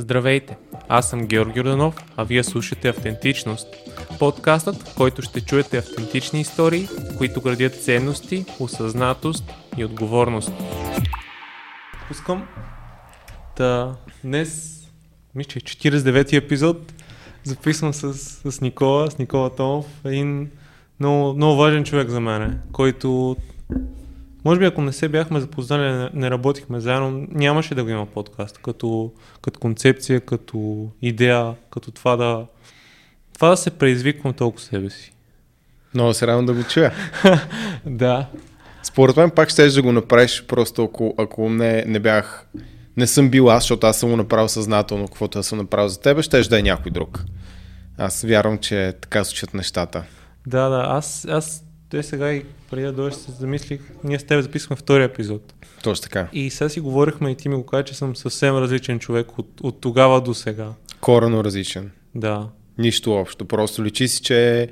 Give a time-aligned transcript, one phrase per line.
[0.00, 0.56] Здравейте,
[0.88, 3.68] аз съм Георги Роданов, а вие слушате Автентичност.
[4.18, 9.44] Подкастът, в който ще чуете автентични истории, които градят ценности, осъзнатост
[9.76, 10.52] и отговорност.
[12.08, 12.46] Пускам
[13.56, 14.82] да днес,
[15.34, 16.92] мисля, че 49-ти е епизод,
[17.44, 18.14] записвам с,
[18.50, 20.50] с Никола, с Никола Томов, един
[21.00, 23.36] много, много важен човек за мен, който
[24.44, 28.06] може би ако не се бяхме запознали, не, не работихме заедно, нямаше да го има
[28.06, 28.58] подкаст.
[28.58, 29.12] Като,
[29.42, 32.46] като концепция, като идея, като това да,
[33.34, 35.12] това да се предизвиквам толкова себе си.
[35.94, 36.92] Много се радвам да го чуя.
[37.86, 38.26] да.
[38.82, 42.46] Според мен пак ще да го направиш, просто ако, ако не, не бях,
[42.96, 46.00] не съм бил аз, защото аз съм го направил съзнателно, каквото аз съм направил за
[46.00, 47.24] тебе, ще да е някой друг.
[47.98, 50.04] Аз вярвам, че така случат нещата.
[50.46, 54.42] Да, да, аз, аз те сега и преди да дойдеш се замислих, ние с теб
[54.42, 55.54] записахме втори епизод.
[55.82, 56.28] Точно така.
[56.32, 59.60] И сега си говорихме и ти ми го каза, че съм съвсем различен човек от,
[59.62, 60.68] от тогава до сега.
[61.00, 61.90] Корено различен.
[62.14, 62.48] Да.
[62.78, 63.44] Нищо общо.
[63.44, 64.68] Просто личи си, че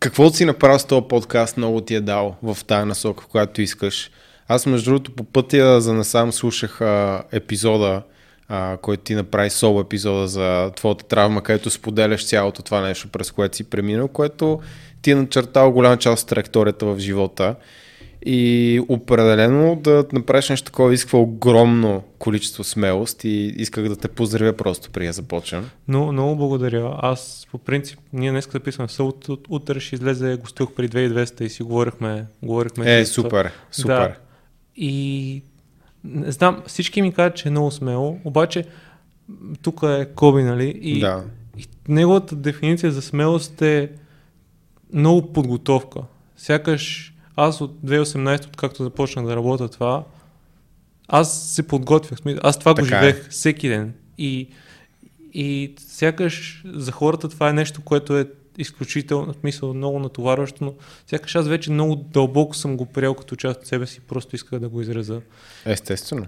[0.00, 3.62] каквото си направил с този подкаст, много ти е дал в тази насока, в която
[3.62, 4.10] искаш.
[4.48, 8.02] Аз, между другото, по пътя за насам слушах а, епизода,
[8.48, 13.30] а, който ти направи соло епизода за твоята травма, където споделяш цялото това нещо, през
[13.30, 14.60] което си преминал, което
[15.06, 17.54] ти е начертал голяма част от траекторията в живота.
[18.26, 24.52] И определено да направиш нещо такова изисква огромно количество смелост и исках да те поздравя
[24.52, 25.70] просто преди да започнем.
[25.88, 26.98] Но, много благодаря.
[27.02, 31.42] Аз по принцип, ние днес записваме в от, от, утре ще излезе, гостувах при 2200
[31.42, 32.26] и си говорихме.
[32.42, 34.08] говорихме е, супер, супер.
[34.08, 34.14] Да.
[34.76, 35.42] И
[36.04, 38.64] не знам, всички ми казват, че е много смело, обаче
[39.62, 40.78] тук е Коби, нали?
[40.80, 41.24] И, да.
[41.58, 43.90] и неговата дефиниция за смелост е
[44.92, 46.00] много подготовка.
[46.36, 50.04] Сякаш аз от 2018, откакто започнах да работя това,
[51.08, 52.18] аз се подготвях.
[52.42, 52.98] Аз това така го е.
[52.98, 53.28] живеех е.
[53.28, 53.94] всеки ден.
[54.18, 54.48] И,
[55.32, 58.26] и сякаш за хората това е нещо, което е
[58.58, 60.74] изключително, в смисъл много натоварващо, но
[61.06, 64.58] сякаш аз вече много дълбоко съм го приел като част от себе си, просто исках
[64.58, 65.20] да го изреза.
[65.66, 66.26] Естествено.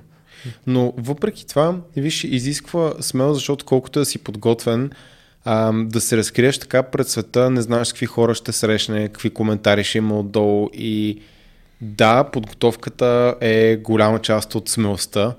[0.67, 4.91] Но въпреки това, виж, изисква смело, защото колкото да си подготвен,
[5.51, 9.85] а, да се разкриеш така пред света, не знаеш какви хора ще срещне, какви коментари
[9.85, 11.21] ще има отдолу и
[11.81, 15.35] да, подготовката е голяма част от смелостта,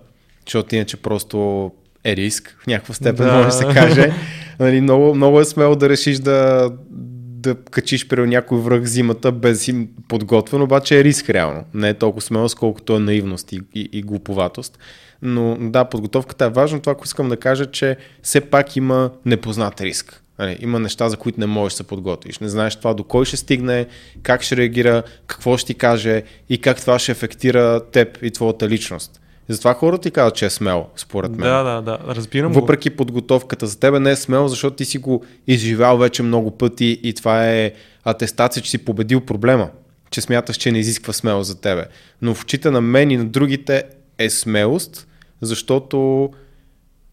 [0.46, 1.72] защото иначе просто
[2.04, 3.34] е риск в някаква степен, да.
[3.34, 4.14] може да се каже.
[4.60, 9.62] нали, много, много е смело да решиш да, да качиш при някой връх зимата без
[9.62, 11.64] си подготвен, обаче е риск реално.
[11.74, 14.80] Не е толкова смелост, колкото е наивност и, и, и глуповатост.
[15.22, 16.80] Но да, подготовката е важна.
[16.80, 20.24] Това, което искам да кажа, че все пак има непознат риск.
[20.40, 22.40] Нали, има неща, за които не можеш да се подготвиш.
[22.40, 23.86] Не знаеш това до кой ще стигне,
[24.24, 28.70] как ще реагира, какво ще ти каже и как това ще ефектира теб и твоята
[28.70, 29.22] личност.
[29.50, 31.40] И затова хората ти казват, че е смело, според мен.
[31.40, 32.96] Да, да, да, разбирам Въпреки го.
[32.96, 37.14] подготовката за тебе не е смело, защото ти си го изживял вече много пъти и
[37.14, 37.72] това е
[38.04, 39.70] атестация, че си победил проблема,
[40.12, 41.86] че смяташ, че не изисква смелост за тебе.
[42.22, 43.84] Но в очите на мен и на другите
[44.18, 45.08] е смелост,
[45.42, 46.30] защото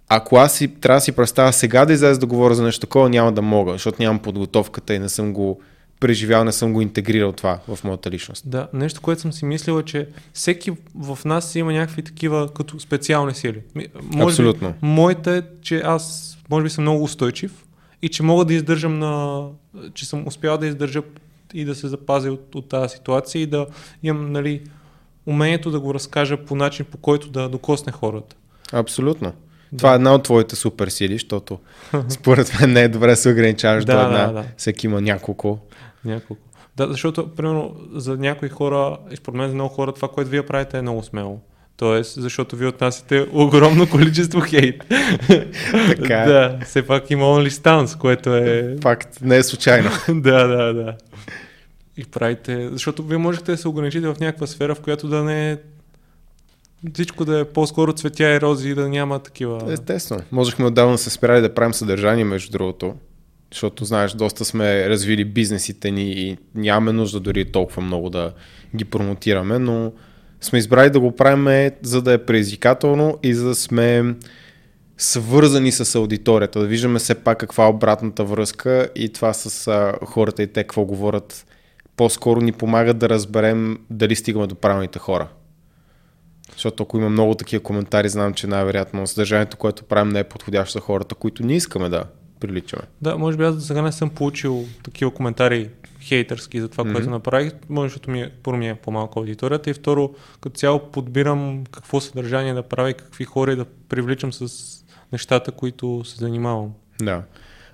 [0.08, 3.08] ако аз си, трябва да си представя сега да излезе да говоря за нещо такова,
[3.08, 5.60] няма да мога, защото нямам подготовката и не съм го
[6.00, 8.50] преживял, не съм го интегрирал това в моята личност.
[8.50, 12.80] Да, нещо, което съм си мислил е, че всеки в нас има някакви такива като
[12.80, 13.60] специални сили.
[14.02, 14.68] Може Абсолютно.
[14.68, 17.64] Би, моята е, че аз може би съм много устойчив
[18.02, 19.44] и че мога да издържам на...
[19.94, 21.02] че съм успял да издържа
[21.54, 23.66] и да се запазя от, от тази ситуация и да
[24.02, 24.62] имам, нали,
[25.26, 28.36] умението да го разкажа по начин, по който да докосне хората.
[28.72, 29.32] Абсолютно.
[29.72, 29.78] Да.
[29.78, 31.58] Това е една от твоите супер сили, защото
[32.08, 34.26] според мен не е добре да се ограничаваш да, до една.
[34.26, 34.44] Да, да.
[34.56, 35.58] Всеки има няколко.
[36.04, 36.42] Няколко.
[36.76, 40.46] Да, защото, примерно, за някои хора, и според мен за много хора, това, което вие
[40.46, 41.40] правите е много смело.
[41.76, 44.84] Тоест, защото ви отнасяте огромно количество хейт.
[45.96, 46.26] така е.
[46.26, 48.76] Да, все пак има OnlyStance, което е...
[48.82, 49.90] Факт, не е случайно.
[50.08, 50.94] да, да, да
[51.96, 55.52] и правите, защото вие можете да се ограничите в някаква сфера, в която да не
[55.52, 55.58] е
[56.94, 59.72] всичко да е по-скоро цветя и рози и да няма такива.
[59.72, 60.22] Естествено.
[60.32, 62.94] Можехме отдавна да се спирали да правим съдържание, между другото,
[63.52, 68.32] защото, знаеш, доста сме развили бизнесите ни и нямаме нужда дори толкова много да
[68.76, 69.92] ги промотираме, но
[70.40, 74.14] сме избрали да го правим за да е предизвикателно и за да сме
[74.98, 80.42] свързани с аудиторията, да виждаме все пак каква е обратната връзка и това с хората
[80.42, 81.45] и те какво говорят
[81.96, 85.28] по-скоро ни помагат да разберем дали стигаме до правилните хора.
[86.52, 90.72] Защото ако има много такива коментари, знам, че най-вероятно съдържанието, което правим, не е подходящо
[90.72, 92.04] за хората, които не искаме да
[92.40, 92.82] приличаме.
[93.02, 95.70] Да, може би аз до сега не съм получил такива коментари
[96.00, 96.92] хейтърски за това, mm-hmm.
[96.92, 97.52] което направих.
[97.68, 102.00] Може, защото ми е, първо ми е по-малко аудиторията и второ, като цяло подбирам какво
[102.00, 104.48] съдържание да правя и какви хора да привличам с
[105.12, 106.72] нещата, които се занимавам.
[107.02, 107.22] Да.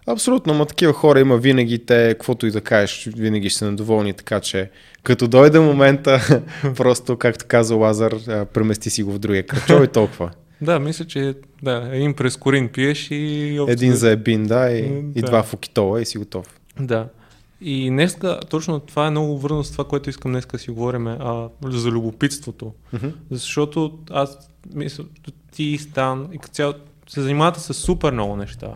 [0.06, 4.12] Абсолютно, но такива хора има винаги те, каквото и да кажеш, винаги ще са недоволни,
[4.12, 4.70] така че
[5.02, 6.42] като дойде момента,
[6.76, 8.14] просто, както каза Лазар,
[8.46, 10.30] премести си го в другия кръчо и толкова.
[10.62, 13.64] Да, мисля, че да, един през корин пиеш и...
[13.68, 15.18] Един за ебин, да, и, да.
[15.18, 16.60] и два фукитола и си готов.
[16.80, 17.08] Да.
[17.60, 21.48] И днеска, точно това е много върно с това, което искам днеска си говорим, а,
[21.64, 22.72] за любопитството.
[22.94, 23.12] Mm-hmm.
[23.30, 25.04] Защото аз мисля,
[25.52, 26.74] ти, Стан, и цяло
[27.08, 28.68] се занимавате с супер много неща.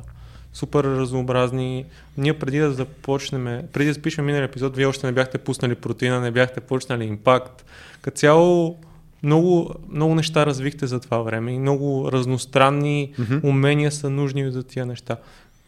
[0.56, 1.84] Супер разнообразни.
[2.16, 6.20] Ние преди да започнем, преди да спишем минали епизод, вие още не бяхте пуснали протеина,
[6.20, 7.64] не бяхте почнали импакт.
[8.02, 8.78] Като цяло
[9.22, 13.44] много, много неща развихте за това време и много разностранни mm-hmm.
[13.44, 15.16] умения са нужни за тия неща.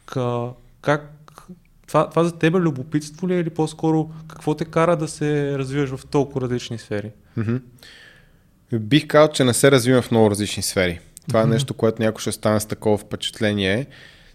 [0.06, 0.18] К,
[0.80, 1.14] как
[1.86, 5.58] това, това за теб е любопитство ли е или по-скоро какво те кара да се
[5.58, 7.10] развиваш в толкова различни сфери?
[7.38, 7.60] Mm-hmm.
[8.78, 11.00] Бих казал, че не се развивам в много различни сфери.
[11.28, 11.44] Това mm-hmm.
[11.44, 13.86] е нещо, което някой ще стане с такова впечатление,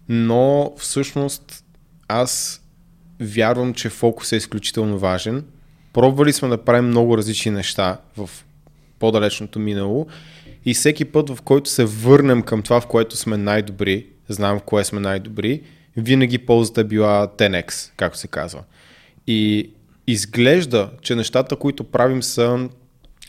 [0.08, 1.64] но всъщност
[2.08, 2.62] аз
[3.20, 5.44] вярвам, че фокус е изключително важен.
[5.92, 8.30] Пробвали сме да правим много различни неща в
[8.98, 10.06] по-далечното минало
[10.64, 14.62] и всеки път, в който се върнем към това, в което сме най-добри, знам в
[14.62, 15.62] кое сме най-добри,
[15.96, 18.62] винаги ползата е била 10x, както се казва.
[19.26, 19.70] И
[20.06, 22.68] изглежда, че нещата, които правим са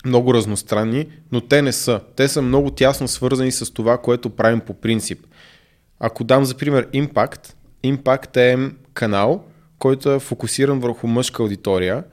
[0.06, 2.00] много разностранни, но те не са.
[2.16, 5.20] Те са много тясно свързани с това, което правим по принцип.
[6.08, 7.54] Ако дам за пример Impact,
[7.84, 9.44] Impact е канал,
[9.80, 12.04] който е фокусиран върху мъжка аудитория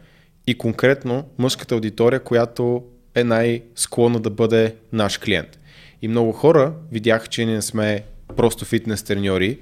[0.46, 2.82] и конкретно мъжката аудитория, която
[3.14, 5.58] е най-склонна да бъде наш клиент.
[6.02, 8.04] И много хора видяха, че не сме
[8.36, 9.58] просто фитнес треньори,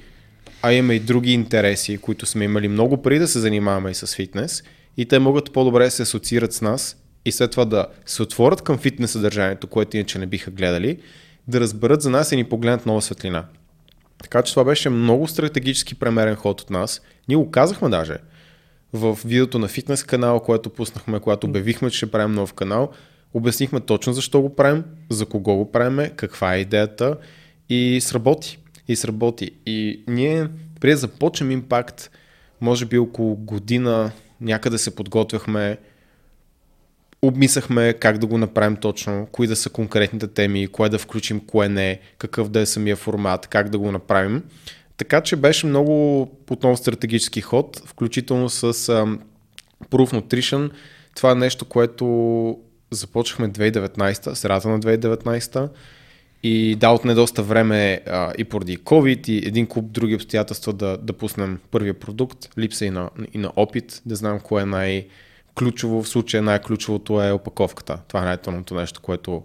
[0.62, 4.14] а имаме и други интереси, които сме имали много преди да се занимаваме и с
[4.14, 4.62] фитнес
[4.96, 8.62] и те могат по-добре да се асоциират с нас и след това да се отворят
[8.62, 10.98] към фитнес съдържанието, което иначе не биха гледали,
[11.48, 13.44] да разберат за нас и ни погледнат нова светлина.
[14.22, 17.00] Така че това беше много стратегически премерен ход от нас.
[17.28, 18.16] Ние го казахме даже
[18.92, 22.90] в видеото на фитнес канала, което пуснахме, когато обявихме, че ще правим нов канал.
[23.34, 27.16] Обяснихме точно защо го правим, за кого го правим, каква е идеята
[27.68, 28.58] и сработи
[28.88, 29.50] и сработи.
[29.66, 30.48] И ние,
[30.80, 32.10] преди да започнем импакт,
[32.60, 35.78] може би около година някъде се подготвяхме,
[37.22, 41.68] обмисляхме как да го направим точно, кои да са конкретните теми, кое да включим, кое
[41.68, 44.42] не, какъв да е самия формат, как да го направим.
[44.96, 49.18] Така че беше много отново стратегически ход, включително с um,
[49.90, 50.70] Proof Nutrition.
[51.16, 52.58] Това е нещо, което
[52.90, 55.68] започнахме 2019, средата на 2019
[56.42, 60.98] и да, отне доста време а, и поради COVID и един куп други обстоятелства да,
[60.98, 62.58] да пуснем първия продукт.
[62.58, 64.66] Липса и на, и на опит, да знам кое е
[65.50, 66.02] най-ключово.
[66.02, 67.98] В случая най-ключовото е опаковката.
[68.08, 69.42] Това е най-тъмното нещо, което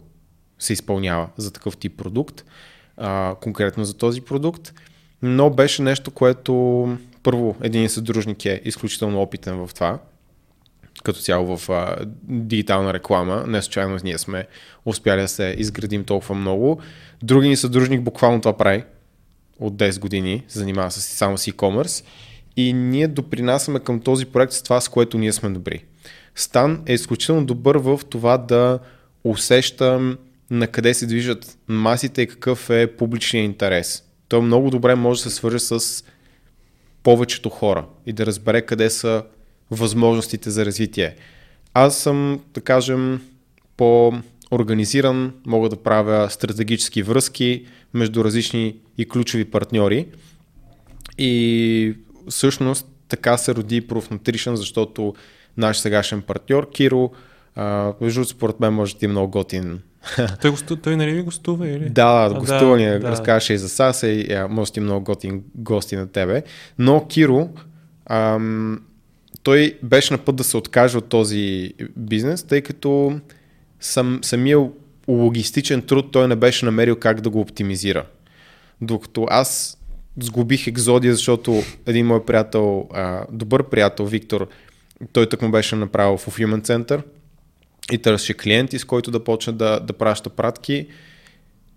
[0.59, 2.43] се изпълнява за такъв тип продукт,
[2.97, 4.73] а, конкретно за този продукт.
[5.21, 9.99] Но беше нещо, което първо един съдружник е изключително опитен в това,
[11.03, 13.43] като цяло в а, дигитална реклама.
[13.47, 14.47] Не случайно ние сме
[14.85, 16.81] успяли да се изградим толкова много.
[17.23, 18.83] Други ни съдружник буквално това прави
[19.59, 22.05] от 10 години, се занимава с, само с e-commerce
[22.57, 25.85] и ние допринасяме към този проект с това, с което ние сме добри.
[26.35, 28.79] Стан е изключително добър в това да
[29.23, 30.17] усеща
[30.49, 34.03] на къде се движат масите и какъв е публичният интерес.
[34.27, 36.03] Той много добре може да се свърже с
[37.03, 39.23] повечето хора и да разбере къде са
[39.71, 41.15] възможностите за развитие.
[41.73, 43.21] Аз съм, да кажем,
[43.77, 50.07] по-организиран, мога да правя стратегически връзки между различни и ключови партньори.
[51.17, 51.95] И
[52.29, 55.15] всъщност така се роди Proof Nutrition, защото
[55.57, 57.11] наш сегашен партньор Киро,
[58.01, 59.79] между според мен може да е много готин.
[60.41, 61.89] Той, госту, той нали ви гостува или?
[61.89, 62.99] Да, да, гостува ни, да.
[62.99, 66.43] разказваше и за САСа и може да много готин гости на тебе.
[66.79, 67.49] Но Киро
[68.05, 68.81] ам,
[69.43, 73.19] той беше на път да се откаже от този бизнес, тъй като
[73.79, 74.69] сам, самия
[75.07, 78.05] логистичен труд той не беше намерил как да го оптимизира.
[78.81, 79.77] Докато аз
[80.21, 84.47] сгубих екзодия, защото един мой приятел, а, добър приятел Виктор,
[85.13, 87.03] той так му беше направил в Human Center
[87.91, 90.87] и търсеше клиенти, с който да почне да, да праща пратки.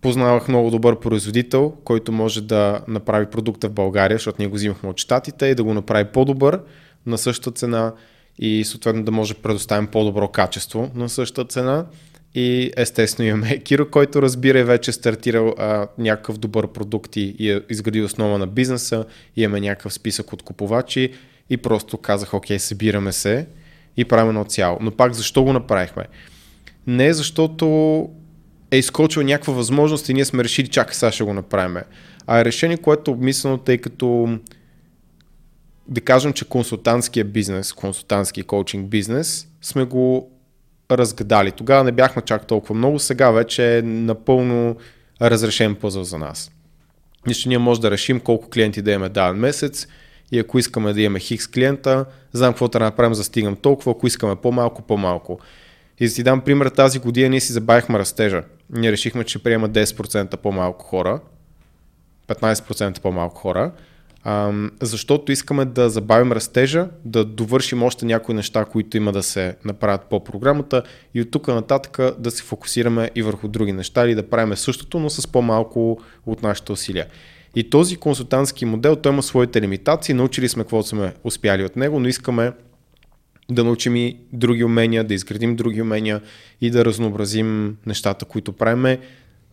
[0.00, 4.88] Познавах много добър производител, който може да направи продукта в България, защото ние го взимахме
[4.88, 6.60] от щатите и да го направи по-добър
[7.06, 7.92] на същата цена
[8.38, 11.86] и съответно да може да предоставим по-добро качество на същата цена.
[12.34, 17.36] И естествено имаме Киро, който разбира и вече е стартирал а, някакъв добър продукт и,
[17.38, 19.04] и е изградил основа на бизнеса,
[19.36, 21.12] имаме някакъв списък от купувачи
[21.50, 23.46] и просто казах, окей, събираме се
[23.96, 24.78] и правим едно цяло.
[24.80, 26.04] Но пак защо го направихме?
[26.86, 27.66] Не защото
[28.70, 31.76] е изкочил някаква възможност и ние сме решили, чакай сега ще го направим.
[32.26, 34.38] а е решение, което е обмислено, тъй като
[35.88, 40.30] да кажем, че консултантския бизнес, консултантски коучинг бизнес, сме го
[40.90, 41.52] разгадали.
[41.52, 44.76] Тогава не бяхме чак толкова много, сега вече е напълно
[45.22, 46.50] разрешен пъзъл за нас.
[47.26, 49.86] Нищо ние може да решим колко клиенти да имаме даден месец
[50.32, 53.56] и ако искаме да имаме хикс клиента, знам какво трябва да направим за да стигнем
[53.56, 55.40] толкова, ако искаме по-малко, по-малко.
[56.00, 58.42] И да ти дам пример, тази година ние си забавихме растежа.
[58.70, 61.20] Ние решихме, че приема 10% по-малко хора,
[62.28, 63.72] 15% по-малко хора,
[64.80, 70.02] защото искаме да забавим растежа, да довършим още някои неща, които има да се направят
[70.02, 70.82] по програмата
[71.14, 74.98] и от тук нататък да се фокусираме и върху други неща или да правим същото,
[74.98, 77.06] но с по-малко от нашите усилия.
[77.54, 82.00] И този консултантски модел, той има своите лимитации, научили сме какво сме успяли от него,
[82.00, 82.52] но искаме
[83.50, 86.20] да научим и други умения, да изградим други умения
[86.60, 88.98] и да разнообразим нещата, които правиме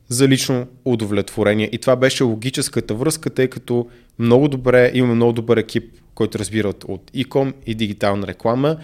[0.07, 1.69] за лично удовлетворение.
[1.71, 3.87] И това беше логическата връзка, тъй като
[4.19, 8.77] много добре, имаме много добър екип, който разбира от, e-com и дигитална реклама,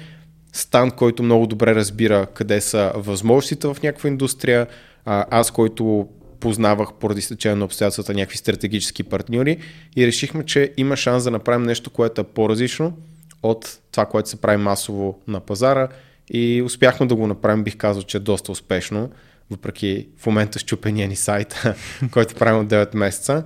[0.53, 4.67] Стан, който много добре разбира къде са възможностите в някаква индустрия,
[5.05, 6.07] аз, който
[6.41, 9.57] познавах поради стечение на обстоятелствата някакви стратегически партньори
[9.95, 12.97] и решихме, че има шанс да направим нещо, което е по-различно
[13.43, 15.87] от това, което се прави масово на пазара
[16.33, 19.09] и успяхме да го направим, бих казал, че е доста успешно
[19.51, 21.63] въпреки в момента щупения ни сайт,
[22.11, 23.43] който правим от 9 месеца.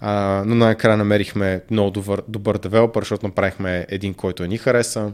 [0.00, 5.12] А, но накрая намерихме много добър, добър девелопър, защото направихме един, който ни хареса,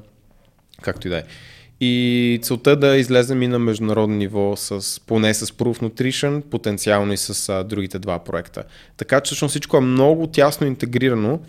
[0.82, 1.22] както и да е.
[1.84, 7.12] И целта е да излезем и на международно ниво с, поне с Proof Nutrition, потенциално
[7.12, 8.64] и с а, другите два проекта.
[8.96, 11.40] Така че всъщност всичко е много тясно интегрирано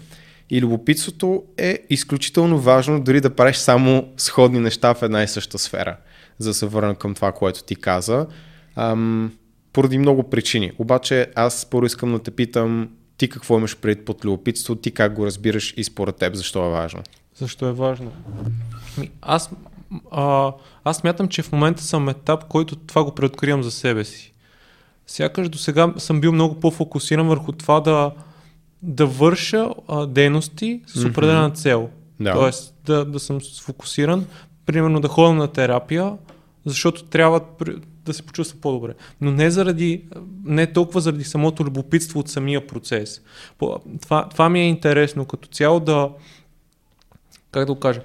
[0.50, 5.58] и любопитството е изключително важно дори да правиш само сходни неща в една и съща
[5.58, 5.98] сфера,
[6.38, 8.28] за да се върна към това, което ти каза.
[8.76, 9.34] Ам,
[9.74, 10.72] поради много причини.
[10.78, 15.14] Обаче аз първо искам да те питам ти какво имаш пред под любопитство, ти как
[15.14, 17.02] го разбираш и според теб защо е важно?
[17.36, 18.12] Защо е важно?
[19.22, 19.50] Аз,
[20.12, 20.52] а,
[20.84, 24.34] аз мятам, че в момента съм етап, който това го преоткривам за себе си.
[25.08, 28.12] Сякаш до сега съм бил много по-фокусиран върху това да,
[28.82, 31.56] да върша а, дейности с определена mm-hmm.
[31.56, 31.90] цел.
[32.20, 32.34] Да.
[32.34, 34.26] Тоест да, да съм сфокусиран,
[34.66, 36.14] примерно да ходя на терапия,
[36.66, 37.42] защото трябва
[38.06, 38.94] да се почувства по-добре.
[39.22, 40.04] Но не заради,
[40.44, 43.22] не толкова заради самото любопитство от самия процес.
[44.02, 46.10] Това, това ми е интересно като цяло да,
[47.52, 48.02] как да го кажа,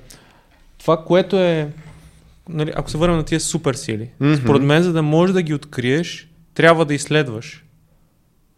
[0.88, 1.72] това, което е,
[2.48, 4.42] нали, ако се върнем на тия супер сили, mm-hmm.
[4.42, 7.64] според мен, за да можеш да ги откриеш, трябва да изследваш.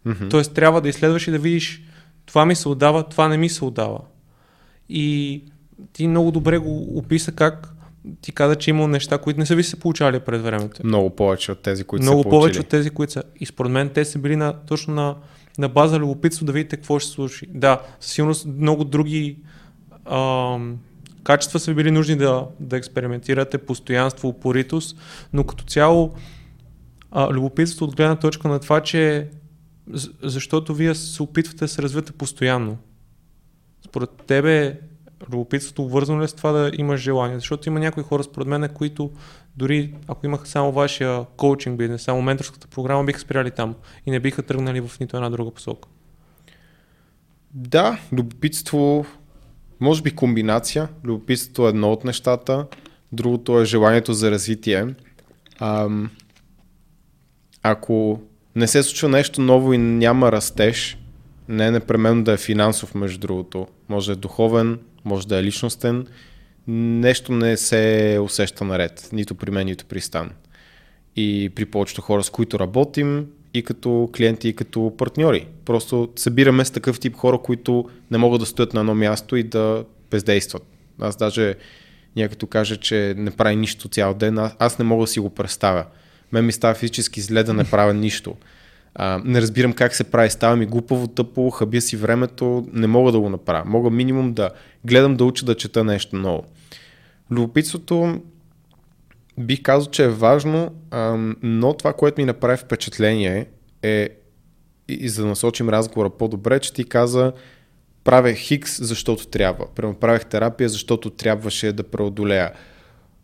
[0.07, 0.29] Mm-hmm.
[0.29, 1.81] Тоест, трябва да изследваш и да видиш,
[2.25, 3.99] това ми се отдава, това не ми се отдава.
[4.89, 5.43] И
[5.93, 7.73] ти много добре го описа как
[8.21, 10.81] ти каза, че има неща, които не са ви се получали пред времето.
[10.83, 13.23] Много повече от тези, които Много са повече от тези, които са.
[13.39, 15.15] И според мен те са били на, точно на,
[15.57, 17.47] на база любопитство да видите какво ще се случи.
[17.49, 19.37] Да, със сигурност много други
[20.05, 20.77] ам,
[21.23, 24.97] качества са били нужни да, да експериментирате, постоянство, упоритост,
[25.33, 26.13] но като цяло
[27.11, 29.29] а, любопитство от гледна точка на това, че
[30.23, 32.77] защото вие се опитвате да се развивате постоянно.
[33.85, 34.79] Според тебе
[35.29, 37.39] любопитството вързано ли е с това да имаш желание?
[37.39, 39.11] Защото има някои хора, според мен, които
[39.57, 43.75] дори ако имаха само вашия коучинг бизнес, само менторската програма, биха спряли там
[44.05, 45.89] и не биха тръгнали в нито една друга посока.
[47.53, 49.05] Да, любопитство,
[49.81, 50.89] може би комбинация.
[51.03, 52.67] Любопитството е едно от нещата,
[53.11, 54.87] другото е желанието за развитие.
[55.59, 56.09] Ам,
[57.63, 58.21] ако
[58.55, 60.97] не се случва нещо ново и няма растеж,
[61.47, 63.67] не е непременно да е финансов, между другото.
[63.89, 66.07] Може да е духовен, може да е личностен,
[66.67, 70.31] нещо не се усеща наред, нито при мен, нито при Стан.
[71.15, 75.47] И при повечето хора, с които работим, и като клиенти, и като партньори.
[75.65, 79.43] Просто събираме с такъв тип хора, които не могат да стоят на едно място и
[79.43, 80.63] да бездействат.
[80.99, 81.55] Аз даже
[82.15, 85.85] някато каже, че не прави нищо цял ден, аз не мога да си го представя.
[86.31, 88.35] Мен ми става физически зле да не правя нищо.
[88.95, 93.11] А, не разбирам как се прави, става ми глупаво, тъпо, хабя си времето, не мога
[93.11, 93.63] да го направя.
[93.65, 94.49] Мога минимум да
[94.85, 96.43] гледам да уча да чета нещо ново.
[97.31, 98.21] Любопитството
[99.41, 100.75] бих казал, че е важно,
[101.43, 103.45] но това, което ми направи впечатление
[103.81, 104.09] е,
[104.87, 107.33] и, и за да насочим разговора по-добре, че ти каза,
[108.03, 109.65] правя хикс, защото трябва.
[109.75, 112.51] Прямо правех терапия, защото трябваше да преодолея.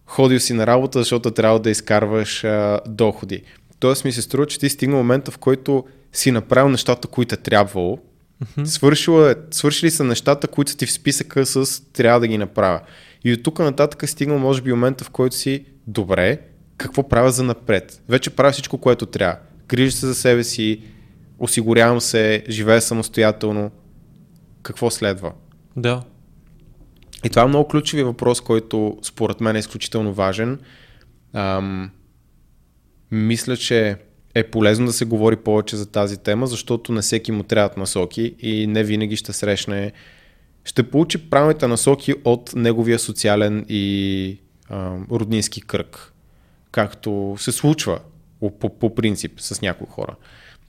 [0.06, 3.44] Ходил си на работа, защото трябва да изкарваш а, доходи.
[3.80, 7.38] Тоест ми се струва, че ти стигна момента, в който си направил нещата, които е
[7.38, 8.64] трябвало, mm-hmm.
[8.64, 12.82] свършила, свършили са нещата, които са ти в списъка с трябва да ги направя.
[13.24, 16.40] И от тук нататък стигнал, може би, момента, в който си добре,
[16.78, 18.02] какво правя за напред?
[18.10, 19.38] Вече правя всичко, което трябва.
[19.68, 20.82] Грижа се за себе си,
[21.40, 23.72] осигурявам се, живея самостоятелно,
[24.64, 25.34] какво следва?
[25.76, 26.04] Да.
[27.26, 30.60] И това е много ключови въпрос, който според мен е изключително важен.
[31.34, 31.92] Ам,
[33.12, 33.98] мисля, че
[34.36, 38.36] е полезно да се говори повече за тази тема, защото на всеки му трябват насоки
[38.40, 39.92] и не винаги ще срещне,
[40.64, 44.40] ще получи правилните насоки от неговия социален и
[45.12, 46.14] роднински кръг,
[46.72, 48.00] както се случва
[48.60, 50.16] по, по принцип с някои хора.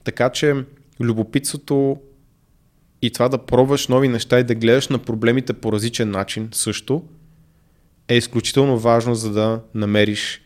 [0.03, 0.55] Така че
[0.99, 1.97] любопитството
[3.01, 7.03] и това да пробваш нови неща и да гледаш на проблемите по различен начин също
[8.07, 10.41] е изключително важно, за да намериш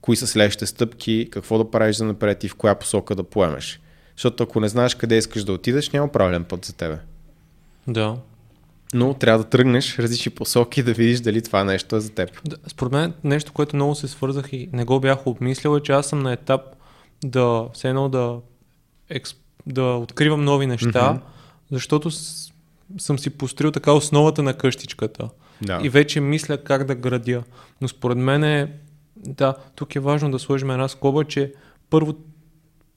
[0.00, 3.80] кои са следващите стъпки, какво да правиш за напред и в коя посока да поемеш.
[4.16, 6.98] Защото ако не знаеш къде искаш да отидеш, няма правилен път за тебе.
[7.86, 8.16] Да.
[8.92, 12.30] Но трябва да тръгнеш различни посоки да видиш дали това нещо е за теб.
[12.48, 15.92] Да, според мен нещо, което много се свързах и не го бях обмислял е, че
[15.92, 16.60] аз съм на етап
[17.24, 18.38] да все едно да,
[19.10, 21.20] експ, да откривам нови неща, mm-hmm.
[21.70, 22.52] защото с,
[22.98, 25.28] съм си построил така основата на къщичката.
[25.62, 25.80] Да.
[25.82, 27.42] И вече мисля как да градя.
[27.80, 28.72] Но според мен е
[29.16, 31.52] да, тук е важно да сложим една скоба, че
[31.90, 32.14] първо,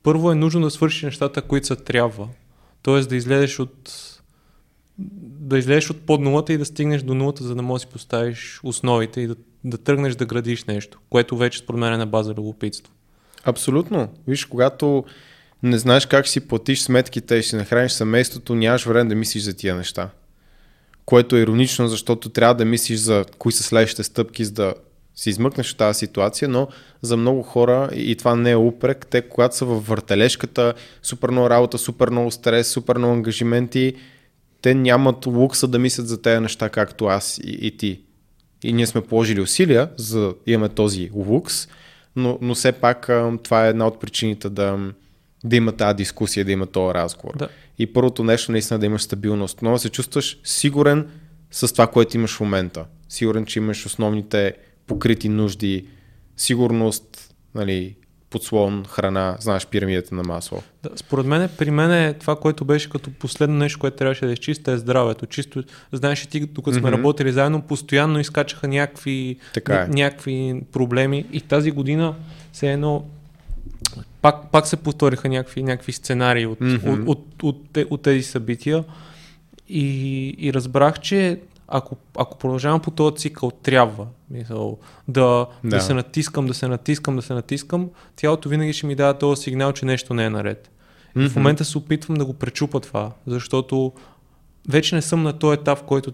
[0.04, 2.28] първо е нужно да свършиш нещата, които са трябва.
[2.82, 3.92] Тоест да излезеш от
[5.46, 7.94] да излезеш от под нулата и да стигнеш до нулата, за да можеш да си
[7.94, 12.06] поставиш основите и да, да тръгнеш да градиш нещо, което вече според мен е на
[12.06, 12.94] база любопитство.
[13.44, 14.08] Абсолютно.
[14.28, 15.04] Виж, когато
[15.64, 19.54] не знаеш как си платиш сметките и си нахраниш семейството, нямаш време да мислиш за
[19.54, 20.10] тия неща.
[21.06, 24.74] Което е иронично, защото трябва да мислиш за кои са следващите стъпки, за да
[25.16, 26.68] си измъкнеш от тази ситуация, но
[27.02, 30.74] за много хора, и това не е упрек, те когато са във въртележката,
[31.04, 33.96] супер много работа, супер много стрес, супер много ангажименти,
[34.66, 38.02] те нямат лукса да мислят за тези неща, както аз и, и ти.
[38.64, 41.68] И ние сме положили усилия за да имаме този лукс,
[42.16, 43.10] но, но все пак
[43.44, 44.94] това е една от причините да,
[45.44, 47.38] да има тази дискусия, да има този разговор.
[47.38, 47.50] Да.
[47.80, 51.08] И първото нещо наистина да имаш стабилност, но да се чувстваш сигурен
[51.52, 52.86] с това, което имаш в момента.
[53.10, 54.54] Сигурен, че имаш основните
[54.88, 55.88] покрити нужди,
[56.38, 57.96] сигурност, нали,
[58.36, 60.64] подслон, храна, знаеш пирамидата на масло.
[60.84, 64.32] Да, според мен, при мен е това, което беше като последно нещо, което трябваше да
[64.32, 65.26] изчиста е здравето.
[65.26, 66.98] Чисто, знаеш, ти, докато сме mm-hmm.
[66.98, 69.88] работили заедно, постоянно изкачаха някакви, така е.
[69.88, 72.16] някакви проблеми и тази година
[72.54, 73.06] се едно
[74.22, 77.08] пак, пак се повториха някакви, някакви сценарии от, mm-hmm.
[77.08, 78.84] от, от, от, от, от тези събития
[79.70, 85.70] и, и разбрах, че ако, ако продължавам по този цикъл, трябва мисъл, да, да.
[85.70, 89.42] да се натискам, да се натискам, да се натискам, тялото винаги ще ми дава този
[89.42, 90.72] сигнал, че нещо не е наред.
[91.16, 91.26] Mm-hmm.
[91.26, 93.94] И в момента се опитвам да го пречупа това, защото
[94.70, 96.12] вече не съм на този етап, в който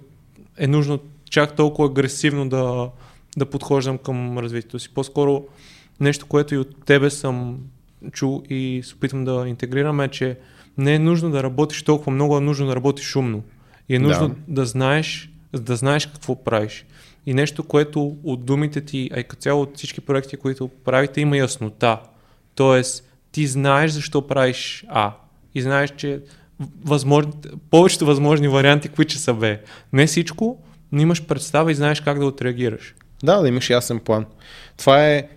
[0.57, 2.89] е нужно чак толкова агресивно да,
[3.37, 4.93] да подхождам към развитието си.
[4.93, 5.43] По-скоро
[5.99, 7.57] нещо, което и от тебе съм
[8.11, 10.37] чул и се опитвам да интегрирам е, че
[10.77, 13.43] не е нужно да работиш толкова много, а е нужно да работиш шумно.
[13.89, 16.85] И е нужно да, да знаеш за да знаеш какво правиш.
[17.25, 21.21] И нещо, което от думите ти, а и като цяло от всички проекти, които правите,
[21.21, 21.99] има яснота.
[22.55, 25.13] Тоест, ти знаеш защо правиш А
[25.55, 26.19] и знаеш, че
[26.85, 27.31] възможни,
[27.69, 29.57] повечето възможни варианти, които са Б.
[29.93, 30.57] Не всичко,
[30.91, 32.95] но имаш представа и знаеш как да отреагираш.
[33.23, 34.25] Да, да имаш ясен план.
[34.77, 35.27] Това е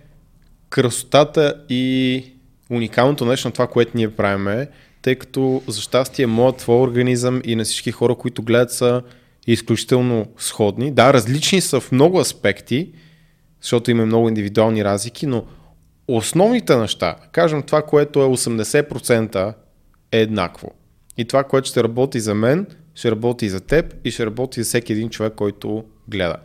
[0.69, 2.23] красотата и
[2.69, 4.67] уникалното нещо на това, което ние правиме,
[5.01, 9.01] тъй като за щастие моят твой организъм и на всички хора, които гледат са
[9.47, 10.91] изключително сходни.
[10.91, 12.91] Да, различни са в много аспекти,
[13.61, 15.45] защото има много индивидуални разлики, но
[16.07, 19.53] основните неща, кажем това, което е 80%
[20.11, 20.71] е еднакво.
[21.17, 24.63] И това, което ще работи за мен, ще работи и за теб и ще работи
[24.63, 26.35] за всеки един човек, който гледа.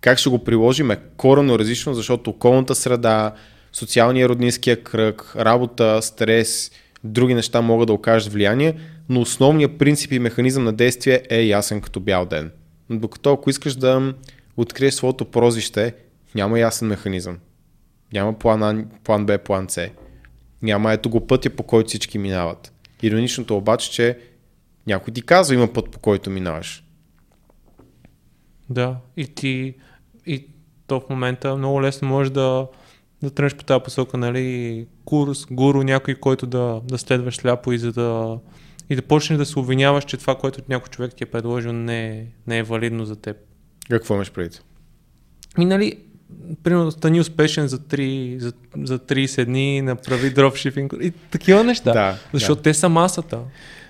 [0.00, 3.32] Как ще го приложим е коренно различно, защото околната среда,
[3.72, 6.70] социалния роднинския кръг, работа, стрес,
[7.04, 8.74] други неща могат да окажат влияние,
[9.08, 12.50] но основният принцип и механизъм на действие е ясен като бял ден.
[12.90, 14.14] Докато ако искаш да
[14.56, 15.94] откриеш своето прозвище,
[16.34, 17.38] няма ясен механизъм.
[18.12, 19.90] Няма план, а, план Б, план С.
[20.62, 22.72] Няма ето го пътя, по който всички минават.
[23.02, 24.18] Ироничното обаче, че
[24.86, 26.84] някой ти казва има път, по който минаваш.
[28.70, 29.74] Да, и ти
[30.26, 30.46] и
[30.86, 32.66] то в момента много лесно можеш да,
[33.22, 37.78] да тръгнеш по тази посока, нали, курс, гуру, някой, който да, да следваш сляпо и
[37.78, 38.38] за да
[38.90, 42.08] и да почнеш да се обвиняваш, че това, което някой човек ти е предложил, не
[42.08, 43.36] е, не е валидно за теб.
[43.90, 44.62] Какво имаш предвид?
[45.58, 45.98] И нали,
[46.62, 51.92] примерно, стани успешен за, 3, за, за 30 дни, направи дропшипинг и такива неща.
[51.92, 52.62] Да, защото да.
[52.62, 53.38] те са масата.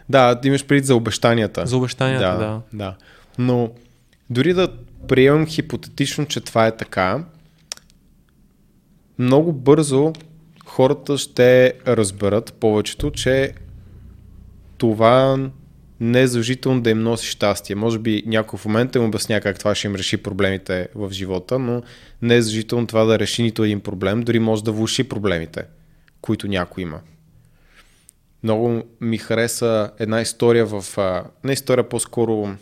[0.08, 1.66] Да, имаш предвид за обещанията.
[1.66, 2.38] За обещанията, да.
[2.38, 2.62] да.
[2.72, 2.96] да.
[3.38, 3.70] Но
[4.30, 4.68] дори да
[5.08, 7.24] приемам хипотетично, че това е така,
[9.18, 10.12] много бързо
[10.66, 13.52] хората ще разберат повечето, че
[14.78, 15.50] това
[16.00, 17.76] не е задължително да им носи щастие.
[17.76, 21.58] Може би някой в момента им обясня как това ще им реши проблемите в живота,
[21.58, 21.82] но
[22.22, 25.64] не е задължително това да реши нито един проблем, дори може да влуши проблемите,
[26.20, 27.00] които някой има.
[28.42, 30.84] Много ми хареса една история в...
[31.44, 32.54] Не история, по-скоро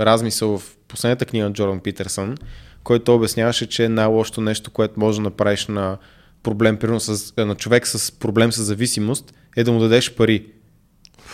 [0.00, 2.36] размисъл в последната книга на Джордан Питерсън,
[2.84, 5.98] който обясняваше, че най-лошото нещо, което може да направиш на
[6.42, 10.46] проблем, примерно с, на човек с проблем с зависимост, е да му дадеш пари.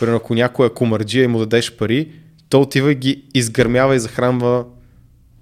[0.00, 2.12] Примерно ако някой е комарджия и му дадеш пари,
[2.48, 4.64] то отива и ги изгърмява и захранва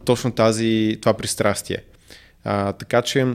[0.04, 1.78] точно тази, това пристрастие.
[2.44, 3.26] А, така че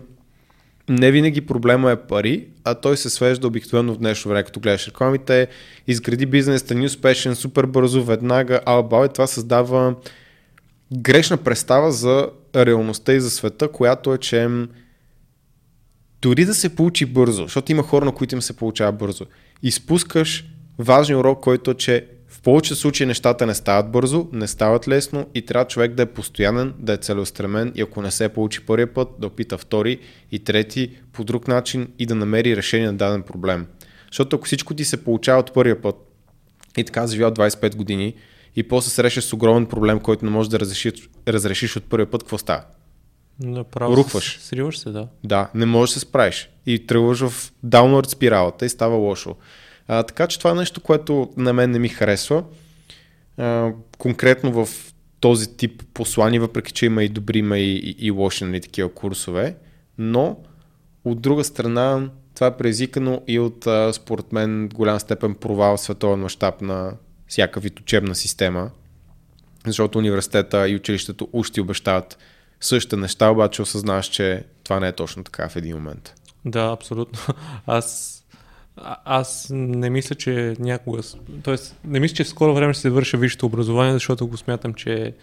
[0.89, 4.87] не винаги проблема е пари, а той се свежда обикновено в днешно време, като гледаш
[4.87, 5.47] рекламите,
[5.87, 9.95] изгради бизнес, стани успешен, супер бързо, веднага, алба, и това създава
[10.97, 14.49] грешна представа за реалността и за света, която е, че
[16.21, 19.25] дори да се получи бързо, защото има хора, на които им се получава бързо,
[19.63, 20.45] изпускаш
[20.81, 25.29] важен урок, който е, че в повечето случаи нещата не стават бързо, не стават лесно
[25.35, 28.93] и трябва човек да е постоянен, да е целеустремен и ако не се получи първия
[28.93, 29.99] път, да опита втори
[30.31, 33.67] и трети по друг начин и да намери решение на даден проблем.
[34.11, 35.95] Защото ако всичко ти се получава от първия път
[36.77, 38.15] и така живял 25 години
[38.55, 42.23] и после срещаш с огромен проблем, който не можеш да разрешиш, разрешиш от първия път,
[42.23, 42.63] какво става?
[43.39, 44.39] Направо Рухваш.
[44.41, 45.07] Сриваш се, да.
[45.23, 46.49] Да, не можеш да се справиш.
[46.65, 49.35] И тръгваш в downward спиралата и става лошо.
[49.87, 52.43] А, така че това е нещо, което на мен не ми харесва.
[53.37, 58.11] А, конкретно в този тип послания, въпреки че има и добри, има и, и, и
[58.11, 59.55] лоши нали, такива курсове,
[59.97, 60.37] но
[61.05, 66.19] от друга страна това е предизвикано и от, а, според мен, голям степен провал световен
[66.19, 66.93] мащаб на
[67.27, 68.71] всяка вид учебна система,
[69.65, 72.17] защото университета и училището ти обещават
[72.61, 76.13] същите неща, обаче осъзнаваш, че това не е точно така в един момент.
[76.45, 77.19] Да, абсолютно.
[77.65, 78.17] Аз
[78.77, 81.01] а- аз не мисля, че някога...
[81.43, 84.73] Тоест, не мисля, че в скоро време ще се върша висшето образование, защото го смятам,
[84.73, 85.13] че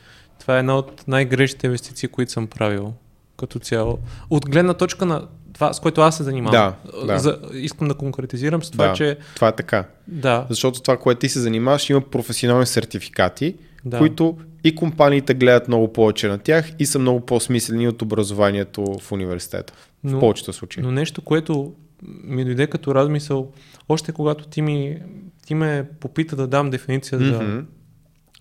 [0.40, 2.92] това е една от най-грешните инвестиции, които съм правил
[3.36, 3.98] като цяло.
[4.30, 6.74] От гледна точка на това, с което аз се занимавам.
[6.92, 7.18] Да, да.
[7.18, 9.16] За, искам да конкретизирам с това, да, че...
[9.34, 9.84] това е така.
[10.08, 13.98] Да, Защото това, което ти се занимаваш, има професионални сертификати, да.
[13.98, 19.12] които и компаниите гледат много повече на тях и са много по-смислени от образованието в
[19.12, 19.72] университета.
[20.04, 20.82] В Но- повечето случаи.
[20.82, 23.52] Но нещо, което ми дойде като размисъл,
[23.88, 24.98] още когато ти, ми,
[25.46, 27.42] ти ме попита да дам дефиниция за...
[27.42, 27.58] Мгм.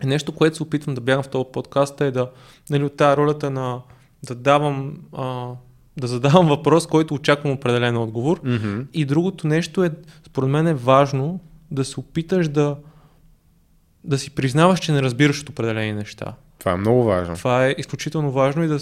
[0.04, 2.30] Е нещо, което се опитвам да бягам в този подкаст е да,
[2.70, 3.82] нали, от тази ролята на
[4.28, 5.52] да давам, а,
[5.98, 8.42] да задавам въпрос, който очаквам определен отговор.
[8.44, 8.82] Мгм.
[8.94, 9.92] И другото нещо е,
[10.26, 11.40] според мен е важно
[11.72, 12.76] да се опиташ да,
[14.04, 16.34] да си признаваш, че не разбираш от определени неща.
[16.60, 17.36] Това е много важно.
[17.36, 18.80] Това е изключително важно и да,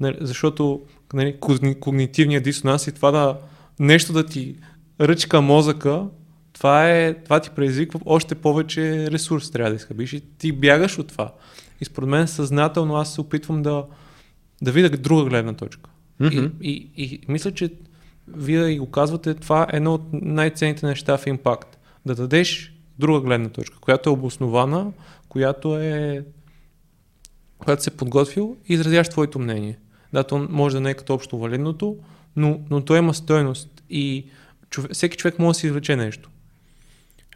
[0.00, 0.82] нали, защото
[1.14, 3.36] нали, когни- когнитивният дисонанс и това да
[3.80, 4.56] нещо да ти
[5.00, 6.06] ръчка мозъка,
[6.52, 11.08] това, е, това ти предизвиква още повече ресурс, трябва да изхъбиш и ти бягаш от
[11.08, 11.32] това.
[11.80, 13.84] И според мен съзнателно аз се опитвам да,
[14.62, 15.90] да видя друга гледна точка.
[16.20, 16.46] Мгм.
[16.60, 17.70] И, и, и мисля, че
[18.28, 21.78] вие и го казвате, това е едно от най-ценните неща в импакт.
[22.06, 24.92] Да дадеш друга гледна точка, която е обоснована,
[25.28, 26.24] която е
[27.58, 29.78] която се подготвил и изразяваш твоето мнение.
[30.12, 31.96] Да, то може да не е като общо валидното,
[32.36, 34.26] но, но то има стойност и
[34.70, 36.30] човек, всеки човек може да си извлече нещо.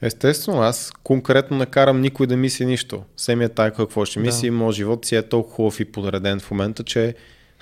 [0.03, 3.03] Естествено, аз конкретно не карам никой да мисли нищо.
[3.17, 4.27] Семия тая какво ще Да.
[4.27, 7.15] мисли, моят живот си е толкова хубав и подреден в момента, че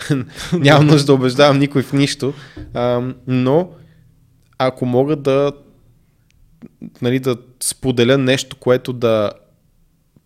[0.52, 2.34] нямам нужда да убеждавам никой в нищо.
[2.74, 3.70] А, но
[4.58, 5.52] ако мога да,
[7.02, 9.32] нали, да споделя нещо, което да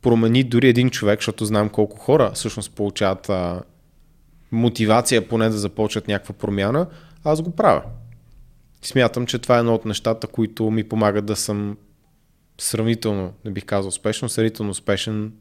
[0.03, 3.62] промени дори един човек, защото знам колко хора всъщност получават а,
[4.53, 6.87] мотивация поне да започнат някаква промяна,
[7.25, 7.83] аз го правя.
[8.83, 11.77] Смятам, че това е едно от нещата, които ми помагат да съм
[12.59, 15.33] сравнително, не бих казал успешно, сравнително успешен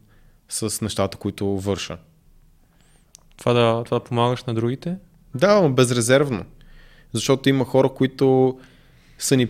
[0.50, 1.98] с нещата, които върша.
[3.38, 4.96] Това да, това да помагаш на другите.
[5.36, 6.46] Да, но безрезервно.
[7.14, 8.60] Защото има хора, които
[9.18, 9.48] са ни...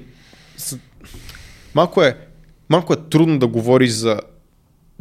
[0.57, 0.79] Са...
[1.75, 2.27] Малко, е,
[2.69, 4.19] малко е трудно да говориш за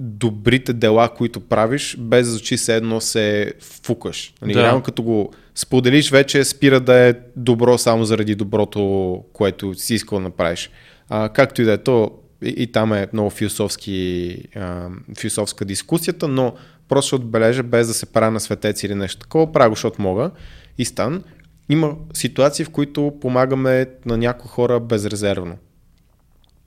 [0.00, 3.52] добрите дела, които правиш, без да звучи се едно се
[3.84, 4.34] фукаш.
[4.42, 4.62] Нали, Да.
[4.62, 10.18] Реално като го споделиш, вече спира да е добро само заради доброто, което си искал
[10.18, 10.70] да направиш.
[11.08, 12.10] А, както и да е то,
[12.42, 16.54] и, и там е много философски, а, философска дискусията, но
[16.88, 20.02] просто ще отбележа без да се правя на светец или нещо такова, правя го, защото
[20.02, 20.30] мога.
[20.78, 21.24] И стан.
[21.68, 25.56] Има ситуации, в които помагаме на някои хора безрезервно.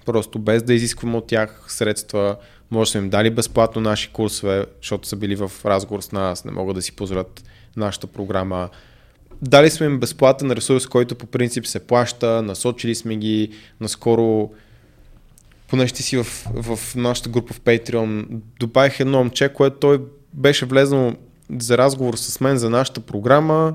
[0.06, 2.36] Просто без да изискваме от тях средства,
[2.74, 6.46] може да сме им дали безплатно наши курсове, защото са били в разговор с нас,
[6.46, 7.44] не могат да си позволят
[7.78, 8.70] нашата програма.
[9.42, 14.50] Дали сме им безплатен ресурс, който по принцип се плаща, насочили сме ги, наскоро
[15.70, 16.24] понеже ти си в,
[16.56, 18.26] в нашата група в Patreon,
[18.60, 20.02] добавих едно момче, което той
[20.34, 21.14] беше влезнал
[21.60, 23.74] за разговор с мен за нашата програма,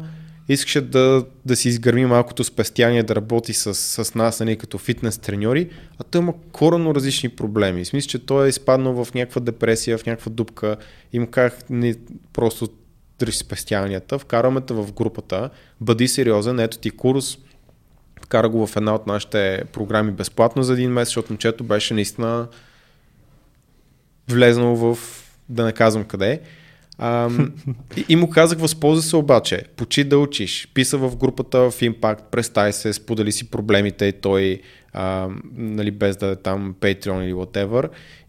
[0.48, 5.18] искаше да, да си изгърми малкото спестяние, да работи с, с нас, нали, като фитнес
[5.18, 7.84] треньори, а той има коренно различни проблеми.
[7.84, 10.76] В смисъл, че той е изпаднал в някаква депресия, в някаква дупка
[11.12, 11.94] и му казах, не,
[12.32, 12.68] просто
[13.18, 17.38] дръж спестяванията, вкарваме те в групата, бъди сериозен, ето ти курс,
[18.22, 22.48] вкара го в една от нашите програми безплатно за един месец, защото момчето беше наистина
[24.28, 24.98] влезнал в
[25.48, 26.40] да не казвам къде.
[26.98, 27.30] А,
[27.96, 32.22] и, и му казах, възползва се обаче, почи да учиш, писа в групата в Impact,
[32.30, 34.60] представи се, сподели си проблемите и той,
[34.92, 37.88] а, нали, без да е там Patreon или whatever.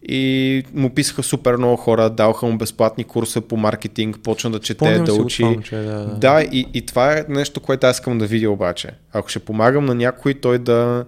[0.10, 4.86] И му писаха супер много хора, даваха му безплатни курса по маркетинг, почна да чете,
[4.86, 5.38] Спомням да учи.
[5.38, 6.16] това момче, да, да.
[6.16, 8.90] Да, и, и това е нещо, което аз искам да видя обаче.
[9.14, 11.06] Ако ще помагам на някой, той да,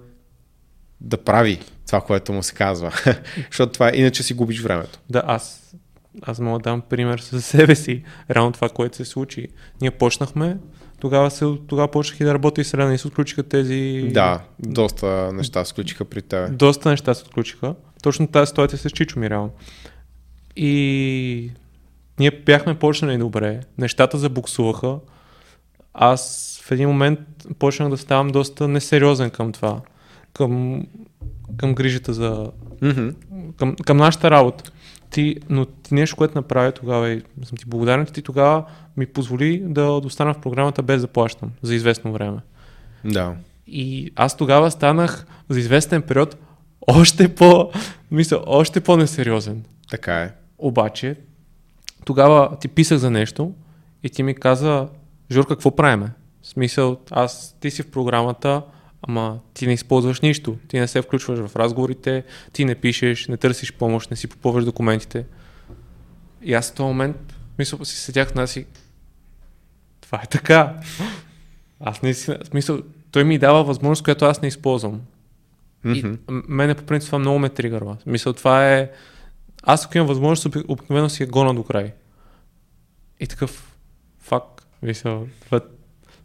[1.02, 2.94] да прави това, което му се казва.
[3.52, 5.00] Защото това е, иначе си губиш времето.
[5.10, 5.76] Да, аз,
[6.22, 8.04] аз мога да дам пример със себе си.
[8.30, 9.48] Реално това, което се случи.
[9.82, 10.58] Ние почнахме,
[11.00, 14.10] тогава, се, тогава почнах и да работя и среда и се отключиха тези...
[14.14, 16.58] Да, доста неща се включиха при теб.
[16.58, 17.76] Доста неща се отключиха.
[18.04, 19.52] Точно тази ситуация с Чичо ми реално.
[20.56, 21.52] И
[22.20, 25.00] ние бяхме почнали добре, нещата забуксуваха.
[25.94, 27.20] Аз в един момент
[27.60, 29.82] почнах да ставам доста несериозен към това.
[30.34, 30.84] Към,
[31.58, 32.52] към грижата за...
[32.82, 33.10] Мгм.
[33.58, 34.72] Към, към нашата работа.
[35.12, 38.66] Ти, но ти нещо, което направи тогава и съм ти благодарен, ти тогава
[38.98, 42.38] ми позволи да остана в програмата без да плащам за известно време.
[43.06, 43.36] Да.
[43.68, 46.38] И аз тогава станах за известен период
[46.88, 47.72] още по,
[48.12, 49.64] мисля, още по-несериозен.
[49.90, 50.32] Така е.
[50.58, 51.16] Обаче,
[52.06, 53.54] тогава ти писах за нещо
[54.04, 54.88] и ти ми каза,
[55.32, 56.12] Жур, какво правиме?
[56.42, 58.62] В смисъл, аз, ти си в програмата,
[59.02, 60.58] ама ти не използваш нищо.
[60.68, 64.66] Ти не се включваш в разговорите, ти не пишеш, не търсиш помощ, не си попълваш
[64.66, 65.26] документите.
[66.42, 67.18] И аз в този момент,
[67.60, 68.66] мисля, си седях на си,
[70.02, 70.80] това е така.
[71.80, 75.02] Аз не си, смисъл, той ми дава възможност, която аз не използвам.
[75.86, 76.14] И Мгм.
[76.28, 77.98] м- мене по принцип това много ме тригърва.
[78.06, 78.92] Мисля, това е...
[79.64, 81.94] Аз ако имам възможност, обик- обикновено си я гона до край.
[83.20, 83.78] И такъв,
[84.20, 84.44] фак,
[84.82, 85.60] мисля, това,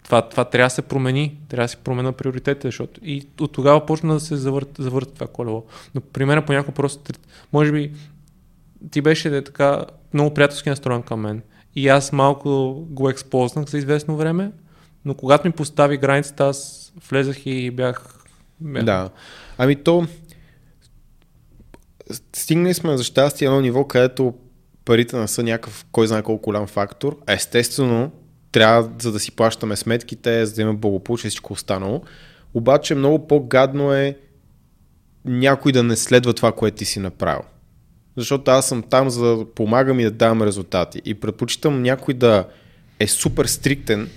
[0.07, 3.87] това, това трябва да се промени, трябва да се променя приоритетите, защото и от тогава
[3.87, 5.64] почна да се завърт, завърт това колело.
[5.95, 7.12] Но при мен понякога просто,
[7.53, 7.92] може би,
[8.90, 11.42] ти беше да е така много приятелски настроен към мен.
[11.75, 14.53] И аз малко го експознах за известно време,
[15.05, 18.25] но когато ми постави границата, аз влезах и бях...
[18.61, 19.11] бях Да.
[19.59, 20.07] Ами то,
[22.33, 24.35] стигнали сме за щастие едно ниво, където
[24.85, 27.19] парите не са някакъв, кой знае колко голям фактор.
[27.27, 28.12] Естествено,
[28.57, 32.03] трябва, за да си плащаме сметките, за да имаме благополучие и всичко останало.
[32.55, 34.16] Обаче много по-гадно е
[35.25, 37.42] някой да не следва това, което ти си направил.
[38.16, 41.03] Защото аз съм там за да помагам и да давам резултати.
[41.05, 42.45] И предпочитам някой да
[43.01, 44.09] е супер стриктен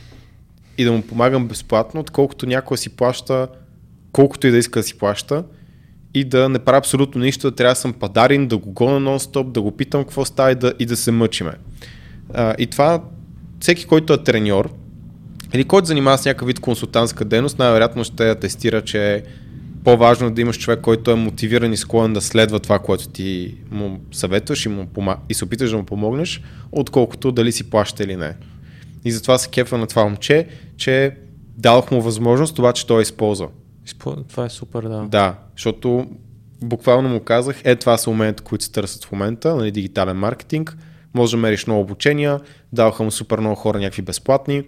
[0.77, 3.47] и да му помагам безплатно, отколкото някой си плаща
[4.11, 5.43] колкото и да иска да си плаща
[6.13, 9.51] и да не правя абсолютно нищо, да трябва да съм падарин, да го гоня нон-стоп,
[9.51, 11.53] да го питам какво става и да, и да се мъчиме.
[12.33, 13.03] А, и това
[13.59, 14.73] всеки, който е треньор
[15.53, 19.23] или който занимава с някакъв вид консултантска дейност, най-вероятно ще атестира, че е
[19.83, 23.99] по-важно да имаш човек, който е мотивиран и склонен да следва това, което ти му
[24.11, 25.17] съветваш и, му пома...
[25.29, 26.41] и се опиташ да му помогнеш,
[26.71, 28.35] отколкото дали си плаща или не.
[29.05, 31.11] И затова се кефа на това момче, че
[31.57, 33.47] дадох му възможност, обаче той я използва.
[33.87, 35.07] Изпо- Това е супер, да.
[35.09, 36.07] Да, защото
[36.63, 40.77] буквално му казах, е това са уменията, които се търсят в момента, нали, дигитален маркетинг,
[41.13, 42.39] може да мериш много обучения,
[42.73, 44.63] даваха му супер много хора някакви безплатни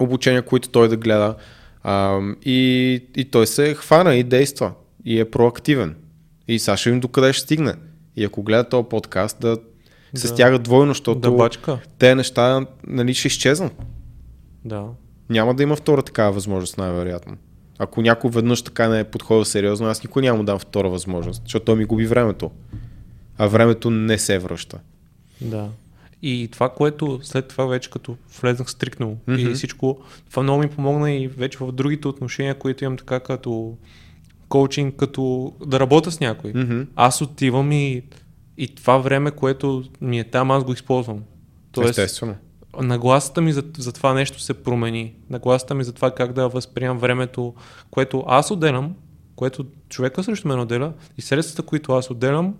[0.00, 1.34] обучения, които той да гледа
[1.82, 4.72] а, и, и той се хвана и действа
[5.04, 5.96] и е проактивен.
[6.48, 7.74] И сега ще видим докъде ще стигне.
[8.16, 9.58] И ако гледа този подкаст, да
[10.14, 10.34] се Да.
[10.34, 11.78] стяга двойно, защото Да бачка.
[11.98, 13.72] те неща нали, ще изчезнат.
[14.64, 14.84] Да.
[15.30, 17.36] Няма да има втора такава възможност, най-вероятно.
[17.78, 21.42] Ако някой веднъж така не е подходил сериозно, аз никой няма му дам втора възможност,
[21.44, 22.50] защото той ми губи времето.
[23.38, 24.78] А времето не се връща.
[25.40, 25.68] Да.
[26.22, 29.36] И това, което след това вече като влезнах стрикнал Мгм.
[29.36, 29.50] mm-hmm.
[29.50, 29.98] и всичко,
[30.30, 33.76] това много ми помогна и вече в другите отношения, които имам така като
[34.48, 36.52] коучинг, като да работя с някой.
[36.54, 36.82] Мгм.
[36.96, 38.02] Аз отивам и,
[38.58, 41.22] и това време, което ми е там, аз го използвам.
[41.72, 42.34] Тоест, Естествено.
[42.80, 45.14] нагласата ми за, за това нещо се промени.
[45.30, 47.54] Нагласата ми за това как да възприемам времето,
[47.90, 48.94] което аз отделям,
[49.36, 52.54] което човека срещу мен отделя и средствата, които аз отделям,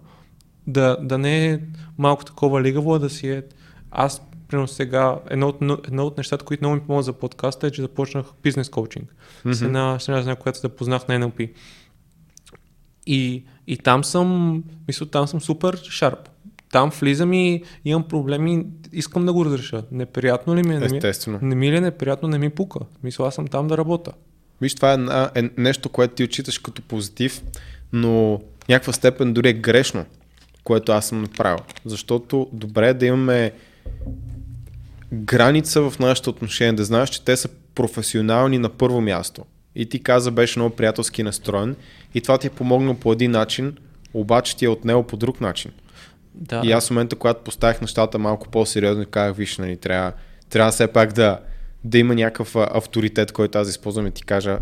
[0.69, 1.59] да, да не е
[1.99, 3.43] малко такова лигаво, а да си е...
[3.91, 7.71] Аз, примерно сега, едно от, едно от нещата, които много ми помогна за подкаста е,
[7.71, 9.15] че започнах бизнес коучинг.
[9.45, 9.53] Mm-hmm.
[9.53, 11.51] С една, с една, с една която запознах на NLP.
[13.07, 16.29] И, и там съм, мисля, там съм супер шарп.
[16.73, 19.83] Там влизам и имам проблеми, искам да го разреша.
[19.93, 20.81] Неприятно ли ми е?
[20.83, 21.39] Естествено.
[21.43, 22.81] Не ми, не ми ли е неприятно, не ми пука.
[23.03, 24.13] Мисля, аз съм там да работя.
[24.61, 24.93] Виж, това
[25.35, 27.43] е, е нещо, което ти отчиташ като позитив,
[27.93, 30.05] но някаква степен дори е грешно,
[30.69, 31.59] което аз съм направил.
[31.85, 33.53] Защото добре е да имаме
[35.13, 39.45] граница в нашето отношение, да знаеш, че те са професионални на първо място.
[39.75, 41.77] И ти каза, беше много приятелски настроен
[42.15, 43.77] и това ти е помогнало по един начин,
[44.15, 45.71] обаче ти е отнело по друг начин.
[46.35, 46.63] Да.
[46.65, 50.13] И аз в момента, когато поставих нещата малко по-сериозно, казах, виж, нали, трябва,
[50.51, 51.41] трябва все пак да,
[51.85, 54.59] да има някакъв авторитет, който аз използвам и ти кажа,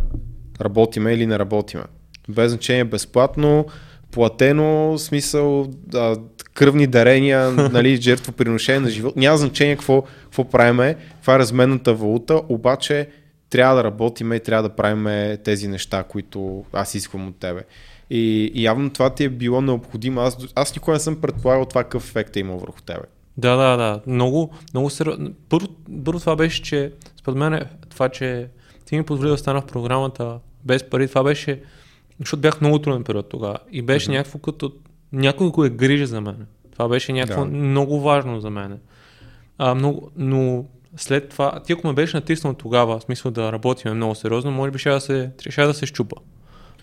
[0.61, 1.85] работиме или не работиме.
[2.29, 3.67] Без значение безплатно,
[4.11, 6.17] платено, смисъл, да,
[6.55, 9.17] кръвни дарения, нали, жертвоприношение на живот.
[9.17, 13.09] Няма значение какво, какво правиме, това е разменната валута, обаче
[13.51, 17.63] трябва да работиме и трябва да правим тези неща, които аз искам от тебе.
[18.11, 20.21] И, и явно това ти е било необходимо.
[20.21, 23.05] Аз, аз никога не съм предполагал това какъв ефект е имал върху тебе.
[23.37, 24.01] Да, да, да.
[24.07, 25.31] Много, много сериозно.
[25.49, 25.69] Първо,
[26.05, 28.49] първо това беше, че според мен това, че
[28.85, 31.61] ти ми позволи да стана в програмата без пари, това беше,
[32.19, 33.59] защото бях много труден период тогава.
[33.73, 34.13] И беше mm-hmm.
[34.13, 34.73] някакво като
[35.13, 36.47] някой го е грижа за мен.
[36.73, 37.51] Това беше някакво да.
[37.51, 38.79] много важно за мен.
[39.59, 40.65] А, много, но
[40.97, 44.71] след това, ти ако ме беше натиснал тогава, в смисъл да работим много сериозно, може
[44.71, 46.17] би ще да се, ще да се щупа.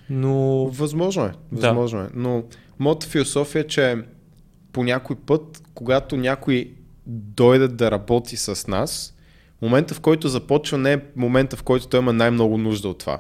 [0.10, 0.66] Но...
[0.68, 1.32] Възможно е.
[1.52, 2.06] Възможно да.
[2.06, 2.10] е.
[2.14, 2.44] Но
[2.80, 3.98] моята философия е, че
[4.72, 6.72] по някой път, когато някой
[7.08, 9.14] дойде да работи с нас,
[9.62, 13.20] момента в който започва не е момента в който той има най-много нужда от това.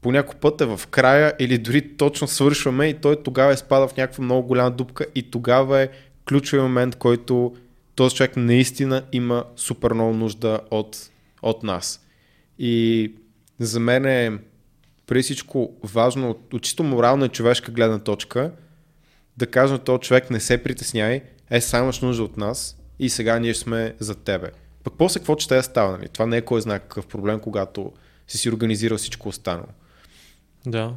[0.00, 3.88] По някой път е в края или дори точно свършваме и той тогава е спада
[3.88, 5.88] в някаква много голяма дупка и тогава е
[6.28, 7.56] ключовия момент, който
[7.94, 11.10] този човек наистина има супер много нужда от,
[11.42, 12.06] от нас.
[12.58, 13.12] И
[13.58, 14.38] за мен е
[15.06, 18.52] преди всичко важно от чисто морална и човешка гледна точка
[19.36, 23.38] да кажем на този човек не се притесняй, е, само нужда от нас и сега
[23.38, 24.50] ние сме за тебе.
[24.84, 26.08] Пък после какво ще е става, нали?
[26.08, 27.92] Това не е кой знае какъв проблем, когато
[28.28, 29.68] си си организирал всичко останало.
[30.66, 30.94] Да,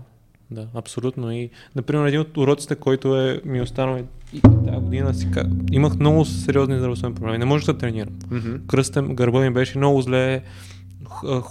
[0.51, 1.31] да, абсолютно.
[1.31, 3.99] И, например, един от уроците, който е, ми е останал
[4.33, 5.27] и тази година си
[5.71, 7.37] имах много сериозни здравословни проблеми.
[7.37, 8.13] Не можех да тренирам.
[8.13, 8.65] Mm-hmm.
[8.65, 10.43] Кръстен, гърба ми беше много зле,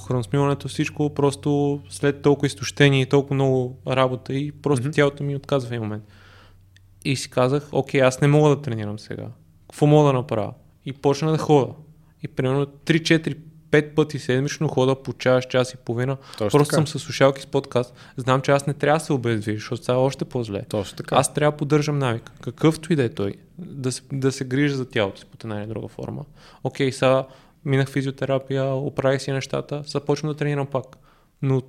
[0.06, 4.94] храносмилането, всичко, просто след толкова изтощение и толкова много работа и просто mm-hmm.
[4.94, 6.04] тялото ми отказва в един момент.
[7.04, 9.26] И си казах, окей, аз не мога да тренирам сега.
[9.70, 10.52] Какво мога да направя?
[10.86, 11.72] И почна да хода.
[12.22, 13.36] И примерно 3-4
[13.72, 16.16] пет пъти седмично хода по час, час и половина.
[16.38, 16.86] Точно Просто така.
[16.86, 17.94] съм с слушалки с подкаст.
[18.16, 20.64] Знам, че аз не трябва да се обездвижа, защото става още по-зле.
[20.68, 21.16] Точно така.
[21.16, 22.30] Аз трябва да поддържам навик.
[22.40, 23.34] Какъвто и да е той.
[23.58, 26.24] Да се, да се грижа за тялото си по една или друга форма.
[26.64, 27.26] Окей, сега
[27.64, 30.86] минах физиотерапия, оправих си нещата, започвам да тренирам пак.
[31.42, 31.62] Но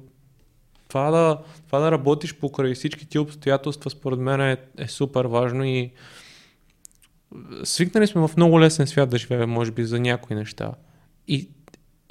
[0.88, 1.38] това да,
[1.68, 5.92] това да работиш покрай всички ти обстоятелства, според мен е, е супер важно и
[7.64, 10.72] свикнали сме в много лесен свят да живеем, може би, за някои неща.
[11.28, 11.50] И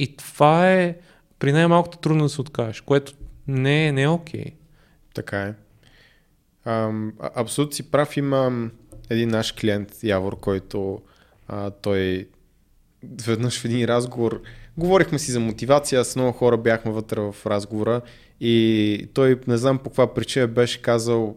[0.02, 0.96] и това е
[1.38, 3.12] при най-малкото трудно да се откажеш, което
[3.48, 4.44] не е, не е окей.
[5.14, 5.54] Така е.
[7.34, 8.16] Абсолютно си прав.
[8.16, 8.70] Има
[9.10, 11.02] един наш клиент, Явор, който
[11.48, 12.28] а, той
[13.26, 14.42] веднъж в един разговор
[14.76, 18.00] говорихме си за мотивация, с много хора бяхме вътре в разговора
[18.40, 21.36] и той не знам по каква причина беше казал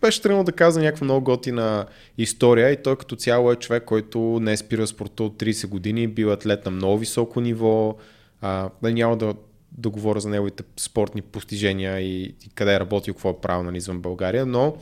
[0.00, 1.86] беше тръгнал да каза някаква много готина
[2.18, 6.08] история и той като цяло е човек, който не е спирал спорта от 30 години,
[6.08, 7.96] бил атлет на много високо ниво,
[8.40, 9.34] а, да няма да,
[9.72, 13.76] да говоря за неговите спортни постижения и, и къде е работил, какво е правил нали,
[13.76, 14.76] извън България, но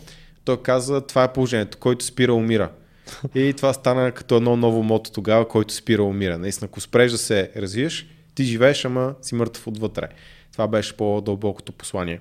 [0.45, 2.71] той каза, това е положението, който спира, умира.
[3.35, 6.38] И това стана като едно ново мото тогава, който спира, умира.
[6.38, 10.09] Наистина, ако спреш да се развиеш, ти живееш, ама си мъртъв отвътре.
[10.53, 12.21] Това беше по-дълбокото послание.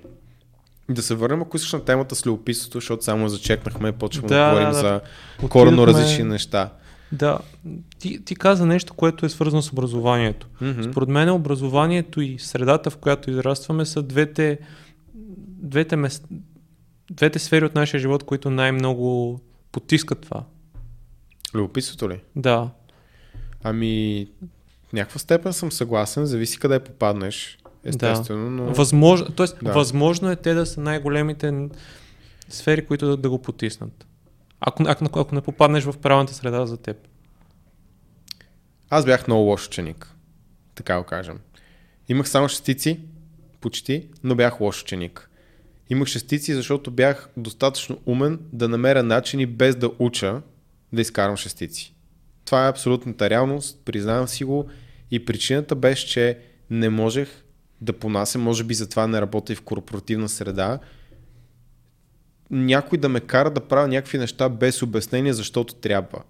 [0.93, 4.36] Да се върнем, ако искаш на темата с любопитството, защото само зачекнахме и почваме да,
[4.36, 5.01] да говорим да, да.
[5.41, 6.69] за коренно различни неща.
[7.12, 7.39] Да,
[7.99, 10.47] ти, ти каза нещо, което е свързано с образованието.
[10.62, 10.91] Mm-hmm.
[10.91, 14.59] Според мен образованието и средата, в която израстваме, са двете,
[15.45, 16.26] двете, мест,
[17.11, 19.39] двете сфери от нашия живот, които най-много
[19.72, 20.43] потискат това.
[21.53, 22.22] Любопитството ли?
[22.36, 22.70] Да.
[23.63, 24.28] Ами,
[24.89, 27.57] в някаква степен съм съгласен, зависи къде попаднеш.
[27.84, 28.49] Естествено, да.
[28.49, 28.73] но...
[28.73, 29.71] Възможно, тоест, да.
[29.71, 31.69] възможно е те да са най-големите
[32.49, 34.05] сфери, които да, да го потиснат.
[34.59, 36.97] Ако, ако, ако не попаднеш в правилната среда за теб.
[38.89, 40.15] Аз бях много лош ученик.
[40.75, 41.39] Така го кажем.
[42.09, 42.99] Имах само шестици,
[43.61, 45.29] почти, но бях лош ученик.
[45.89, 50.41] Имах шестици, защото бях достатъчно умен да намеря начини без да уча
[50.93, 51.95] да изкарам шестици.
[52.45, 54.69] Това е абсолютната реалност, признавам си го
[55.11, 57.43] и причината беше, че не можех
[57.82, 60.79] да понася, може би затова не работя и в корпоративна среда,
[62.51, 66.23] някой да ме кара да правя някакви неща без обяснение, защото трябва.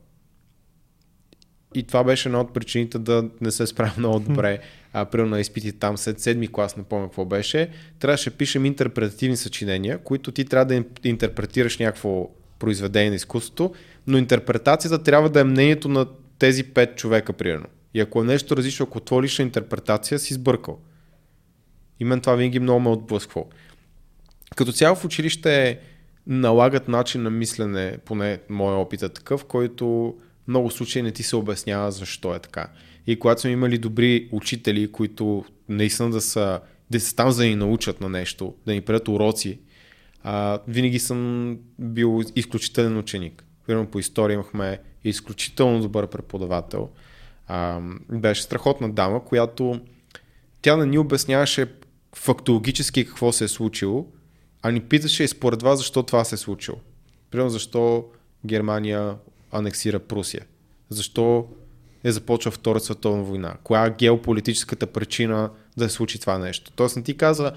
[1.76, 4.60] И това беше една от причините да не се справя много добре.
[4.94, 8.66] А, примерно на изпити там след седми клас, не помня какво беше, трябваше да пишем
[8.66, 12.30] интерпретативни съчинения, които ти трябва да интерпретираш някакво
[12.60, 13.74] произведение на изкуството,
[14.08, 16.06] но интерпретацията трябва да е мнението на
[16.40, 17.66] тези пет човека, примерно.
[17.94, 20.80] И ако е нещо различно, ако твоя лична интерпретация, си сбъркал.
[22.02, 23.48] И мен това винаги много ме отблъсквало.
[24.56, 25.80] Като цяло в училище
[26.28, 30.16] налагат начин на мислене, поне моя опит е такъв, който
[30.48, 32.68] много случаи не ти се обяснява защо е така.
[33.08, 36.60] И когато сме имали добри учители, които наистина да са,
[36.92, 39.60] да са там за да ни научат на нещо, да ни предат уроци,
[40.24, 43.44] а, винаги съм бил изключителен ученик.
[43.68, 46.90] Примерно по история имахме изключително добър преподавател.
[47.48, 47.80] А,
[48.10, 49.82] беше страхотна дама, която
[50.62, 51.81] тя не ни обясняваше
[52.16, 54.06] фактологически какво се е случило,
[54.62, 56.78] а ни питаше и според вас защо това се е случило.
[57.32, 58.06] Примерно защо
[58.46, 59.16] Германия
[59.52, 60.46] анексира Прусия.
[60.90, 61.48] Защо
[62.04, 63.56] е започва Втора световна война?
[63.64, 66.72] Коя е геополитическата причина да се случи това нещо?
[66.76, 67.54] Тоест не ти казва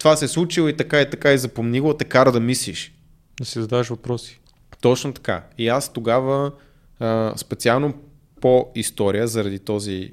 [0.00, 2.92] това се е случило и така и така и запомни го, те кара да мислиш.
[3.40, 4.40] Да си задаваш въпроси.
[4.80, 5.44] Точно така.
[5.58, 6.52] И аз тогава
[7.00, 7.94] а, специално
[8.40, 10.12] по история, заради този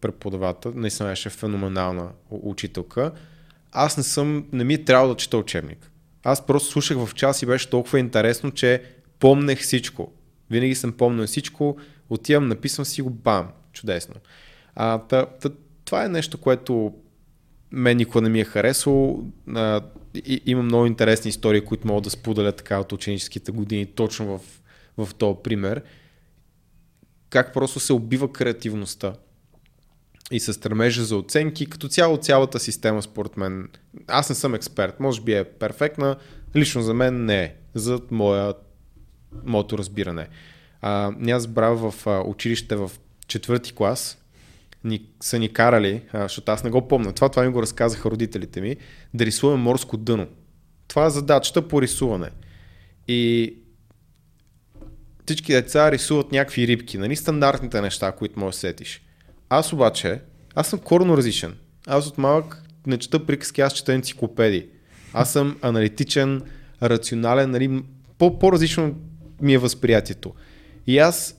[0.00, 3.12] преподавател, наистина беше феноменална учителка,
[3.72, 5.90] аз не съм, не ми е трябвало да чета учебник.
[6.24, 8.82] Аз просто слушах в час и беше толкова интересно, че
[9.18, 10.12] помнех всичко.
[10.50, 11.76] Винаги съм помнил всичко,
[12.10, 14.14] отивам, написвам си го, бам, чудесно.
[14.74, 15.50] А, та, та,
[15.84, 16.94] това е нещо, което
[17.72, 19.24] мен никога не ми е харесало.
[19.54, 19.80] А,
[20.14, 24.40] и, има много интересни истории, които мога да споделя така от ученическите години, точно в,
[25.04, 25.82] в този пример.
[27.30, 29.14] Как просто се убива креативността
[30.30, 31.66] и се стремежа за оценки.
[31.66, 33.68] Като цяло цялата система, според мен,
[34.06, 36.16] аз не съм експерт, може би е перфектна,
[36.56, 38.54] лично за мен не е, за моя,
[39.44, 40.28] моето разбиране.
[40.80, 42.90] А, аз брав в а, училище в
[43.26, 44.18] четвърти клас,
[44.84, 48.10] ни, са ни карали, а, защото аз не го помня, това, това ми го разказаха
[48.10, 48.76] родителите ми,
[49.14, 50.26] да рисуваме морско дъно.
[50.88, 52.30] Това е задачата по рисуване.
[53.08, 53.54] И
[55.28, 59.02] всички деца рисуват някакви рибки, нали стандартните неща, които можеш да сетиш.
[59.48, 60.20] Аз обаче,
[60.54, 61.56] аз съм корно различен.
[61.86, 64.66] Аз от малък не чета приказки, аз чета енциклопедии.
[65.12, 66.42] Аз съм аналитичен,
[66.82, 67.82] рационален, нали,
[68.18, 68.94] по- по-различно
[69.40, 70.34] ми е възприятието.
[70.86, 71.36] И аз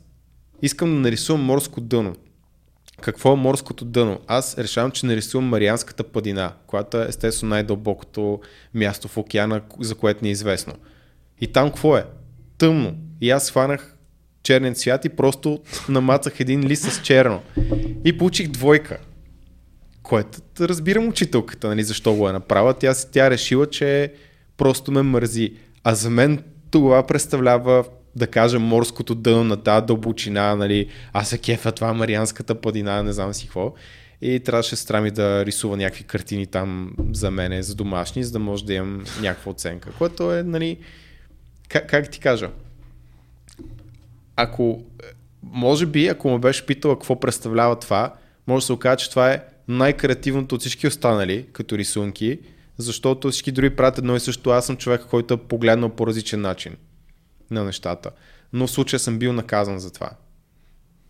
[0.62, 2.16] искам да нарисувам морско дъно.
[3.02, 4.20] Какво е морското дъно?
[4.28, 8.40] Аз решавам, че нарисувам Марианската падина, която е естествено най-дълбокото
[8.74, 10.74] място в океана, за което ни е известно.
[11.42, 12.06] И там какво е?
[12.58, 13.09] Тъмно.
[13.22, 13.96] И аз хванах
[14.44, 15.60] черен цвят и просто
[15.90, 17.42] намацах един лист с черно.
[18.06, 18.98] И получих двойка.
[20.04, 22.74] Което разбирам учителката, нали, защо го е направила.
[22.74, 24.14] Тя, тя решила, че
[24.58, 25.54] просто ме мързи.
[25.84, 31.38] А за мен това представлява да кажем, морското дъно на тази дълбочина, нали, аз се
[31.38, 33.74] кефа това Марианската падина, не знам си какво.
[34.22, 38.66] И трябваше страми да рисува някакви картини там за мене, за домашни, за да може
[38.66, 39.92] да имам някаква оценка.
[39.98, 40.78] Което е, нали,
[41.70, 42.50] как, как ти кажа,
[44.42, 44.84] ако,
[45.44, 48.14] може би, ако ме беше питала какво представлява това,
[48.48, 52.40] може да се окаже, че това е най-креативното от всички останали, като рисунки,
[52.78, 54.50] защото всички други правят едно и също.
[54.50, 56.76] Аз съм човек, който е погледнал по различен начин
[57.52, 58.12] на нещата.
[58.54, 60.10] Но в случая съм бил наказан за това.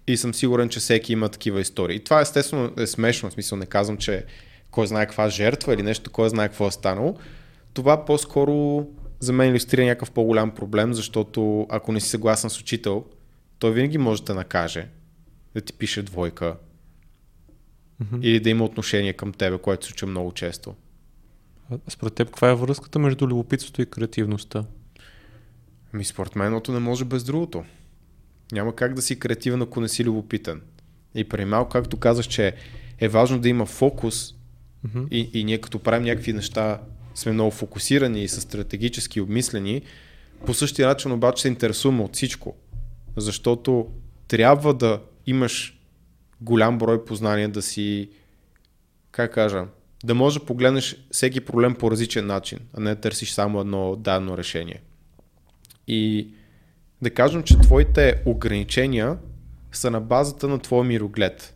[0.08, 1.96] И съм сигурен, че всеки има такива истории.
[1.96, 4.26] И това естествено е смешно, в смисъл не казвам, че
[4.72, 7.18] кой знае каква жертва или нещо, кой знае какво е станало.
[7.74, 8.88] Това по-скоро
[9.20, 13.06] за мен иллюстрира някакъв по-голям проблем, защото ако не си съгласен с учител,
[13.60, 14.88] той винаги може да накаже,
[15.54, 16.56] да ти пише двойка
[18.04, 18.22] mm-hmm.
[18.22, 20.76] или да има отношение към тебе, което се случва много често.
[21.72, 24.66] А според теб, каква е връзката между любопитството и креативността?
[25.94, 27.66] Ми според мен едното не може без другото.
[28.52, 30.62] Няма как да си креативен, ако не си любопитен.
[31.16, 32.56] И преди малко, както казах, че
[33.00, 34.34] е важно да има фокус
[34.88, 35.08] mm-hmm.
[35.12, 36.82] и, и ние като правим някакви неща
[37.16, 39.82] сме много фокусирани и са стратегически обмислени,
[40.46, 42.56] по същия начин обаче се интересуваме от всичко.
[43.18, 43.88] Защото
[44.28, 45.80] трябва да имаш
[46.42, 48.10] голям брой познания да си,
[49.12, 49.66] как кажа,
[50.04, 53.96] да можеш да погледнеш всеки проблем по различен начин, а не да търсиш само едно
[53.96, 54.82] дадено решение.
[55.88, 56.30] И
[57.02, 59.18] да кажем, че твоите ограничения
[59.72, 61.56] са на базата на твоя мироглед.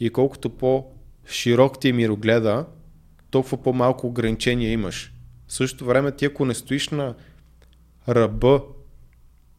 [0.00, 2.66] И колкото по-широк ти е мирогледа,
[3.30, 5.12] толкова по-малко ограничения имаш.
[5.46, 7.14] В същото време ти ако не стоиш на
[8.08, 8.62] ръба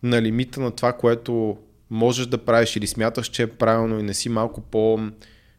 [0.03, 1.57] на лимита на това, което
[1.89, 4.99] можеш да правиш или смяташ, че е правилно и не си малко по...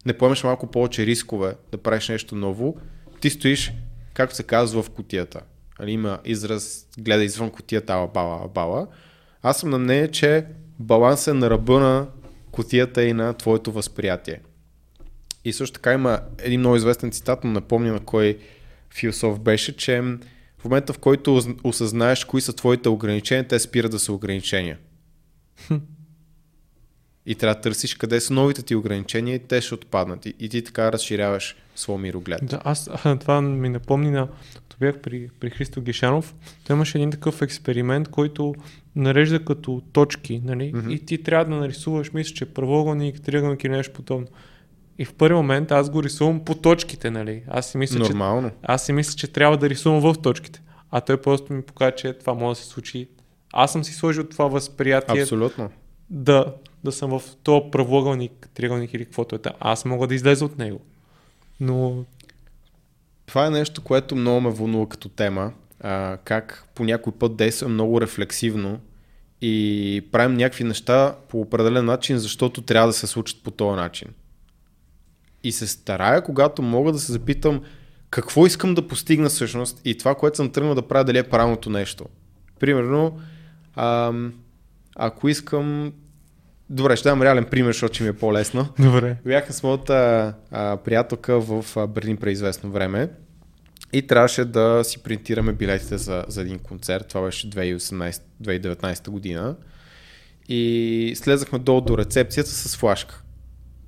[0.06, 2.76] не поемаш малко повече рискове да правиш нещо ново,
[3.20, 3.72] ти стоиш,
[4.14, 5.40] както се казва, в кутията.
[5.78, 8.86] Али, има израз, гледа извън котията, ала бала, ала бала.
[9.42, 10.46] Аз съм на мнение, че
[10.78, 12.06] балансът е на ръба на
[12.50, 14.40] котията и на твоето възприятие.
[15.44, 18.38] И също така има един много известен цитат, но напомня на кой
[18.90, 20.02] философ беше, че
[20.64, 24.78] в момента в който осъзнаеш кои са твоите ограничения, те спират да са ограничения.
[27.26, 30.26] И трябва да търсиш къде са новите ти ограничения и те ще отпаднат.
[30.26, 32.40] И, и ти така разширяваш своя мироглед.
[32.42, 32.90] Да, аз
[33.20, 36.34] това ми напомни на, като бях при, при Христо Гешанов,
[36.66, 38.54] той имаше един такъв експеримент, който
[38.96, 40.72] нарежда като точки, нали?
[40.72, 40.92] Mm-hmm.
[40.92, 44.26] И ти трябва да нарисуваш, мисля, че правоъгълник, триъгълник или нещо подобно.
[44.98, 47.42] И в първи момент аз го рисувам по точките, нали?
[47.48, 48.50] Аз си мисля, Нормално.
[48.50, 50.62] Че, аз си мисля, че трябва да рисувам в точките.
[50.90, 53.08] А той просто ми показва, че това може да се случи.
[53.52, 55.22] Аз съм си сложил това възприятие.
[55.22, 55.70] Абсолютно.
[56.10, 59.38] Да, да съм в този правоъгълник, триъгълник или каквото е.
[59.60, 60.80] Аз мога да излеза от него.
[61.60, 62.04] Но...
[63.26, 65.52] Това е нещо, което много ме вълнува като тема.
[65.80, 68.80] А, как по някой път действа много рефлексивно
[69.40, 74.08] и правим някакви неща по определен начин, защото трябва да се случат по този начин.
[75.44, 77.60] И се старая, когато мога да се запитам
[78.10, 81.70] какво искам да постигна всъщност и това, което съм тръгнал да правя, дали е правилното
[81.70, 82.04] нещо.
[82.60, 83.20] Примерно,
[83.76, 84.32] ам,
[84.96, 85.92] ако искам
[86.70, 88.68] Добре, ще дам реален пример, защото ми е по-лесно.
[88.78, 89.16] Добре.
[89.24, 93.08] Бяха с моята а, приятелка в а, Берлин през известно време
[93.92, 97.08] и трябваше да си принтираме билетите за, за един концерт.
[97.08, 99.56] Това беше 2018-2019 година.
[100.48, 103.22] И слезахме долу до рецепцията с флашка.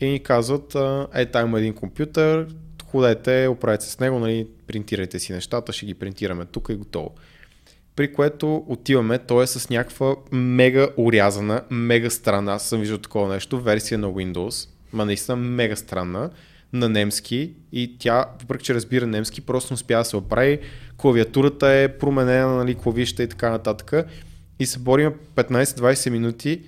[0.01, 0.77] И ни казват,
[1.15, 2.47] е, там има един компютър,
[2.85, 7.15] ходете, оправете се с него, нали, принтирайте си нещата, ще ги принтираме тук и готово
[7.97, 13.29] при което отиваме, то е с някаква мега урязана, мега странна, аз съм виждал такова
[13.35, 16.31] нещо, версия на Windows, ма наистина мега странна,
[16.73, 20.59] на немски и тя, въпреки че разбира немски, просто не успя да се оправи.
[20.97, 24.07] Клавиатурата е променена, нали, клавища и така нататък.
[24.59, 26.63] И се борим 15-20 минути,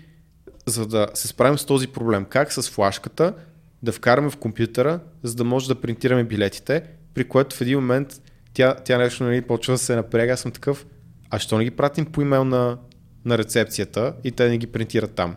[0.69, 2.25] за да се справим с този проблем.
[2.25, 3.35] Как с флашката
[3.83, 6.83] да вкараме в компютъра, за да може да принтираме билетите,
[7.15, 10.33] при което в един момент тя, тя нещо нали, почва да се напряга.
[10.33, 10.87] Аз съм такъв,
[11.31, 12.79] а що не ги пратим по имейл на,
[13.25, 15.37] на рецепцията и те не ги принтират там?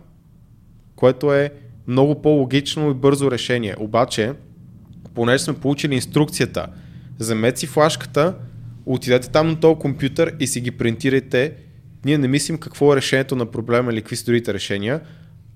[0.95, 1.51] Което е
[1.87, 3.75] много по-логично и бързо решение.
[3.79, 4.33] Обаче,
[5.13, 6.67] понеже сме получили инструкцията,
[7.19, 8.35] вземете си флашката,
[8.85, 11.53] отидете там на този компютър и си ги принтирайте.
[12.05, 15.01] Ние не мислим какво е решението на проблема или какви са другите решения,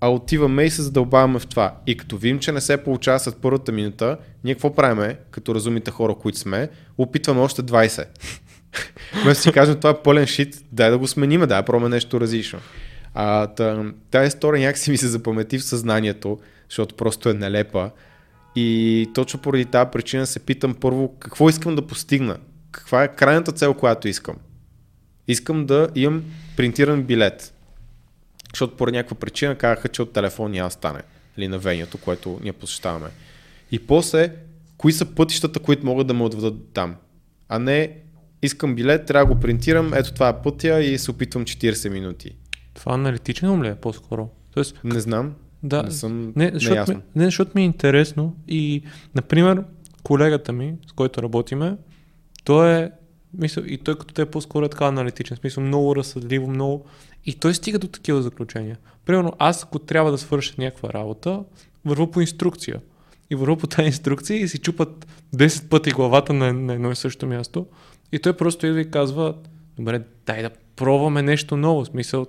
[0.02, 1.76] а отиваме и се задълбаваме в това.
[1.88, 5.92] И като видим, че не се получава след първата минута, ние какво правиме, като разумните
[5.92, 8.06] хора, които сме, опитваме още 20.
[9.24, 12.60] Вместо си кажем, това е пълен шит, дай да го смениме, да пробваме нещо различно.
[13.14, 13.48] А,
[14.12, 16.40] тази история някакси ми се запамети в съзнанието,
[16.70, 17.92] защото просто е нелепа.
[18.56, 22.38] И точно поради тази причина се питам първо какво искам да постигна.
[22.72, 24.36] Каква е крайната цел, която искам?
[25.28, 26.24] Искам да имам
[26.58, 27.55] принтиран билет.
[28.56, 31.02] Защото по някаква причина казаха, че от телефон няма стане.
[31.38, 33.08] Или на венято, което ние посещаваме.
[33.72, 34.36] И после,
[34.78, 36.96] кои са пътищата, които могат да ме отведат там?
[37.50, 37.98] А не
[38.42, 42.36] искам билет, трябва да го принтирам, ето това е пътя и се опитвам 40 минути.
[42.74, 44.30] Това аналитично ли е по-скоро?
[44.54, 45.34] Тоест, не знам.
[45.64, 48.84] Да, не съм не, защото, ми, не, защото ми е интересно и,
[49.16, 49.64] например,
[50.04, 51.78] колегата ми, с който работиме,
[52.44, 52.92] той е,
[53.38, 56.86] мисъл, и той като те е по-скоро е така аналитичен, смисъл много разсъдливо, много,
[57.26, 58.78] и той стига до такива заключения.
[59.06, 61.44] Примерно, аз ако трябва да свърша някаква работа,
[61.86, 62.82] върву по инструкция.
[63.30, 66.96] И върву по тази инструкция и си чупат 10 пъти главата на, на едно и
[66.96, 67.68] също място.
[68.12, 69.36] И той просто идва и казва,
[69.78, 71.84] добре, дай да пробваме нещо ново.
[71.84, 72.26] В смисъл,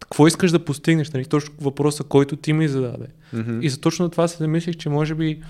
[0.00, 1.10] какво искаш да постигнеш?
[1.10, 1.24] Нали?
[1.24, 3.06] Точно въпроса, който ти ми зададе.
[3.34, 3.60] Mm-hmm.
[3.60, 5.42] И за точно това се замислих, че може би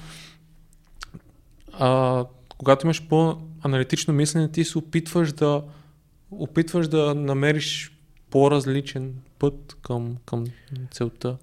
[1.73, 2.25] а,
[2.59, 5.63] когато имаш по-аналитично мислене, ти се опитваш да
[6.31, 8.00] опитваш да намериш
[8.31, 10.45] по-различен път към, към
[10.91, 11.37] целта.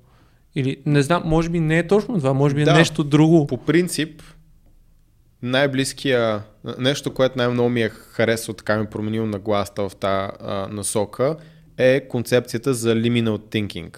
[0.56, 3.04] Или не знам, може би не е точно това, може би е да, е нещо
[3.04, 3.48] друго.
[3.48, 4.22] По принцип,
[5.42, 6.44] най-близкия,
[6.78, 10.32] нещо, което най-много ми е харесало, така ми е променил на гласта в тази
[10.74, 11.36] насока,
[11.78, 13.98] е концепцията за liminal thinking.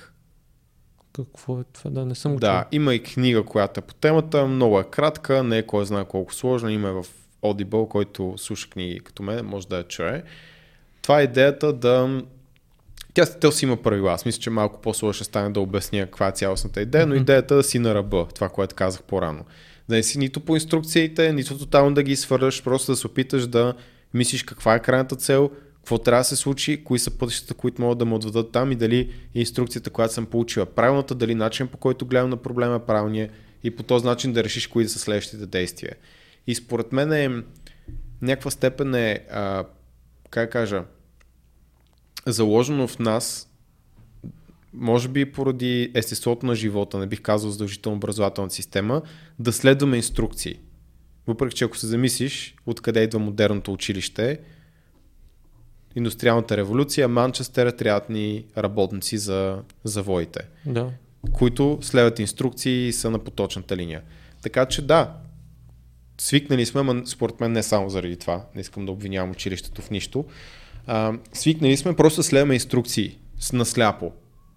[1.13, 1.91] Какво е това?
[1.91, 5.57] Да, не съм Да, има и книга, която е по темата, много е кратка, не
[5.57, 7.05] е кой знае колко сложна, има е в
[7.43, 10.23] Audible, който слуша книги като мен, може да я чуе.
[11.01, 12.21] Това е идеята да...
[13.19, 14.13] Тя, тя си има правила.
[14.13, 17.53] Аз мисля, че малко по-сложно ще стане да обясня каква е цялостната идея, но идеята
[17.53, 19.45] е да си на ръба, това, което казах по-рано
[19.89, 23.47] да не си нито по инструкциите, нито тотално да ги свърляш, просто да се опиташ
[23.47, 23.73] да
[24.13, 27.97] мислиш каква е крайната цел, какво трябва да се случи, кои са пътищата, които могат
[27.97, 32.05] да ме отведат там и дали инструкцията, която съм получила правилната, дали начин по който
[32.05, 33.29] гледам на проблема е правилния
[33.63, 35.95] и по този начин да решиш кои да са следващите действия.
[36.47, 37.43] И според мен е
[38.21, 39.65] някаква степен е а,
[40.29, 40.83] как кажа,
[42.27, 43.49] заложено в нас,
[44.73, 49.01] може би поради естеството на живота, не бих казал задължително образователна система,
[49.39, 50.59] да следваме инструкции.
[51.27, 54.39] Въпреки, че ако се замислиш откъде идва модерното училище,
[55.95, 60.91] индустриалната революция, Манчестър трябват ни работници за завоите, Да.
[61.31, 64.01] които следват инструкции и са на поточната линия.
[64.41, 65.13] Така че да,
[66.21, 69.89] свикнали сме, но според мен не само заради това, не искам да обвинявам училището в
[69.89, 70.25] нищо,
[70.91, 74.11] а, свикнали сме просто следваме инструкции с насляпо.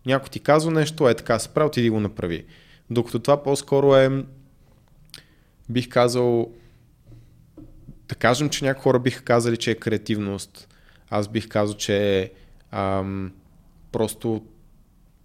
[0.07, 2.45] Някой ти казва нещо, е така се прави, отиди го направи.
[2.91, 4.25] Докато това по-скоро е,
[5.71, 6.53] бих казал,
[8.09, 10.69] да кажем, че някои хора биха казали, че е креативност.
[11.11, 12.31] Аз бих казал, че е
[12.71, 13.33] ам,
[13.93, 14.43] просто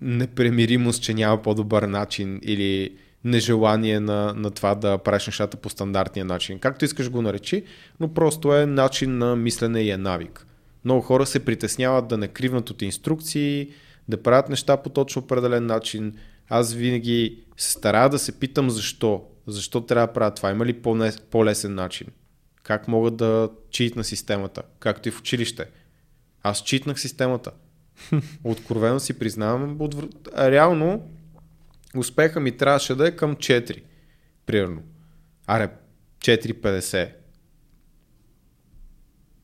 [0.01, 6.25] непремиримост, че няма по-добър начин или нежелание на, на това да правиш нещата по стандартния
[6.25, 6.59] начин.
[6.59, 7.63] Както искаш го наречи,
[7.99, 10.47] но просто е начин на мислене и е навик.
[10.85, 13.71] Много хора се притесняват да не кривнат от инструкции,
[14.07, 16.13] да правят неща по точно определен начин.
[16.49, 19.23] Аз винаги се старая да се питам защо.
[19.47, 20.51] Защо трябва да правя това?
[20.51, 20.81] Има ли
[21.31, 22.07] по-лесен начин?
[22.63, 24.61] Как мога да читна системата?
[24.79, 25.65] Както и в училище.
[26.43, 27.51] Аз читнах системата.
[28.43, 29.75] Откровено си признавам.
[29.79, 29.95] От...
[30.37, 31.09] Реално
[31.97, 33.81] успеха ми трябваше да е към 4.
[34.45, 34.81] Примерно.
[35.47, 35.69] Аре,
[36.19, 37.09] 4,50.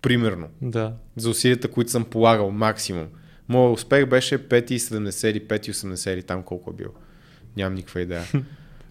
[0.04, 0.48] Примерно.
[0.62, 0.94] Да.
[1.16, 3.08] За усилията, които съм полагал максимум.
[3.50, 6.90] Моят успех беше 5,70 или 5,80 или там колко е бил.
[7.58, 8.24] Нямам никаква идея.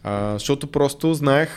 [0.05, 1.49] А, защото просто знаех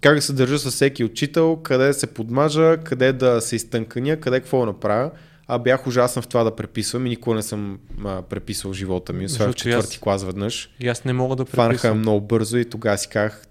[0.00, 4.16] как да се държа с всеки учител, къде да се подмажа, къде да се изтънканя,
[4.16, 5.10] къде какво да направя.
[5.48, 9.24] А бях ужасен в това да преписвам и никога не съм а, преписвал живота ми,
[9.24, 10.70] освен в Защото и аз- четвърти клас веднъж.
[10.80, 11.98] И аз не мога да Фанаха преписвам.
[11.98, 13.42] много бързо и тогава си казах,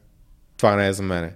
[0.58, 1.36] това не е за мене.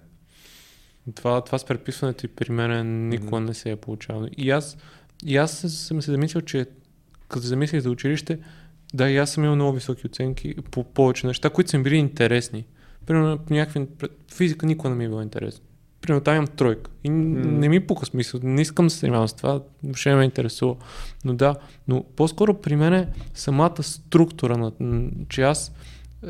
[1.16, 4.28] Това, това с преписването и при мен никога не се е получавало.
[4.38, 4.78] И аз,
[5.26, 6.66] и аз съм се замислил, че
[7.28, 8.40] като замислих за училище,
[8.94, 11.96] да, и аз съм имал много високи оценки по повече неща, които са ми били
[11.96, 12.66] интересни.
[13.06, 13.88] Примерно, някакви...
[14.34, 15.64] Физика никога не ми е била интересна.
[16.02, 16.92] Примерно, там имам тройка.
[17.04, 17.14] И mm.
[17.46, 18.40] не ми пука смисъл.
[18.44, 19.62] Не искам да се занимавам с това.
[19.84, 20.76] Въобще не ме интересува.
[21.26, 21.56] Но да,
[21.88, 24.72] но по-скоро при мен е самата структура, на,
[25.30, 25.72] че аз е,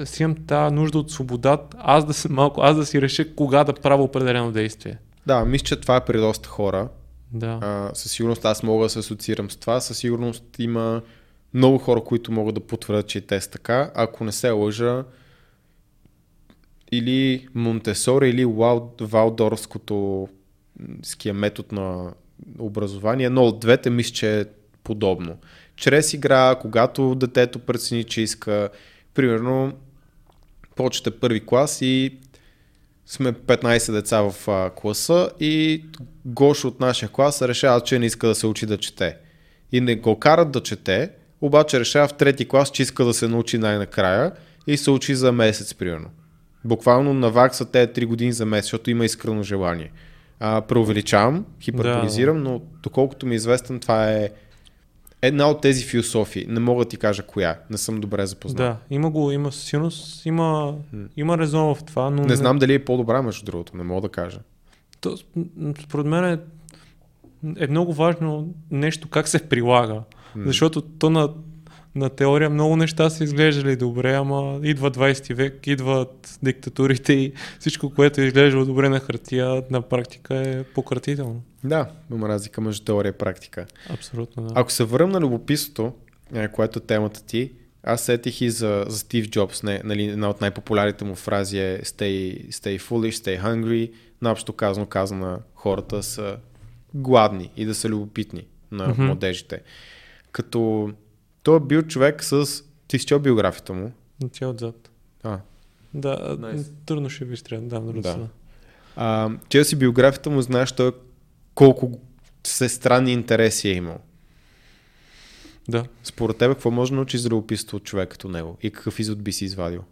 [0.06, 3.64] си имам тази нужда от свобода, аз да, се, малко, аз да си реша кога
[3.64, 4.98] да правя определено действие.
[5.28, 6.90] Да, мисля, че това е при доста хора.
[7.32, 7.60] Да.
[7.62, 9.80] А, със сигурност аз мога да се асоциирам с това.
[9.80, 11.02] Със сигурност има
[11.54, 13.92] много хора, които могат да потвърдят, че и те са така.
[13.96, 15.04] Ако не се лъжа,
[16.92, 20.28] или Монтесори, или Вал, Валдорското
[21.04, 22.14] ския метод на
[22.60, 24.46] образование, но от двете мисля, че е
[24.84, 25.38] подобно.
[25.76, 28.70] Чрез игра, когато детето прецени, че иска,
[29.20, 29.74] примерно,
[30.76, 32.18] почете първи клас и
[33.06, 35.84] сме 15 деца в а, класа и
[36.26, 39.18] Гош от нашия клас решава, че не иска да се учи да чете.
[39.72, 41.12] И не го карат да чете,
[41.42, 44.32] обаче решава в трети клас, че иска да се научи най-накрая
[44.68, 46.10] и се учи за месец, примерно.
[46.66, 49.92] Буквално навакса те 3 години за месец, защото има искрено желание.
[50.40, 54.30] А, преувеличавам, хиперболизирам, но доколкото ми е известен, това е
[55.22, 56.46] една от тези философии.
[56.50, 58.58] Не мога да ти кажа коя, не съм добре запознат.
[58.58, 60.76] Да, има го, има със сигурност, има,
[61.18, 64.10] има резон в това, но Не знам дали е по-добра, между другото, не мога да
[64.10, 64.40] кажа.
[65.02, 65.18] То,
[65.84, 66.40] според мен е,
[67.58, 70.02] е много важно нещо как се прилага.
[70.36, 70.44] М.
[70.46, 71.30] Защото то на,
[71.96, 77.90] на теория много неща са изглеждали добре, ама идва 20 век, идват диктатурите и всичко,
[77.90, 81.42] което е изглеждало добре на хартия, на практика е пократително.
[81.64, 83.66] Да, има разлика между теория и практика.
[83.90, 84.54] Абсолютно, да.
[84.56, 85.94] Ако се върна на любопитството,
[86.34, 87.52] е, което е темата ти,
[87.84, 91.82] аз сетих и за, за Стив Джобс, не, нали, една от най-популярните му фрази е
[91.84, 93.92] stay, stay foolish, stay hungry.
[94.22, 96.38] Наобщо казано, казано на хората са
[96.94, 99.04] гладни и да са любопитни на Мгм.
[99.04, 99.62] младежите.
[100.32, 100.92] Като
[101.50, 102.64] той е бил човек с...
[102.88, 103.92] Ти си чел биографията му?
[104.32, 104.90] Тя е отзад.
[105.24, 105.40] А,
[105.94, 106.68] Да, Nice.
[106.86, 107.62] трудно ще ви стря.
[107.62, 108.02] Да, да.
[108.02, 108.28] Да.
[108.96, 110.92] а, чел си биографията му, знаеш той
[111.56, 112.00] колко
[112.44, 113.98] се странни интереси е имал.
[115.70, 115.86] да.
[116.04, 118.58] Според тебе, какво може да научиш за любопитство от човек като него?
[118.62, 119.84] И какъв извод би си извадил?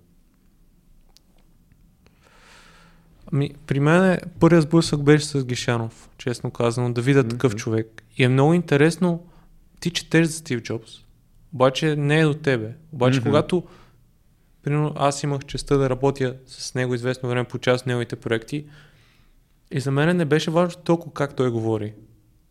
[3.33, 7.57] Ами, при мен е, първият сблъсък беше с Гишанов, честно казано, да видя такъв Мгм.
[7.59, 8.03] човек.
[8.17, 9.25] И е много интересно,
[9.79, 10.91] ти четеш за Стив Джобс,
[11.53, 12.73] обаче не е до тебе.
[12.93, 13.29] Обаче Мгм.
[13.29, 13.63] когато,
[14.63, 18.65] примерно, аз имах честа да работя с него известно време по част от неговите проекти,
[19.71, 21.93] и за мен не беше важно толкова как той говори,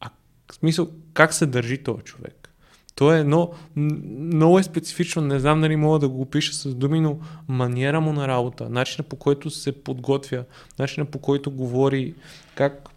[0.01, 0.11] а
[0.51, 2.47] в смисъл как се държи този човек.
[2.95, 7.01] То е едно, много е специфично, не знам дали мога да го опиша с думи,
[7.01, 7.19] но
[7.49, 10.45] маниера му на работа, начина по който се подготвя,
[10.79, 12.15] начина по който говори,
[12.55, 12.89] как,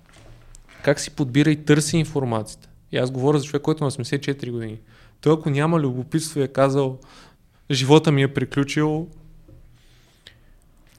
[0.84, 2.70] как си подбира и търси информацията.
[2.92, 4.80] И аз говоря за човек, който е на 84 години.
[5.22, 7.00] Той ако няма любопитство и е казал
[7.72, 9.08] живота ми е приключил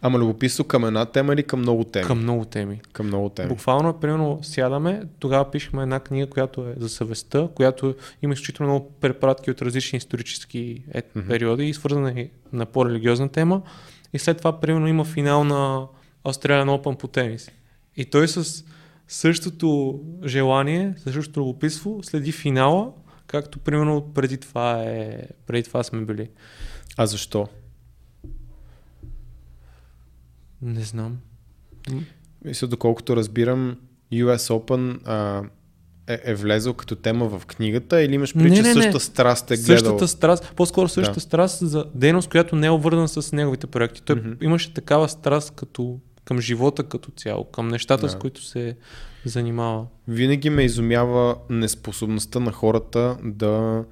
[0.02, 2.06] Ама любопитство към една тема или към много теми?
[2.06, 2.80] към много теми.
[2.92, 3.48] към много теми.
[3.48, 8.90] Буквално, примерно, сядаме, тогава пишехме една книга, която е за съвестта, която има изключително много
[9.00, 11.28] препратки от различни исторически е, Мгм.
[11.28, 13.62] периоди и свързани на по-религиозна тема.
[14.12, 15.86] И след това, примерно, има финал на
[16.24, 17.50] Australian Open по тенис.
[17.96, 18.64] И той с
[19.08, 22.92] същото желание, с същото любопитство следи финала,
[23.30, 26.28] както примерно преди това, е, преди това сме били.
[26.96, 27.48] А защо?
[30.62, 31.18] Не знам.
[32.44, 33.76] Мисля, доколкото разбирам,
[34.12, 35.42] US Open а,
[36.06, 39.56] е, е влезъл като тема в книгата или имаш преди, че не, същата страст е
[39.56, 39.76] гледал?
[39.76, 41.20] Същата страст, по-скоро същата Да.
[41.20, 44.02] страст за дейност, която не е обвързана с неговите проекти.
[44.02, 44.32] Той Мгм.
[44.40, 48.18] имаше такава страст като, към живота като цяло, към нещата, с Да.
[48.18, 48.76] които се
[49.24, 49.86] занимава.
[50.08, 53.84] Винаги ме изумява неспособността на хората да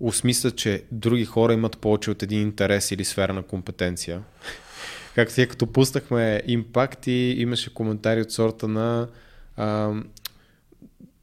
[0.00, 4.22] осмислят, че други хора имат повече от един интерес или сфера на компетенция.
[5.14, 9.08] Както тия като пуснахме импакт и имаше коментари от сорта на
[9.56, 9.92] а,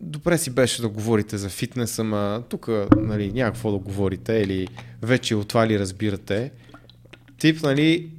[0.02, 4.68] добре си беше да говорите за фитнес, ама тук нали, няма какво да говорите или
[5.02, 6.52] вече от това ли разбирате.
[7.38, 8.10] Тип, нали,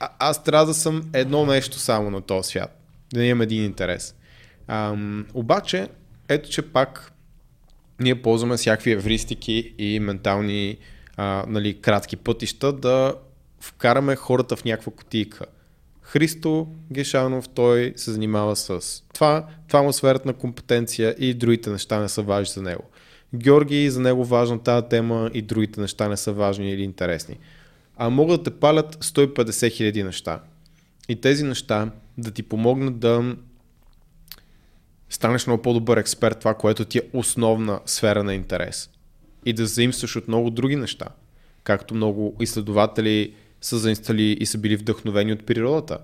[0.00, 2.80] а, аз трябва да съм едно нещо само на този свят.
[3.14, 4.14] Да имам един интерес.
[4.68, 5.88] Ам, обаче,
[6.28, 7.12] ето че пак
[8.00, 10.78] ние ползваме всякакви евристики и ментални
[11.16, 13.14] а, нали, кратки пътища да
[13.60, 15.46] вкараме хората в някаква кутийка.
[16.02, 21.70] Христо Гешанов, той се занимава с това, това му е сферата на компетенция и другите
[21.70, 22.82] неща не са важни за него.
[23.34, 27.38] Георги, за него важна тази тема и другите неща не са важни или интересни.
[27.96, 30.40] А могат да те палят 150 хиляди неща.
[31.08, 33.36] И тези неща да ти помогнат да
[35.10, 38.90] станеш много по-добър експерт, това, което ти е основна сфера на интерес.
[39.46, 41.06] И да заимстваш от много други неща.
[41.64, 45.98] Както много изследователи са заинстали и са били вдъхновени от природата,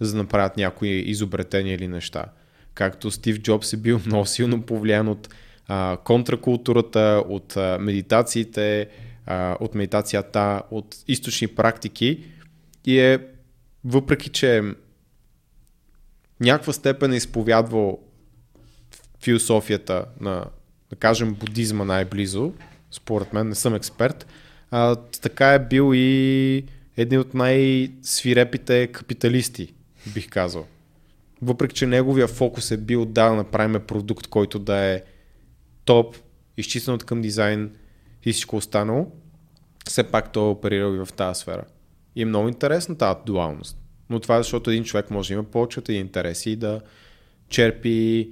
[0.00, 2.24] за да направят някои изобретения или неща.
[2.74, 5.28] Както Стив Джобс е бил много силно повлиян от
[5.66, 8.88] а, контракултурата, от а, медитациите,
[9.26, 12.24] а, от медитацията, от източни практики
[12.84, 13.18] и е,
[13.84, 14.62] въпреки че
[16.40, 17.98] някаква степен е изповядвал
[19.20, 20.44] философията на,
[20.90, 22.52] да кажем, будизма най-близо,
[22.90, 24.26] според мен, не съм експерт,
[24.70, 26.64] а, така е бил и
[26.96, 29.74] един от най-свирепите капиталисти,
[30.14, 30.66] бих казал.
[31.42, 35.02] Въпреки, че неговия фокус е бил да направим продукт, който да е
[35.84, 36.16] топ,
[36.56, 37.70] изчистен от към дизайн
[38.24, 39.12] и всичко останало,
[39.88, 41.64] все пак той е оперирал и в тази сфера.
[42.16, 43.78] И е много интересна тази дуалност.
[44.10, 46.80] Но това е защото един човек може да има повече от един интереси и да
[47.48, 48.30] черпи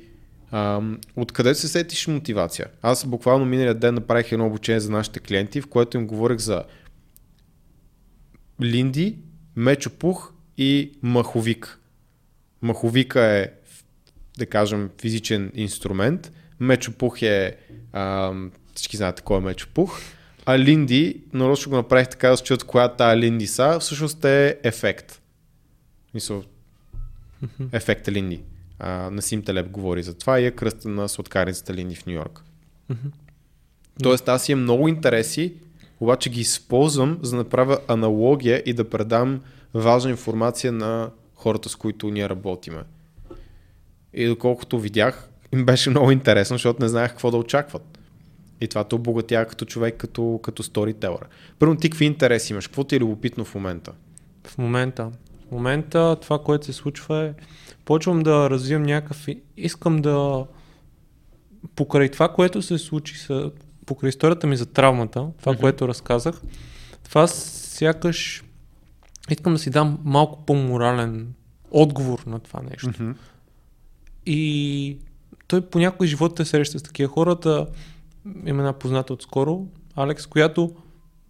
[1.17, 2.67] откъде се сетиш мотивация.
[2.83, 6.65] Аз буквално миналия ден направих едно обучение за нашите клиенти, в което им говорих за
[8.63, 9.19] линди,
[9.57, 11.81] мечопух и маховик.
[12.63, 13.51] Маховика е,
[14.39, 17.57] да кажем, физичен инструмент, мечопух е,
[17.93, 20.01] ам, всички знаете кой е мечопух,
[20.47, 24.59] а линди, нарочно го направих така да се чуят коя тая линди са, всъщност е
[24.63, 25.21] ефект.
[26.15, 26.45] Мисъл,
[27.73, 28.43] ефекта Линди.
[28.79, 32.43] А, Насим Телеп говори за това и е кръста на сладкарницата Линди в Нью Йорк.
[34.03, 35.55] Тоест аз имам много интереси,
[36.01, 39.41] обаче ги използвам за да направя аналогия и да предам
[39.75, 42.83] важна информация на хората, с които ние работиме.
[44.15, 47.99] И доколкото видях, им беше много интересно, защото не знаех какво да очакват.
[48.61, 51.27] И това те обогатява като човек, като, като сторителър.
[51.59, 52.67] Първо, ти какви интереси имаш?
[52.67, 53.93] Какво ти е любопитно в момента?
[54.47, 55.11] В момента.
[55.55, 57.33] Момента това, което се случва е,
[57.85, 59.27] почвам да развивам някакъв...
[59.57, 60.47] Искам да...
[61.77, 63.51] Покрай това, което се случи, с...
[63.87, 65.61] покрай историята ми за травмата, това, Мгм.
[65.61, 66.43] което разказах,
[67.05, 68.45] това сякаш
[69.31, 71.35] искам да си дам малко по-морален
[71.71, 73.15] отговор на това нещо.
[74.27, 74.99] И
[75.47, 77.67] той по някой живота се среща с такива хората.
[78.47, 80.75] Има една позната отскоро, Алекс, която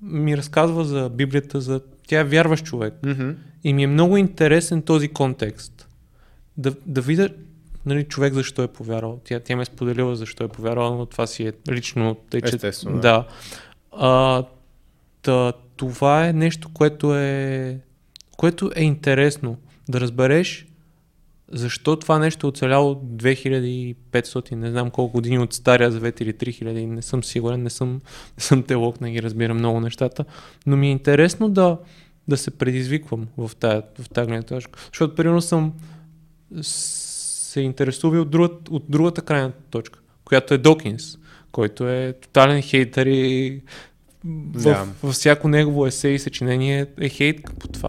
[0.03, 2.95] ми разказва за Библията, за тя е вярващ човек.
[3.07, 3.31] Мгм.
[3.65, 5.89] И ми е много интересен този контекст.
[6.57, 7.29] Да, да видя
[7.87, 9.21] нали, човек защо е повярвал.
[9.25, 12.17] Тя, тя ме е споделила защо е повярвала, но това си е лично.
[12.31, 13.27] Тъй, че, Естествено, да.
[13.93, 14.45] А,
[15.23, 17.79] та, това е нещо, което е,
[18.37, 19.57] което е интересно.
[19.89, 20.67] Да разбереш
[21.53, 26.87] защо това нещо е оцеляло 2500, не знам колко години от Стария Завет или 3000,
[26.87, 28.01] не съм сигурен, не съм,
[28.39, 30.25] не съм теолог, не ги разбирам много нещата,
[30.67, 31.79] но ми е интересно да,
[32.29, 34.81] да се предизвиквам в тази, в тази гледна точка.
[34.87, 35.73] Защото, примерно, съм
[36.63, 41.19] се интересува и от другата, от другата крайна точка, която е Докинс,
[41.53, 43.61] който е тотален хейтър и
[44.25, 44.87] в, Да.
[45.03, 47.89] във всяко негово есе и съчинение е хейт по това.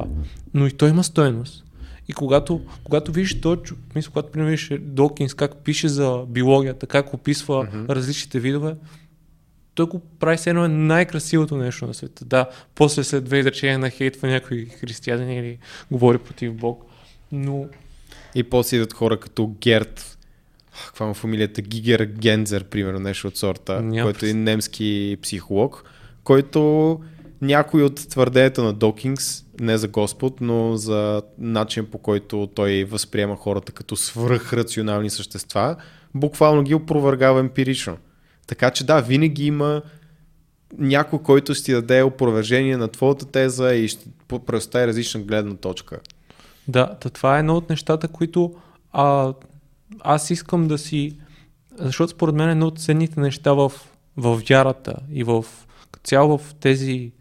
[0.54, 1.66] Но и той има стоеност.
[2.08, 7.14] И когато, когато видиш чу- мисля, когато примерно видиш Докинс как пише за биологията, как
[7.14, 7.86] описва Мгм.
[7.90, 8.76] различните видове,
[9.76, 12.26] той го прави все едно е най-красивото нещо на света.
[12.26, 15.58] Да, после след две изречения на хейтва някой християнин или
[15.92, 16.86] говори против Бог.
[17.32, 17.66] Но
[18.36, 20.18] И после идват хора като Герт,
[20.86, 25.84] каква му фамилията, Гигер Гензер, примерно, нещо от сорта, Няма който е немски психолог,
[26.24, 27.00] който
[27.42, 33.36] някой от твърденията на Докингс, не за Господ, но за начин по който той възприема
[33.36, 35.76] хората като свръхрационални същества,
[36.14, 37.98] буквално ги опровергава емпирично.
[38.48, 39.82] Така че да, винаги има
[40.78, 44.06] някой, който ще ти даде опровержение на твоята теза и ще
[44.46, 46.00] представи различна гледна точка.
[46.68, 48.56] Да, това е едно от нещата, които
[48.92, 49.34] а,
[50.00, 51.18] аз искам да си...
[51.80, 53.72] Защото според мен едно от ценните неща в,
[54.18, 55.46] в вярата и в
[56.04, 57.12] цяло в тези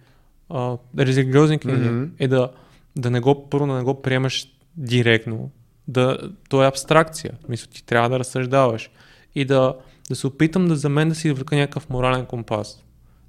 [0.49, 2.05] а, религиозни книги Мгм.
[2.19, 2.51] е да,
[2.97, 4.47] да не го, първо да не го приемаш
[4.77, 5.51] директно.
[5.89, 6.19] Да,
[6.49, 7.33] то е абстракция.
[7.49, 8.91] Мисля, ти трябва да разсъждаваш.
[9.35, 9.75] И да,
[10.09, 12.85] да се опитам да за мен да си извлека някакъв морален компас.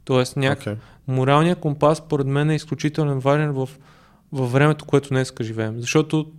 [0.06, 0.82] Тоест някакъв Okay.
[1.08, 3.70] моралният компас, според мен, е изключително важен в,
[4.32, 5.80] във времето, което днес живеем.
[5.80, 6.32] Защото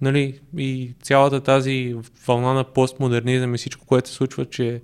[0.00, 4.82] нали, и цялата тази вълна на постмодернизъм и всичко, което се случва, че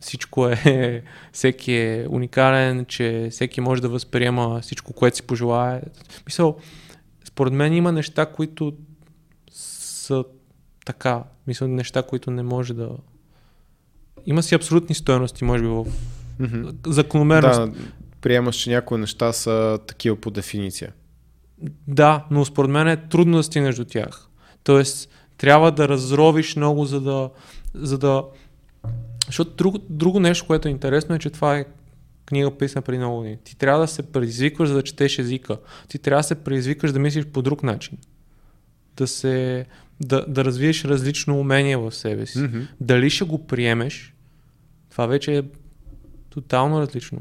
[0.00, 1.02] всичко е,
[1.32, 5.82] всеки е уникален, че всеки може да възприема всичко, което си пожелае.
[6.26, 6.56] Мисъл,
[7.24, 8.72] според мен има неща, които
[9.50, 10.24] са
[10.84, 11.22] така.
[11.46, 12.90] Мисля, неща, които не може да...
[14.26, 15.86] Има си абсолютни стоености, може би, в
[16.38, 16.68] Мгм.
[16.86, 17.60] закономерност.
[17.60, 17.78] Да,
[18.20, 20.92] приемаш, че някои неща са такива по дефиниция.
[21.88, 24.28] Да, но според мен е трудно да стигнеш до тях.
[24.64, 25.08] Тоест,
[25.38, 27.30] трябва да разровиш много, за да.
[27.74, 28.24] За да...
[29.26, 31.64] Защото друго, друго нещо, което е интересно е, че това е
[32.26, 33.38] книга писана преди много години.
[33.44, 35.58] Ти трябва да се предизвикваш, за да четеш езика.
[35.88, 37.98] Ти трябва да се предизвикваш да мислиш по друг начин.
[38.96, 39.66] Да се.
[40.00, 42.38] Да, да развиеш различно умение в себе си.
[42.38, 42.60] Мгм.
[42.80, 44.14] Дали ще го приемеш,
[44.96, 45.42] това вече е
[46.30, 47.18] тотално различно.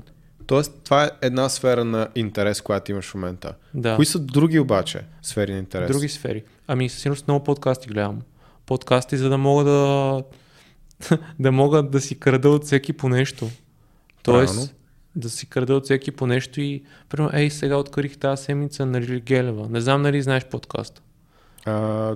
[0.48, 3.54] Тоест, това е една сфера на интерес, която имаш в момента.
[3.74, 3.96] Да.
[3.96, 5.92] Кои са други обаче сфери на интерес?
[5.92, 6.44] Други сфери.
[6.68, 8.22] Ами със сигурност много подкасти гледам.
[8.66, 10.24] Подкасти, за да мога да
[11.40, 13.50] да мога да си крада от всеки по нещо.
[14.24, 14.70] Тоест, Правилно.
[15.16, 19.02] да си крада от всеки по нещо и примерно, ей, сега открих тази седмица на
[19.02, 19.70] Лили Гелева.
[19.70, 21.02] Не знам нали знаеш подкаста.
[21.66, 22.16] А,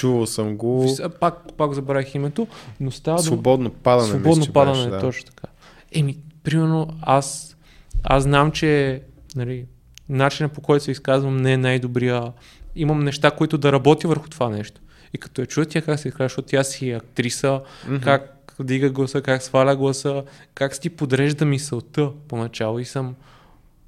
[0.00, 0.82] чувал съм го.
[0.82, 2.46] Вис- Пак, пак забравих името,
[2.80, 4.08] но става Свободно падане.
[4.08, 5.00] Свободно мисля, падане, беше, да.
[5.00, 5.48] точно така.
[5.92, 7.56] Еми, примерно, аз,
[8.02, 9.02] аз знам, че
[9.36, 9.64] нали,
[10.08, 12.32] начинът по който се изказвам не е най-добрия.
[12.76, 14.80] Имам неща, които да работя върху това нещо.
[15.14, 18.00] И като я чуя тя как се изказва, защото тя си е актриса, Мгм.
[18.00, 20.22] как дига гласа, как сваля гласа,
[20.54, 23.14] как си подрежда мисълта поначало и съм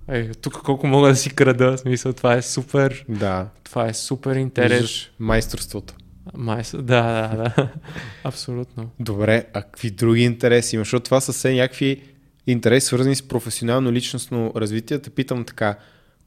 [0.09, 3.47] е, тук колко мога да си крада, в смисъл, това е супер, Да.
[3.65, 4.73] това е супер интерес.
[4.73, 5.95] Виждаш майсторството.
[6.35, 7.69] Май, са- да, да, да,
[8.25, 8.91] абсолютно.
[9.01, 10.87] Добре, а какви други интереси имаш?
[10.87, 12.03] Защото това са все някакви
[12.47, 14.99] интереси, свързани с професионално личностно развитие.
[14.99, 15.77] Те питам така,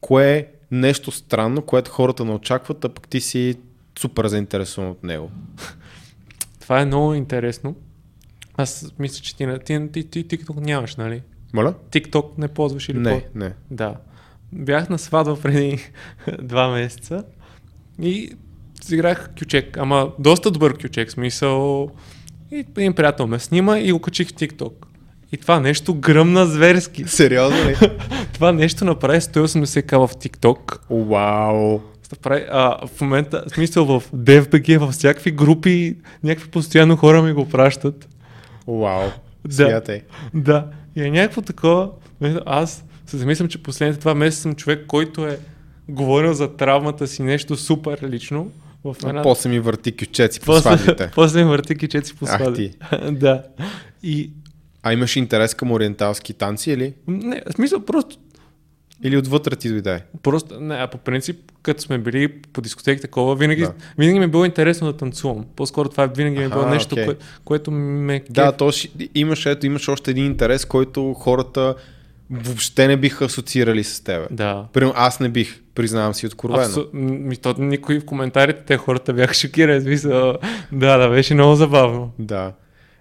[0.02, 3.56] кое е нещо странно, което хората не очакват, а пък ти си
[4.00, 5.32] супер заинтересован от него?
[6.60, 7.76] Това е много интересно.
[8.58, 11.22] Аз мисля, че ти, ти, ти, ти, TikTok нямаш, нали?
[11.54, 11.74] Моля?
[11.92, 13.54] TikTok не ползваш или Не, по- не.
[13.72, 13.96] Да.
[14.52, 15.80] Бях на сватба преди
[16.42, 17.24] два месеца
[18.02, 18.32] и
[18.92, 21.90] играх кючек, ама доста добър кючек, смисъл.
[22.52, 24.74] И един приятел ме снима и го качих в TikTok.
[25.32, 27.04] И това нещо гръмна зверски.
[27.08, 27.76] Сериозно ли?
[28.34, 30.80] Това нещо направи 180к в TikTok.
[30.90, 31.80] Вау!
[32.12, 37.34] Направи, а, в момента, в смисъл в DFBG, във всякакви групи, някакви постоянно хора ми
[37.34, 38.10] го пращат.
[38.68, 39.10] Вау!
[39.48, 39.54] Да.
[39.54, 40.02] Смятай.
[40.34, 40.68] Да.
[40.96, 41.90] И е някакво такова.
[42.22, 45.40] не, Аз се замислям, че последните два месеца съм човек, който е
[45.90, 48.52] говорил за травмата си нещо супер лично.
[48.86, 49.22] В А една...
[49.22, 51.12] после ми върти кючеци по сватбите.
[51.16, 52.72] после ми върти кичеци по Ах сватби.
[52.72, 52.78] ти.
[53.12, 53.44] да.
[54.04, 54.32] И
[54.84, 56.94] А имаш интерес към ориенталски танци или?
[57.08, 58.18] не, в смисъл просто
[59.04, 60.02] Или отвътре ти дойде?
[60.24, 63.74] Просто, не, а по принцип, като сме били по дискотеки такова, винаги, Да.
[63.98, 65.46] винаги ми е било интересно да танцувам.
[65.56, 67.06] По-скоро това винаги ми е било Аха, нещо, окей.
[67.06, 67.16] кое,
[67.46, 68.72] което ме Да, то
[69.16, 71.76] имаш, ето, имаш още един интерес, който хората
[72.30, 74.28] въобще не биха асоциирали с тебе.
[74.32, 74.68] Да.
[74.74, 76.64] Примерно аз не бих, признавам си откровено.
[76.66, 76.86] Абсу...
[76.94, 79.82] Ми, то, никой в коментарите, те хората бяха шокирани.
[79.82, 80.38] Смисъл,
[80.72, 82.12] да, да, беше много забавно.
[82.20, 82.52] Да.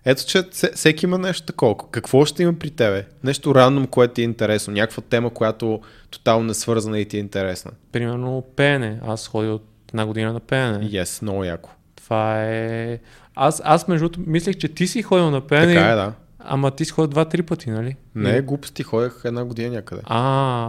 [0.05, 1.75] Ето, че се- всеки има нещо такова.
[1.91, 3.07] Какво ще има при тебе?
[3.25, 4.73] Нещо рандом, което ти е интересно.
[4.75, 7.71] Някаква тема, която тотално не свързана и ти е интересна.
[7.93, 9.01] Примерно пеене.
[9.07, 10.79] Аз ходя от една година на пеене.
[10.79, 11.71] Yes, много яко.
[11.97, 12.99] Това е...
[13.35, 15.75] Аз, аз между другото, мислех, че ти си ходил на пеене.
[15.75, 16.13] Така е, да.
[16.47, 17.97] Ама ти си ходил два-три пъти, нали?
[18.15, 20.03] Не, глупости, ходех една година някъде.
[20.05, 20.21] А,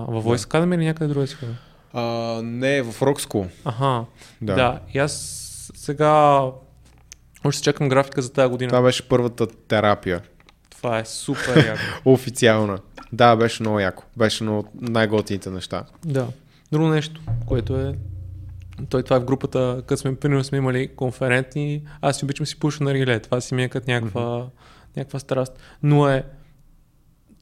[0.08, 1.56] във Voice Academy или някъде друга си ходил?
[1.94, 2.04] А,
[2.44, 3.48] не, в Рокско.
[3.66, 3.84] Аха.
[3.84, 4.06] Да.
[4.42, 4.56] Да.
[4.56, 4.80] да.
[4.94, 5.12] И аз
[5.76, 6.42] сега
[7.44, 8.70] още чакам графика за тази година.
[8.70, 10.22] Това беше първата терапия.
[10.70, 11.82] Това е супер яко.
[12.06, 12.80] Официална.
[13.14, 14.04] Да, беше много яко.
[14.18, 15.84] Беше едно от най-готините неща.
[16.06, 16.28] да.
[16.72, 17.96] Друго нещо, което е
[18.90, 22.60] той това е в групата, като сме, примерно сме имали конферентни, аз си обичам си
[22.60, 24.50] пуша на реле, това си ми е като някаква, mm-hmm.
[24.98, 25.54] Някаква страст.
[25.84, 26.24] Но е,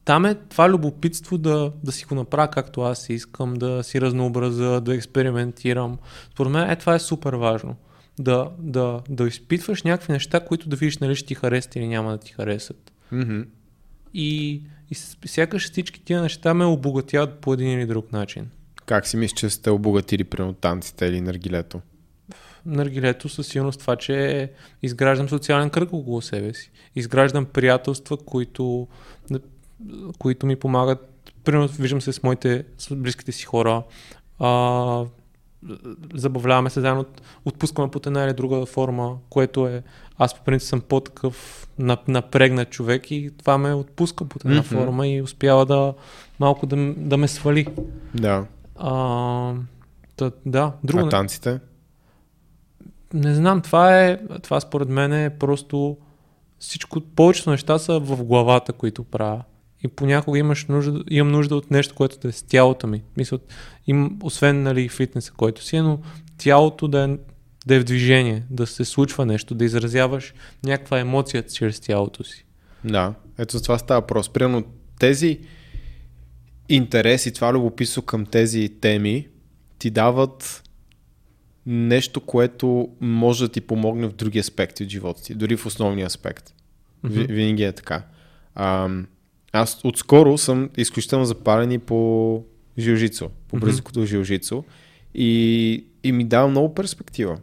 [0.05, 4.81] там е това любопитство да, да си го направя както аз искам, да си разнообразя,
[4.81, 5.97] да експериментирам.
[6.31, 7.75] Според мен е, това е супер важно.
[8.19, 12.11] Да, да, да изпитваш някакви неща, които да видиш нали ще ти харесат или няма
[12.11, 12.91] да ти харесат.
[13.13, 13.45] Mm-hmm.
[14.13, 14.95] И, и
[15.25, 18.49] сякаш всички тия неща ме обогатяват по един или друг начин.
[18.85, 21.81] Как си мислиш, че сте обогатили при танците или наргилето?
[22.65, 24.51] Наргилето със сигурност това, че
[24.81, 26.71] изграждам социален кръг около себе си.
[26.95, 28.87] Изграждам приятелства, които,
[30.19, 31.31] които ми помагат.
[31.43, 33.83] Примерно виждам се с моите, с близките си хора.
[34.39, 35.05] А,
[36.13, 37.05] забавляваме се заедно,
[37.45, 39.83] отпускаме по една или друга форма, което е,
[40.17, 44.67] аз по принцип съм по-такъв нап- напрегнат човек и това ме отпуска по една Мгм.
[44.67, 45.93] форма и успява да
[46.39, 47.67] малко да, да ме свали.
[48.15, 48.45] Да.
[48.75, 49.53] А,
[50.15, 51.05] та, да, друго.
[51.05, 51.59] А танците?
[53.13, 55.97] Не знам, това е, това според мен е просто
[56.63, 59.43] всичко, повечето неща са в главата, които правя.
[59.83, 63.03] И понякога имаш нужда, имам нужда от нещо, което да е с тялото ми.
[63.17, 63.39] Мисля,
[63.87, 65.99] им, освен нали, фитнеса, който си е, но
[66.37, 67.17] тялото да е,
[67.65, 70.33] да е в движение, да се случва нещо, да изразяваш
[70.65, 72.45] някаква емоция чрез тялото си.
[72.83, 73.13] Да.
[73.37, 74.29] Ето за това става въпрос.
[74.29, 74.63] Примерно
[74.99, 75.39] тези
[76.69, 79.27] интереси, това любопитство към тези теми
[79.79, 80.63] ти дават
[81.65, 86.07] нещо, което може да ти помогне в други аспекти от живота ти, дори в основния
[86.07, 86.53] аспект.
[87.03, 88.03] Ви, винаги е така.
[88.55, 88.89] А,
[89.51, 92.43] аз отскоро съм изключително запален и по
[92.77, 93.65] жилжицо, по Мгм.
[93.65, 94.63] бразилското жилжицо
[95.15, 97.37] и, и ми дава много перспектива.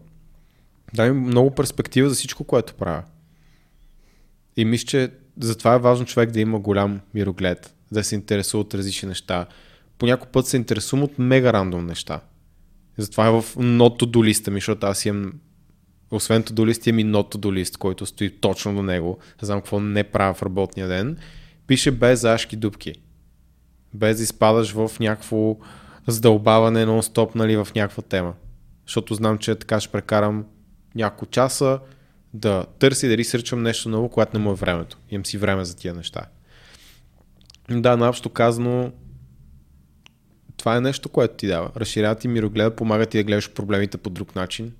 [0.94, 3.02] Дава ми много перспектива за всичко, което правя.
[4.56, 5.10] И мисля, че
[5.40, 9.46] затова е важно човек да има голям мироглед, да се интересува от различни неща.
[9.98, 12.20] По някой път се интересувам от мега рандом неща.
[13.00, 15.32] Затова е в not to листа ми, защото аз имам
[16.10, 19.18] освен to do list, имам и not to do който стои точно до него.
[19.42, 21.18] Знам какво не правя в работния ден.
[21.66, 22.94] Пише без зашки дупки.
[23.94, 25.56] Без да изпадаш в някакво
[26.06, 28.34] задълбаване нон-стоп нали, в някаква тема.
[28.86, 30.44] Защото знам, че така ще прекарам
[30.94, 31.78] няколко часа
[32.34, 34.98] да търси да ресърчвам нещо ново, когато не му е времето.
[35.10, 36.20] Имам си време за тия неща.
[37.70, 38.92] Да, наобщо казано,
[40.60, 41.70] това е нещо, което ти дава.
[41.76, 44.72] Разширява ти мирогледа, помага ти да гледаш проблемите по друг начин.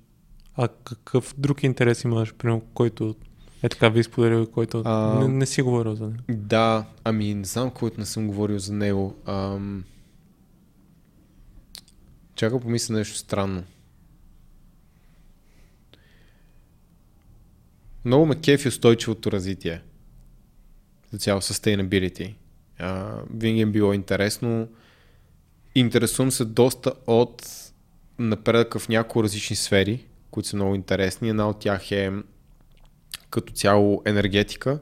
[0.55, 3.15] А какъв друг интерес имаш, примерно, който
[3.63, 6.23] е така ви споделил, който А, не, не си говорил за него?
[6.29, 9.15] Да, ами не знам който не съм говорил за него.
[9.25, 9.83] Ам...
[12.35, 13.63] Чакай помисля нещо странно.
[18.05, 19.81] Много ме кефи устойчивото развитие.
[21.11, 22.33] За цяло sustainability.
[22.79, 24.67] А, винаги е било интересно.
[25.75, 27.47] Интересувам се доста от
[28.19, 31.29] напредъка в някои различни сфери, които са много интересни.
[31.29, 32.11] Една от тях е
[33.29, 34.79] като цяло енергетика,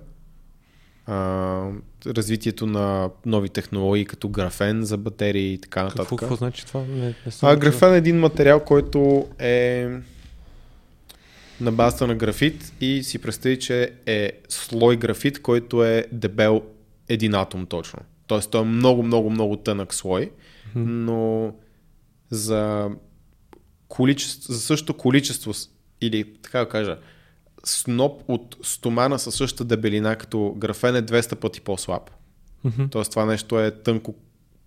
[1.06, 1.68] а,
[2.06, 6.02] развитието на нови технологии като графен за батерии и така нататък.
[6.02, 6.82] Какво, какво значи това?
[6.82, 9.88] Не, не съм А, графен е един материал, който е
[11.62, 16.62] на базата на графит и си представи, че е слой графит, който е дебел
[17.10, 18.00] един атом точно.
[18.28, 20.32] Тоест той е много, много, много тънък слой,
[20.76, 21.54] но
[22.30, 22.90] за,
[23.88, 25.52] количество, за същото количество
[26.02, 26.98] или така да кажа,
[27.64, 32.12] сноп от стомана със същата дебелина като графен е 200 пъти по-слаб.
[32.64, 32.84] Мгм.
[32.90, 34.16] Тоест това нещо е тънко,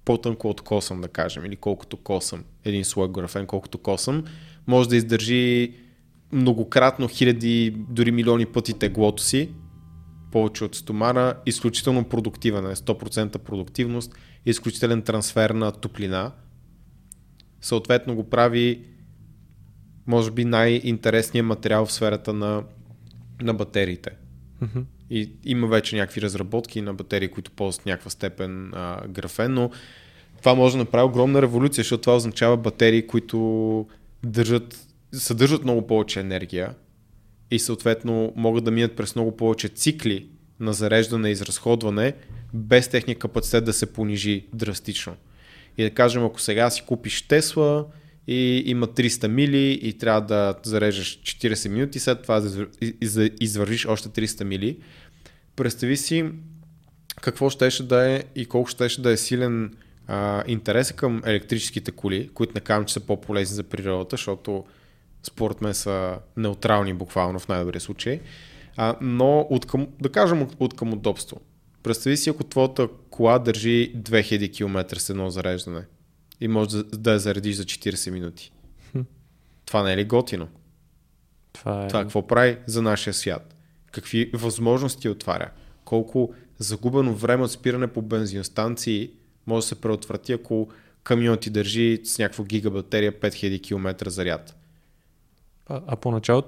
[0.04, 4.24] по-тънко от косъм, да кажем, или колкото косъм, един слой графен, колкото косъм,
[4.66, 5.74] може да издържи
[6.32, 9.50] многократно хиляди, дори милиони пъти теглото си,
[10.32, 14.14] повече от стомана, изключително продуктивен, е 100% продуктивност,
[14.46, 16.32] изключителен трансфер на топлина.
[17.60, 18.84] Съответно го прави
[20.06, 22.62] може би най-интересният материал в сферата на,
[23.42, 24.10] на батериите.
[24.60, 24.80] Мгм.
[25.10, 29.70] И има вече някакви разработки на батерии, които ползват някаква степен а, графен, но
[30.38, 33.86] това може да направи огромна революция, защото това означава батерии, които
[34.24, 36.74] държат, съдържат много повече енергия
[37.50, 40.28] и съответно могат да минат през много повече цикли
[40.62, 42.14] на зареждане и изразходване,
[42.54, 45.16] без техния капацитет да се понижи драстично.
[45.78, 47.86] И да кажем, ако сега си купиш Тесла
[48.26, 53.30] и има 300 мили и трябва да зарежеш 40 минути, след това да извър- из-
[53.40, 54.78] извървиш още 300 мили,
[55.56, 56.24] представи си
[57.20, 59.74] какво щеше да е и колко щеше да е силен
[60.06, 64.64] а, интерес към електрическите коли, които не че са по-полезни за природата, защото
[65.22, 68.20] според мен са неутрални буквално в най-добрия случай,
[68.76, 71.40] а, но от към, да кажем от, от към удобство.
[71.82, 75.84] Представи си, ако твоята кола държи 2000 км с едно зареждане
[76.40, 78.52] и може да, да я заредиш за 40 минути.
[78.92, 79.00] Хм.
[79.66, 80.48] Това не е ли готино?
[81.52, 81.88] Това е...
[81.88, 83.54] Това какво прави за нашия свят?
[83.90, 85.50] Какви възможности отваря?
[85.84, 89.10] Колко загубено време от спиране по бензиностанции
[89.46, 90.68] може да се преотврати, ако
[91.02, 94.56] камион ти държи с някаква гигабатерия 5000 км заряд.
[95.66, 96.42] А, а поначало,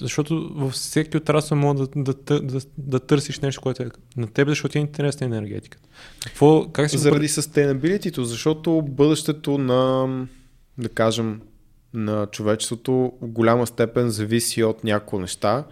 [0.00, 4.26] защото във всеки отрасъл мога да, да, да, да, да търсиш нещо, което е на
[4.26, 5.88] теб, защото е интересна енергетиката.
[6.24, 10.08] Какво, как си Заради sustainability, защото бъдещето на,
[10.78, 11.40] да кажем,
[11.94, 15.64] на човечеството в голяма степен зависи от някои неща.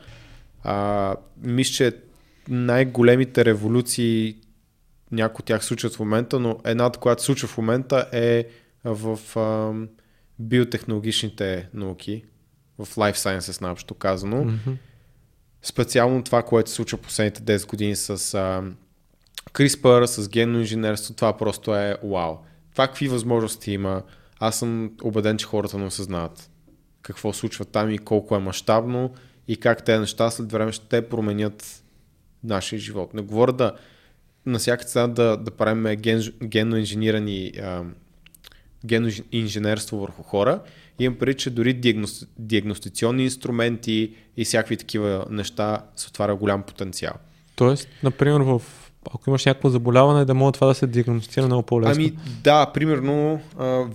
[0.63, 1.93] А, мисля, че
[2.49, 4.37] най-големите революции,
[5.13, 8.45] някои от тях случват в момента, но едната, която случва в момента е
[8.85, 9.73] в а,
[10.39, 12.25] биотехнологичните науки,
[12.79, 14.45] в Life Sciences наобщо казано.
[14.45, 14.73] Мгм.
[15.63, 18.63] Специално това, което се случва последните 10 години с а,
[19.53, 22.37] CRISPR, с генно инженерство, това просто е вау.
[22.73, 24.03] Това какви възможности има,
[24.39, 26.51] аз съм убеден, че хората не осъзнават
[27.03, 29.15] какво случва там и колко е мащабно
[29.49, 31.83] и как тези неща след време ще променят
[32.45, 33.15] нашия живот.
[33.15, 33.73] Не говоря да
[34.47, 36.23] на всяка цена да, да правим ген,
[38.85, 40.61] генно инженерство върху хора.
[40.99, 47.13] Имам преди, че дори диагности, диагностационни инструменти и всякакви такива неща се отваря голям потенциал.
[47.57, 48.63] Тоест, например, в,
[49.15, 51.95] ако имаш някакво заболяване, да може това да се диагностицира много по-лесно.
[51.95, 52.13] Ами
[52.45, 53.41] да, примерно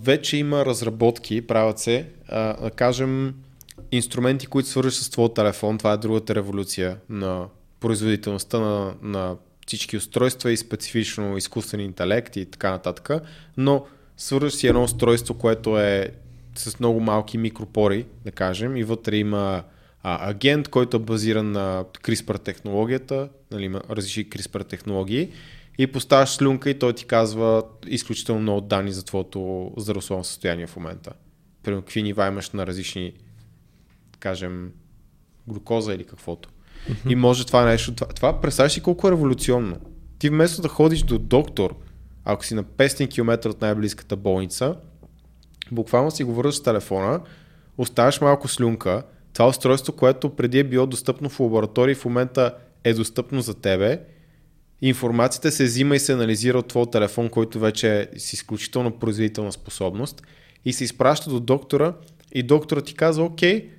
[0.04, 3.36] вече има разработки, правят се, да кажем,
[3.91, 5.78] инструменти, които свързваш с твоя телефон.
[5.78, 7.45] Това е другата революция на
[7.80, 9.36] производителността на, на
[9.68, 13.10] всички устройства и специфично изкуствен интелект и така нататък.
[13.58, 13.86] Но
[14.18, 16.12] свързваш си едно устройство, което е
[16.56, 19.64] с много малки микропори, да кажем, и вътре има
[20.04, 25.32] а, агент, който е базиран на CRISPR технологията, нали, има различни CRISPR технологии,
[25.78, 30.76] и поставяш слюнка и той ти казва изключително много данни за твоето здравословно състояние в
[30.76, 31.14] момента.
[31.64, 33.14] Примерно какви нива имаш на различни,
[34.20, 34.72] кажем,
[35.47, 36.49] глюкоза или каквото.
[37.10, 39.78] И може това нещо, това, това представяш си колко е революционно.
[40.20, 41.76] Ти вместо да ходиш до доктор,
[42.26, 44.76] ако си на 500 км от най-близката болница,
[45.72, 47.22] буквално си говориш с телефона,
[47.78, 49.04] оставяш малко слюнка,
[49.34, 54.00] това устройство, което преди е било достъпно в лаборатории, в момента е достъпно за тебе,
[54.82, 59.52] информацията се взима и се анализира от твоя телефон, който вече е с изключително производителна
[59.52, 60.24] способност
[60.66, 61.94] и се изпраща до доктора
[62.32, 63.70] и доктора ти казва, окей,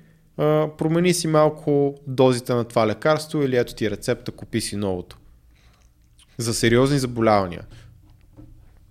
[0.77, 5.17] промени си малко дозите на това лекарство или ето ти рецепта, купи си новото.
[6.37, 7.61] За сериозни заболявания.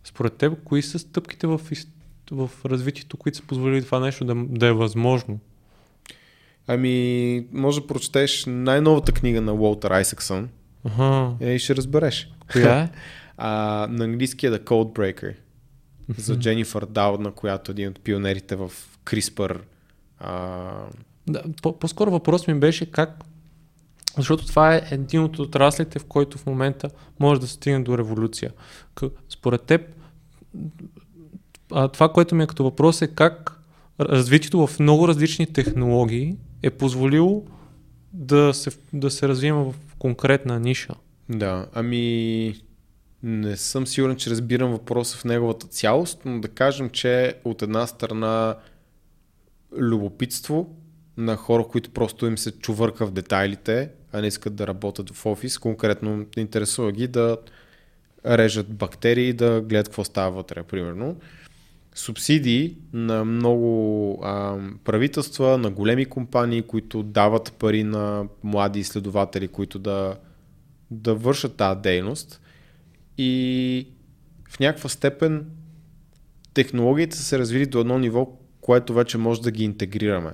[0.05, 1.61] Според теб, кои са стъпките в,
[2.31, 5.39] в развитието, които са позволили това нещо да, да е възможно?
[6.67, 10.49] Ами, може да прочетеш най-новата книга на Уолтер Айсъксън
[10.85, 11.35] Ага.
[11.41, 12.31] е, и ще разбереш.
[12.53, 12.91] Коя е?
[13.37, 15.35] А, на английски е The Code Breaker
[16.19, 18.73] за Дженифър Даудна, която е един от пионерите в
[19.05, 19.59] CRISPR.
[20.19, 20.71] А,
[21.27, 23.25] Да, по- по-скоро въпрос ми беше как,
[24.17, 26.91] защото това е един от отраслите, в който в момента
[27.21, 28.53] може да се стигне до революция.
[29.29, 29.81] Според теб,
[31.75, 33.61] а, това, което ми е като въпрос е как
[34.01, 37.45] развитието в много различни технологии е позволило
[38.13, 40.95] да се, да се развием в конкретна ниша.
[41.29, 42.55] да, ами
[43.23, 47.87] не съм сигурен, че разбирам въпроса в неговата цялост, но да кажем, че от една
[47.87, 48.57] страна
[49.79, 50.77] любопитство
[51.17, 55.27] на хора, които просто им се чувърка в детайлите, а не искат да работят в
[55.27, 55.59] офис.
[55.59, 57.37] Конкретно интересува ги да
[58.27, 61.17] режат бактерии да гледат какво става вътре, примерно.
[61.95, 69.79] Субсидии на много а, правителства, на големи компании, които дават пари на млади изследователи, които
[69.79, 70.17] да,
[70.91, 72.41] да вършат тази дейност.
[73.19, 73.87] И
[74.49, 75.47] в някаква степен
[76.55, 78.29] технологиите са се развили до едно ниво,
[78.61, 80.33] което вече може да ги интегрираме.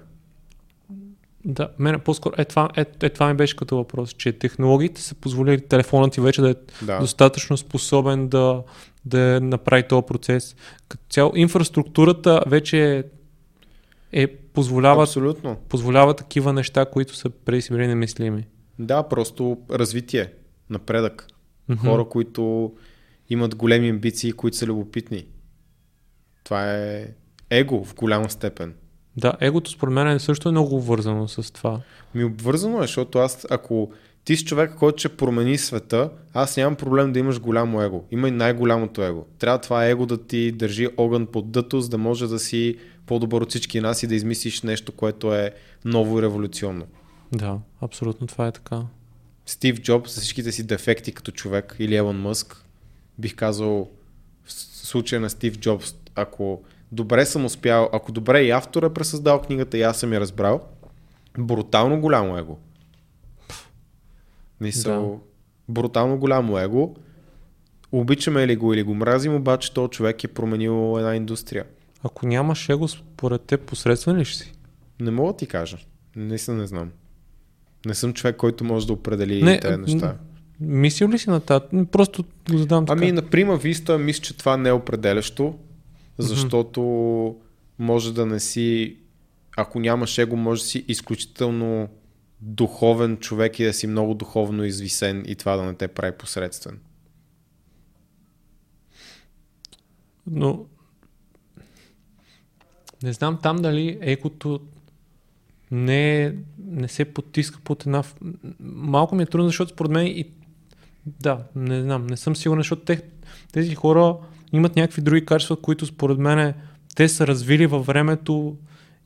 [1.50, 5.14] Да, мен по-скоро е това, е, е това ми беше като въпрос, че технологиите са
[5.14, 6.98] позволили телефонът ти вече да е Да.
[7.00, 8.62] достатъчно способен да,
[9.04, 10.56] да направи този процес.
[10.88, 13.04] Като цяло, инфраструктурата вече
[14.12, 15.56] е, позволява, Абсолютно.
[15.68, 18.46] позволява такива неща, които са преди си били немислими.
[18.78, 20.32] Да, просто развитие,
[20.70, 21.26] напредък.
[21.68, 21.86] Мгм.
[21.88, 22.72] Хора, които
[23.28, 25.26] имат големи амбиции, които са любопитни.
[26.44, 27.06] Това е
[27.50, 28.74] его в голяма степен.
[29.18, 31.80] Да, егото според мен е също е много вързано с това.
[32.14, 33.92] Ми обвързано е, защото аз, ако
[34.24, 36.10] Ти си човек, който ще промени света.
[36.34, 38.04] Аз нямам проблем да имаш голямо его.
[38.10, 39.26] Има и най-голямото его.
[39.38, 42.76] Трябва това его да ти държи огън под дъто, за да може да си
[43.06, 45.50] по-добър от всички нас и да измислиш нещо, което е
[45.84, 46.86] ново и революционно.
[47.32, 48.82] Да, абсолютно това е така.
[49.46, 52.64] Стив Джобс с всичките си дефекти като човек или Елон Мъск,
[53.18, 53.88] бих казал
[54.44, 56.62] в случая на Стив Джобс, ако
[56.92, 60.60] добре съм успял, ако добре и автор е пресъздал книгата и аз съм я разбрал,
[61.38, 62.58] брутално голямо его.
[64.60, 65.72] Мисъл, да.
[65.72, 66.94] брутално голямо его.
[67.92, 71.64] Обичаме ли го или го мразим, обаче този човек е променил една индустрия.
[72.02, 74.52] Ако нямаш его, според те посредствен ли ще си?
[75.00, 75.78] Не мога да ти кажа.
[76.16, 76.90] Наистина не знам.
[77.86, 80.16] Не съм човек, който може да определи не, тези неща.
[80.60, 81.64] Мислил ли си на тази?
[81.92, 82.98] Просто го задам така.
[82.98, 85.54] Ами, на прима виста, мисля, че това не е определящо,
[86.18, 87.36] защото mm-hmm.
[87.78, 88.96] може да не си,
[89.56, 91.88] ако нямаш его, може да си изключително
[92.40, 96.78] духовен човек и да си много духовно извисен и това да не те прави посредствен.
[100.26, 100.66] Но
[103.02, 104.60] не знам там дали егото
[105.70, 108.02] не, не се потиска под една...
[108.60, 110.30] Малко ми е трудно, защото според мен и...
[111.06, 113.02] Да, не знам, не съм сигурен, защото те,
[113.52, 114.16] тези хора
[114.52, 116.54] имат някакви други качества, които според мен
[116.96, 118.56] те са развили във времето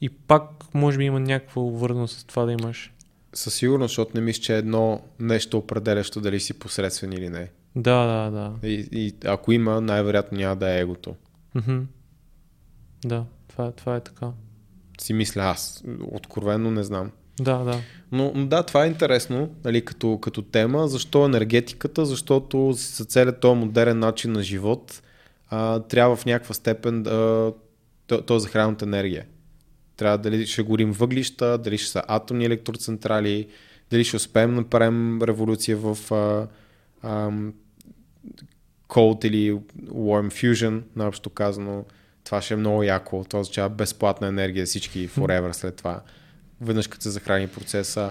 [0.01, 2.93] и пак може би има някаква вързаност с това да имаш.
[3.35, 7.51] Със сигурност, защото не мисля, че е едно нещо определящо дали си посредствен или не.
[7.77, 8.69] Да, да, да.
[8.69, 11.15] И, и ако има, най-вероятно няма да е егото.
[11.57, 11.83] Mm-hmm.
[13.05, 14.29] Да, това, това е така
[15.03, 15.85] си мисля аз.
[16.11, 17.11] Откровенно не знам.
[17.41, 17.81] Да, да.
[18.13, 20.89] Но, но да, това е интересно нали, като, като тема.
[20.89, 22.07] Защо енергетиката?
[22.07, 25.03] Защото за целият този модерен начин на живот
[25.55, 27.53] а, трябва в някаква степен да
[28.07, 29.27] то, то захранва енергия.
[29.97, 33.49] Трябва дали ще горим въглища, дали ще са атомни електроцентрали,
[33.91, 36.47] дали ще успеем да направим революция в а,
[37.03, 37.31] а,
[38.89, 39.53] cold или
[39.89, 41.85] warm fusion, наобщо казано
[42.25, 43.25] това ще е много яко.
[43.29, 46.03] Това означава безплатна енергия всички forever след това.
[46.61, 48.11] Веднъж като се захрани процеса.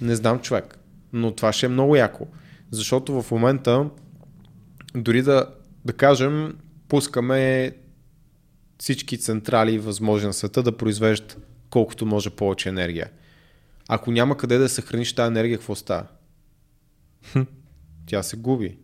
[0.00, 0.78] Не знам човек,
[1.12, 2.26] но това ще е много яко.
[2.70, 3.90] Защото в момента,
[4.94, 5.46] дори да,
[5.84, 6.56] да кажем,
[6.92, 7.72] пускаме
[8.78, 11.38] всички централи възможни на света да произвеждат
[11.70, 13.10] колкото може повече енергия.
[13.88, 16.06] Ако няма къде да съхраниш тази енергия, какво става?
[18.06, 18.78] Тя се губи.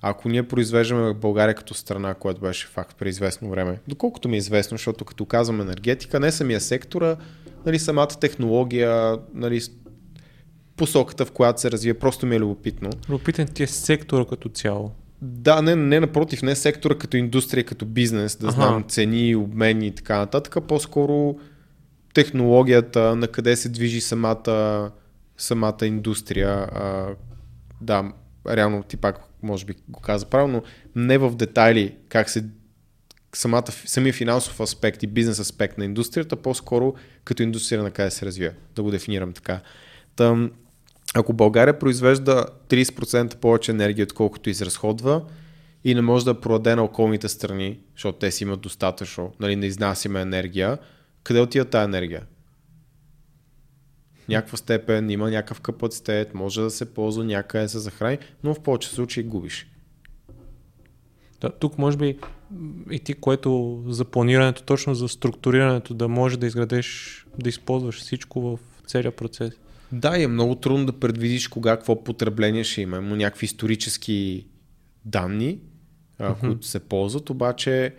[0.00, 4.36] Ако ние произвеждаме в България като страна, което беше факт при известно време, доколкото ми
[4.36, 7.16] е известно, защото като казвам енергетика, не самия сектора,
[7.66, 9.60] нали, самата технология, нали,
[10.76, 12.90] посоката, в която се развие, просто ми е любопитно.
[13.08, 14.92] Любопитен ти е сектора като цяло.
[15.22, 18.54] Да, не, не напротив, не сектора като индустрия, като бизнес, да ага.
[18.54, 21.38] знам цени, обмени и така нататък, по-скоро
[22.14, 24.90] технологията, на къде се движи самата,
[25.36, 26.50] самата индустрия.
[26.50, 27.14] А,
[27.80, 28.12] да,
[28.48, 30.62] реално ти пак може би го каза правилно,
[30.96, 32.44] не в детайли как се
[33.36, 38.26] самата, самия финансов аспект и бизнес аспект на индустрията, по-скоро като индустрия на къде се
[38.26, 39.60] развива, да го дефинирам така.
[40.16, 40.50] Там,
[41.14, 45.22] ако България произвежда 30% повече енергия, отколкото изразходва,
[45.84, 49.66] и не може да продаде на околните страни, защото те си имат достатъчно, нали, не
[49.66, 50.78] изнасяме енергия,
[51.22, 52.22] къде отива тази енергия?
[54.28, 58.88] някаква степен, има някакъв капацитет, може да се ползва някъде се захрани, но в повече
[58.88, 59.66] случаи губиш.
[61.40, 62.18] Да, тук може би
[62.90, 68.40] и ти, което за планирането, точно за структурирането, да може да изградеш, да използваш всичко
[68.40, 69.54] в целия процес.
[69.94, 72.96] Да, е много трудно да предвидиш кога какво потребление ще има.
[72.96, 74.46] Има някакви исторически
[75.04, 75.58] данни,
[76.20, 76.40] mm-hmm.
[76.40, 77.94] които се ползват, обаче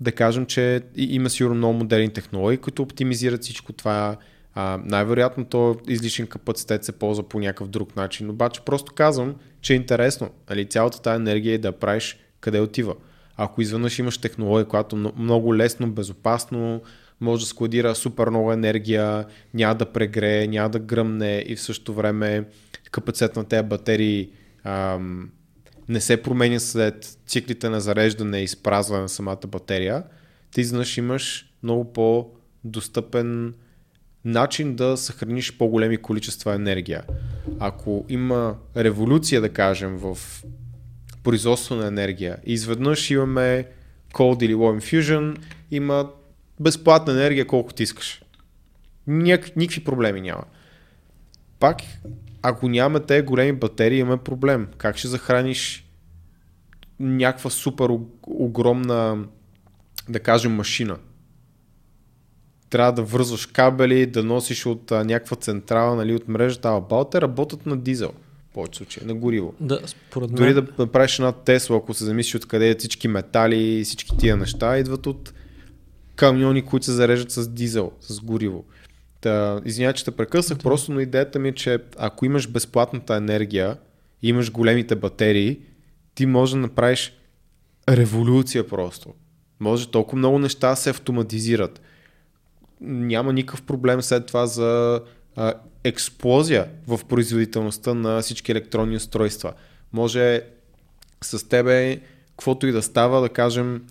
[0.00, 4.16] да кажем, че има сигурно много модерни технологии, които оптимизират всичко това
[4.54, 9.72] а, най-вероятно то излишен капацитет се ползва по някакъв друг начин, обаче просто казвам, че
[9.72, 10.30] е интересно.
[10.46, 12.94] Али, цялата тази енергия е да правиш къде отива.
[13.36, 16.82] Ако изведнъж имаш технология, която много лесно, безопасно
[17.20, 21.94] може да складира супер много енергия, няма да прегрее, няма да гръмне и в същото
[21.94, 22.44] време
[22.90, 24.30] капацитет на тези батерии
[24.64, 25.30] ам,
[25.88, 30.02] не се променя след циклите на зареждане и изпразване на самата батерия,
[30.50, 33.54] ти изведнъж имаш много по-достъпен
[34.24, 37.02] начин да съхраниш по-големи количества енергия.
[37.58, 40.18] Ако има революция, да кажем, в
[41.22, 43.66] производство на енергия и изведнъж имаме
[44.12, 45.38] Cold или Warm Fusion,
[45.70, 46.10] има
[46.60, 48.22] безплатна енергия колкото искаш.
[49.08, 50.44] Ник- никакви проблеми няма.
[51.60, 51.76] Пак,
[52.42, 54.68] ако нямаме тези големи батерии, имаме проблем.
[54.78, 55.86] Как ще захраниш
[57.00, 57.88] някаква супер
[58.26, 59.24] огромна,
[60.08, 60.98] да кажем, машина?
[62.70, 67.20] трябва да вързваш кабели, да носиш от а, някаква централа, нали, от мрежата, а балте
[67.20, 68.12] работят на дизел.
[68.54, 69.54] Повече случаи, на гориво.
[69.60, 70.36] Да, според мен.
[70.36, 74.78] Дори да направиш една Тесла, ако се замислиш откъде всички метали и всички тия неща,
[74.78, 75.32] идват от
[76.16, 78.64] камиони, които се зареждат с дизел, с гориво.
[79.20, 83.76] Та, извиня, че те прекъснах, просто, но идеята ми е, че ако имаш безплатната енергия
[84.22, 85.58] и имаш големите батерии,
[86.14, 87.16] ти можеш да направиш
[87.88, 89.14] революция просто.
[89.60, 91.80] Може толкова много неща да се автоматизират.
[92.80, 95.00] Няма никакъв проблем след това за
[95.36, 99.52] а, експлозия в производителността на всички електронни устройства.
[99.92, 100.42] Може
[101.22, 103.82] с тебе, каквото и да става, да кажем,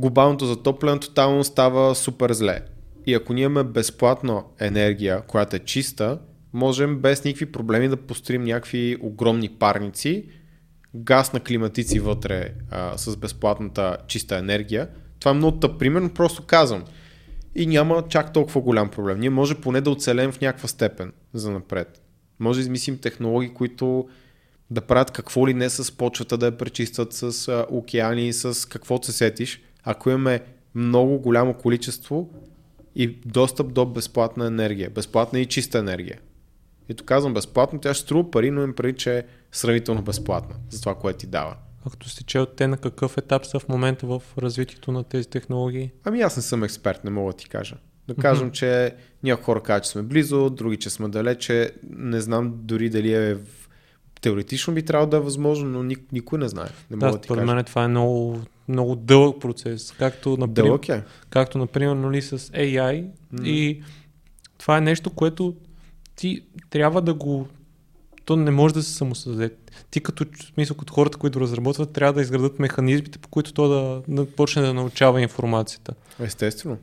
[0.00, 2.60] глобалното затопляне тотално става супер зле.
[3.06, 6.18] И ако ние имаме безплатна енергия, която е чиста,
[6.52, 10.24] можем без никакви проблеми да построим някакви огромни парници,
[10.94, 14.88] газ на климатици вътре а, с безплатната чиста енергия.
[15.20, 16.84] Това е много тъп пример, но просто казвам.
[17.54, 19.20] И няма чак толкова голям проблем.
[19.20, 22.02] Ние може поне да оцелем в някаква степен за напред.
[22.38, 24.08] Може да измислим технологии, които
[24.70, 29.12] да правят какво ли не с почвата, да я пречистват с океани, с какво се
[29.12, 29.60] сетиш.
[29.84, 30.40] Ако имаме
[30.74, 32.30] много голямо количество
[32.94, 36.18] и достъп до безплатна енергия, безплатна и чиста енергия.
[36.88, 40.54] И то казвам безплатно, тя ще струва пари, но им преди, че е сравнително безплатна
[40.70, 41.56] за това, което ти дава.
[41.86, 45.28] А като сте чел, те на какъв етап са в момента в развитието на тези
[45.28, 45.90] технологии?
[46.04, 47.76] Ами аз не съм експерт, не мога да ти кажа.
[48.08, 48.52] Да кажем, mm-hmm.
[48.52, 51.70] че някои хора казват, че сме близо, други, че сме далече.
[51.90, 53.40] Не знам дори дали е в...
[54.20, 56.68] теоретично би трябвало да е възможно, но ник- никой не знае.
[56.90, 58.40] Не да, мога да ти според мен това е много,
[58.70, 59.92] много дълъг процес.
[59.98, 61.02] Както, например, Дълъг е.
[61.30, 63.48] както например нали, с AI М.
[63.48, 63.82] и
[64.58, 65.54] това е нещо, което
[66.16, 67.48] ти трябва да го
[68.24, 69.50] то не може да се самосъздаде.
[69.90, 70.24] Ти като
[70.54, 74.62] смисъл, като хората, които разработват, трябва да изградат механизмите, по които то да, да почне
[74.62, 75.94] да научава информацията.
[76.20, 76.78] Естествено.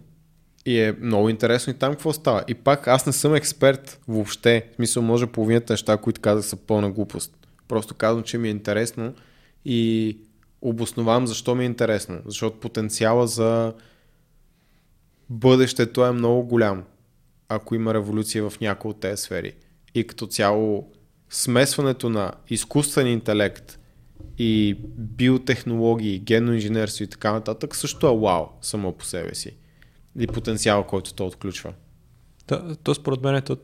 [0.65, 2.43] И е много интересно и там какво става.
[2.47, 4.65] И пак аз не съм експерт въобще.
[4.71, 7.47] В смисъл, може половината неща, които казах са пълна глупост.
[7.67, 9.13] Просто казвам, че ми е интересно
[9.65, 10.17] и
[10.61, 12.21] обосновавам защо ми е интересно.
[12.25, 13.73] Защото потенциала за
[15.29, 16.83] бъдещето е много голям,
[17.49, 19.53] ако има революция в някои от тези сфери.
[19.95, 20.91] И като цяло
[21.29, 23.79] смесването на изкуствен интелект
[24.37, 29.57] и биотехнологии, генно и така нататък също е вау само по себе си.
[30.19, 31.73] И потенциал, който то отключва.
[32.47, 33.57] Да, то според мен е то,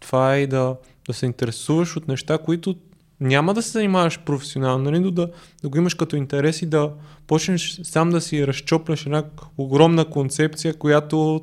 [0.00, 0.76] това е и да,
[1.06, 2.76] да се интересуваш от неща, които
[3.20, 5.30] няма да се занимаваш професионално, нали, но да,
[5.62, 6.92] да го имаш като интерес и да
[7.26, 9.24] почнеш сам да си разчопляш една
[9.58, 11.40] огромна концепция, която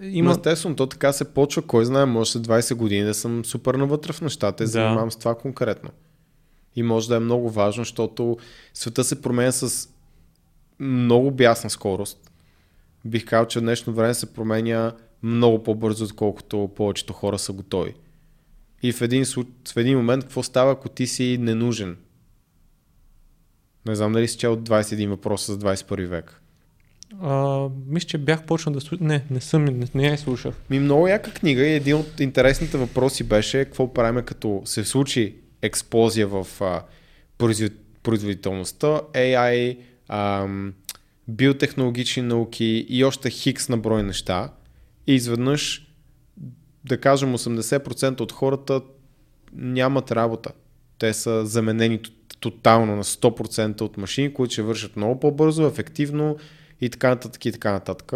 [0.00, 0.10] Има...
[0.10, 0.30] има...
[0.30, 1.62] Естествено, то така се почва.
[1.62, 4.70] Кой знае, може след 20 години да съм супер навътре в нещата и да.
[4.70, 5.90] занимавам с това конкретно.
[6.76, 8.36] И може да е много важно, защото
[8.74, 9.88] света се променя с
[10.80, 12.30] много бясна скорост.
[13.04, 14.92] Бих казал, че в днешно време се променя
[15.22, 17.94] много по-бързо, отколкото повечето хора са готови.
[18.82, 21.96] И в един, в един момент какво става, ако ти си ненужен?
[23.86, 26.40] Не знам дали си чел 21 въпроса за 21 век.
[27.20, 29.06] А, мисля, че бях почнал да слушам.
[29.06, 30.54] Не, не съм, не, не я слушах.
[30.70, 35.36] Ми много яка книга и един от интересните въпроси беше какво правим като се случи
[35.62, 36.82] експлозия в а,
[37.38, 39.78] производ- производителността, AI,
[40.08, 40.74] ам,
[41.28, 44.52] биотехнологични науки и още хикс на брой неща.
[45.06, 45.87] И изведнъж,
[46.84, 48.80] да кажем, 80% от хората
[49.52, 50.52] нямат работа.
[50.98, 52.00] Те са заменени
[52.40, 56.36] тотално на 100% от машини, които ще вършат много по-бързо, ефективно
[56.80, 58.12] и така нататък и така нататък.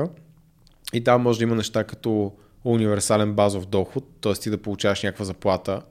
[0.93, 2.33] И там може да има неща като
[2.65, 4.33] универсален базов доход, т.е.
[4.33, 5.83] ти да получаваш някаква заплата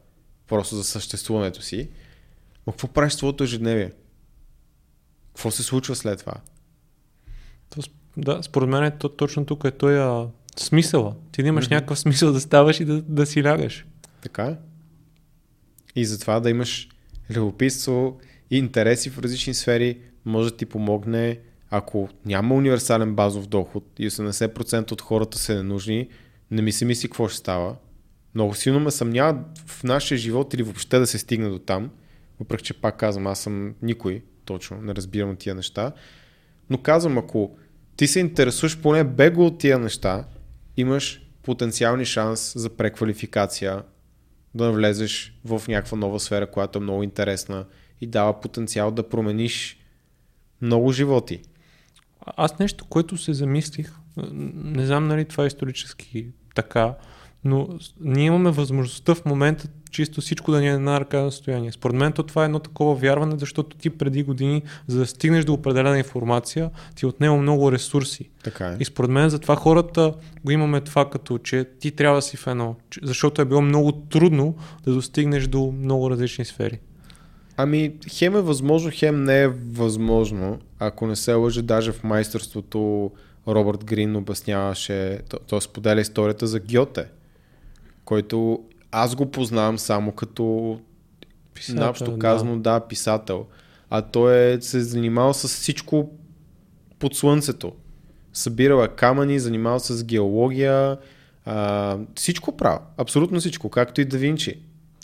[0.47, 1.89] просто за съществуването си.
[2.67, 3.91] Но какво правиш в своето ежедневие?
[5.27, 6.33] Какво се случва след това?
[8.17, 10.25] Да, според мен е то, точно тук е той
[10.63, 11.15] смисъла.
[11.31, 11.75] Ти да имаш Мгм.
[11.75, 13.85] някакъв смисъл да ставаш и да, да си лягаш.
[14.21, 14.55] Така е.
[15.95, 16.89] И затова да имаш
[17.29, 18.19] любопитство
[18.51, 21.39] и интереси в различни сфери може да ти помогне,
[21.69, 26.07] ако няма универсален базов доход и 80% от хората са ненужни,
[26.51, 27.75] не ми се мисли какво ще става.
[28.35, 31.89] Много силно ме съмнява в нашия живот или въобще да се стигне до там,
[32.39, 35.91] въпреки че пак казвам, аз съм никой, точно, не разбирам от тия неща.
[36.69, 37.55] Но казвам, ако
[37.95, 40.25] ти се интересуваш поне бего от тия неща,
[40.81, 43.83] имаш потенциални шанс за преквалификация,
[44.55, 47.65] да навлезеш в някаква нова сфера, която е много интересна
[48.01, 49.79] и дава потенциал да промениш
[50.61, 51.41] много животи.
[52.25, 53.91] Аз нещо, което се замислих,
[54.33, 56.95] не знам нали това е исторически така,
[57.43, 57.67] но
[58.01, 61.71] ние имаме възможността в момента чисто всичко да ни е на ръка на състояние.
[61.71, 65.45] Според мен то това е едно такова вярване, защото ти преди години, за да стигнеш
[65.45, 68.29] до определена информация, ти е отнема много ресурси.
[68.43, 68.77] Така е.
[68.79, 70.13] И според мен затова хората
[70.45, 73.91] го имаме това като, че ти трябва да си в едно, защото е било много
[73.91, 76.79] трудно да достигнеш до много различни сфери.
[77.57, 80.59] Ами, хем е възможно, хем не е възможно.
[80.79, 83.11] Ако не се лъжи, даже в майсторството
[83.47, 87.05] Робърт Грин обясняваше, той споделя историята за Гьоте,
[88.11, 90.79] който аз го познавам само като
[91.53, 92.73] писател, наобщо казано, да.
[92.73, 93.45] да, писател.
[93.89, 96.11] А той е се занимавал с всичко
[96.99, 97.73] под слънцето.
[98.33, 100.97] Събирал е камъни, занимавал се с геология,
[101.45, 102.79] а, всичко прави.
[102.97, 104.59] Абсолютно всичко, както и да Винчи.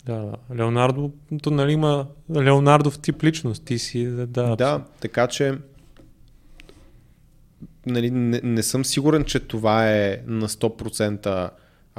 [0.06, 1.10] Да, Леонардо,
[1.42, 2.06] то нали има
[2.36, 4.26] Леонардов тип личност, ти си, да.
[4.26, 5.58] Да, да така че
[7.86, 11.50] нали, не, не съм сигурен, че това е на 100%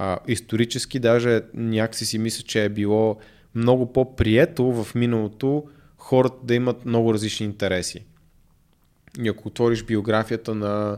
[0.01, 0.99] а, исторически.
[0.99, 3.17] Даже някакси си мисля, че е било
[3.55, 5.63] много по-прието в миналото
[5.97, 8.05] хората да имат много различни интереси.
[9.23, 10.97] И ако отвориш биографията на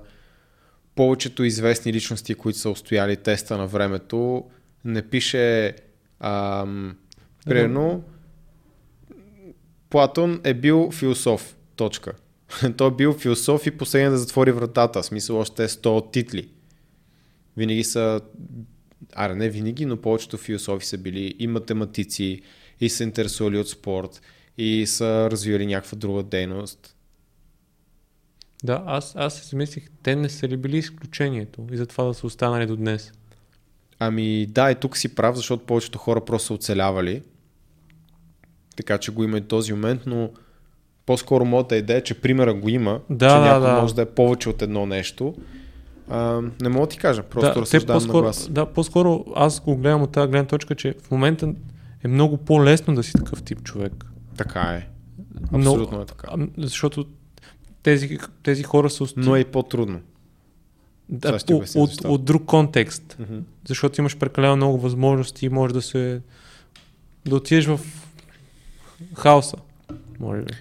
[0.96, 4.46] повечето известни личности, които са устояли теста на времето,
[4.86, 5.76] не пише
[6.20, 6.98] ам,
[7.46, 8.04] примерно
[9.90, 11.56] Платон е бил философ.
[11.76, 12.14] Точка.
[12.78, 15.02] Той е бил философ и последния да затвори вратата.
[15.02, 16.50] В смисъл още 100 титли.
[17.58, 18.22] Винаги са,
[19.14, 22.42] аре не винаги, но повечето философи са били и математици,
[22.82, 24.22] и са интересували от спорт,
[24.58, 26.96] и са развивали някаква друга дейност.
[28.64, 32.28] Да, аз, аз си замислих, те не са ли били изключението и затова да са
[32.28, 33.12] останали до днес?
[34.00, 37.22] Ами да, и тук си прав, защото повечето хора просто са оцелявали.
[38.76, 40.30] Така че го има и този момент, но
[41.06, 43.82] по-скоро моята идея е, че примера го има, да, че да, някой да.
[43.82, 45.36] може да е повече от едно нещо.
[46.12, 48.50] А, не мога да ти кажа, просто да, разсъждавам по-скоро, на глас.
[48.52, 51.54] Да, по-скоро аз го гледам от тази гледна точка, че в момента
[52.04, 54.06] е много по-лесно да си такъв тип човек.
[54.38, 54.88] Така е.
[55.54, 56.28] Абсолютно Но, е така.
[56.58, 57.06] Защото
[57.84, 59.04] тези, тези хора са...
[59.04, 59.20] Усти...
[59.20, 60.00] Но е и по-трудно.
[61.10, 63.18] Да, от, от, от друг контекст.
[63.22, 63.42] Mm-hmm.
[63.68, 66.22] Защото имаш прекалено много възможности и може да се...
[67.26, 67.80] да отидеш в
[69.16, 69.58] хаоса.
[70.20, 70.54] Може би.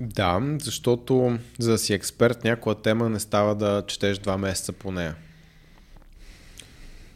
[0.00, 4.92] Да, защото за да си експерт някоя тема не става да четеш два месеца по
[4.92, 5.14] нея.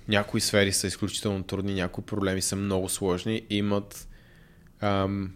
[0.08, 4.08] Някои сфери са изключително трудни, някои проблеми са много сложни и имат
[4.80, 5.32] ам,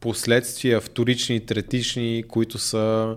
[0.00, 3.16] последствия вторични третични, които са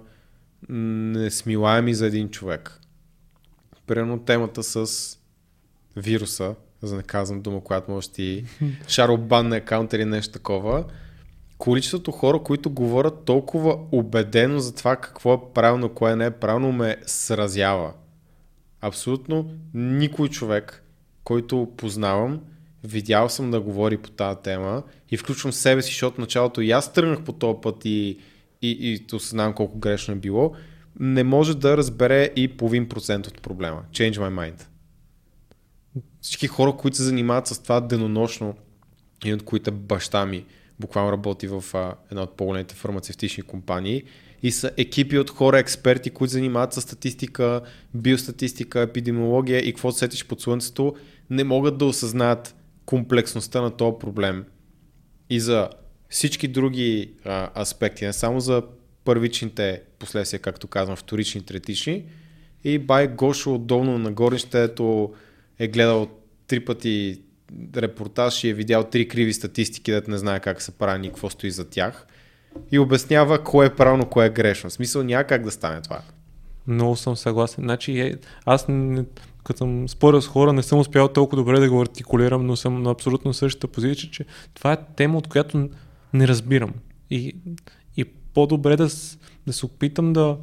[0.69, 2.79] несмилаеми за един човек.
[3.87, 4.87] Примерно темата с
[5.95, 8.45] вируса, за да не казвам дума, която може ти
[8.87, 10.85] шаробан на акаунт или нещо такова,
[11.57, 16.71] количеството хора, които говорят толкова убедено за това какво е правилно, кое не е правилно,
[16.71, 17.93] ме сразява.
[18.81, 20.83] Абсолютно никой човек,
[21.23, 22.41] който познавам,
[22.83, 26.93] видял съм да говори по тази тема и включвам себе си, защото началото и аз
[26.93, 28.17] тръгнах по този път и,
[28.61, 30.53] и, и осъзнавам колко грешно е било,
[30.99, 33.83] не може да разбере и половин процент от проблема.
[33.91, 34.65] Change my mind.
[36.21, 38.55] Всички хора, които се занимават с това денонощно
[39.25, 40.45] и от които баща ми
[40.79, 44.03] буквално работи в а, една от по-големите фармацевтични компании
[44.43, 47.61] и са екипи от хора, експерти, които занимават с статистика,
[47.93, 50.95] биостатистика, епидемиология и какво сетиш под слънцето,
[51.29, 52.55] не могат да осъзнаят
[52.85, 54.45] комплексността на този проблем.
[55.29, 55.69] И за
[56.09, 58.63] всички други а, аспекти, не само за
[59.03, 62.03] първичните последствия, както казвам, вторични, третични.
[62.63, 65.13] И бай Гошо отдолно на горнището
[65.59, 66.07] е гледал
[66.47, 67.21] три пъти
[67.75, 71.29] репортаж и е видял три криви статистики, да не знае как се прави и какво
[71.29, 72.07] стои за тях.
[72.71, 74.69] И обяснява кое е правилно, кое е грешно.
[74.69, 76.01] В смисъл няма как да стане това.
[76.67, 77.63] Много съм съгласен.
[77.63, 78.15] Значи, е,
[78.45, 79.05] аз не,
[79.43, 82.83] като съм спорил с хора, не съм успял толкова добре да го артикулирам, но съм
[82.83, 85.69] на абсолютно същата позиция, че това е тема, от която
[86.13, 86.73] не разбирам.
[87.09, 87.35] И,
[87.97, 88.87] и по-добре да,
[89.47, 90.37] да се опитам да,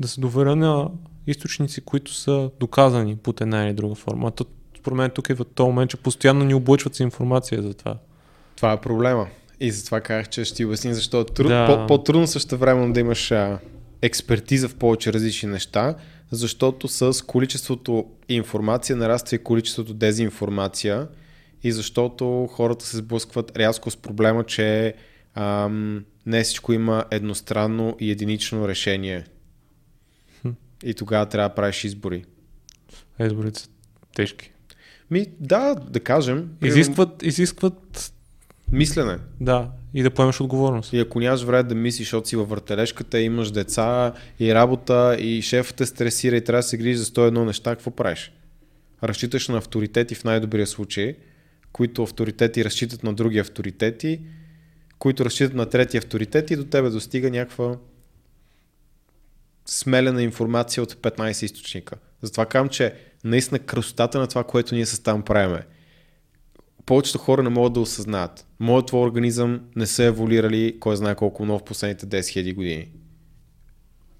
[0.00, 0.90] да се доверя на
[1.26, 4.28] източници, които са доказани под една или друга форма.
[4.28, 4.44] А то,
[4.84, 7.98] според мен тук е в този момент, че постоянно ни облъчват с информация за това.
[8.56, 9.28] Това е проблема.
[9.60, 11.66] И затова казах, че ще ти обясня защо е труд, да.
[11.66, 13.58] по, по-трудно също време да имаш а,
[14.02, 15.94] експертиза в повече различни неща,
[16.30, 21.08] защото с количеството информация нараства и количеството дезинформация
[21.62, 24.94] и защото хората се сблъскват рязко с проблема, че
[25.34, 29.24] ам, не всичко има едностранно и единично решение.
[30.42, 30.50] Хм.
[30.84, 32.24] И тогава трябва да правиш избори.
[33.20, 33.68] изборите са
[34.14, 34.53] тежки.
[35.14, 36.48] Ми, да, да кажем.
[36.64, 38.12] Изискват, изискват
[38.72, 39.18] Мислене.
[39.40, 40.92] Да, и да поемеш отговорност.
[40.92, 45.42] И ако нямаш време да мислиш, защото си във въртележката, имаш деца и работа и
[45.42, 48.32] шефът те стресира и трябва да се грижи за 101 неща, какво правиш?
[49.02, 51.16] разчиташ на авторитети в най-добрия случай,
[51.72, 54.20] които авторитети разчитат на други авторитети,
[54.98, 57.76] които разчитат на трети авторитети и до тебе достига някаква
[59.66, 61.96] смелена информация от 15 източника.
[62.22, 65.66] Затова казвам, че наистина красотата на това, което ние с там правиме.
[66.86, 68.46] Повечето хора не могат да осъзнаят.
[68.60, 72.88] Моят твой организъм не са еволирали, кой знае колко много в последните 10 000 години.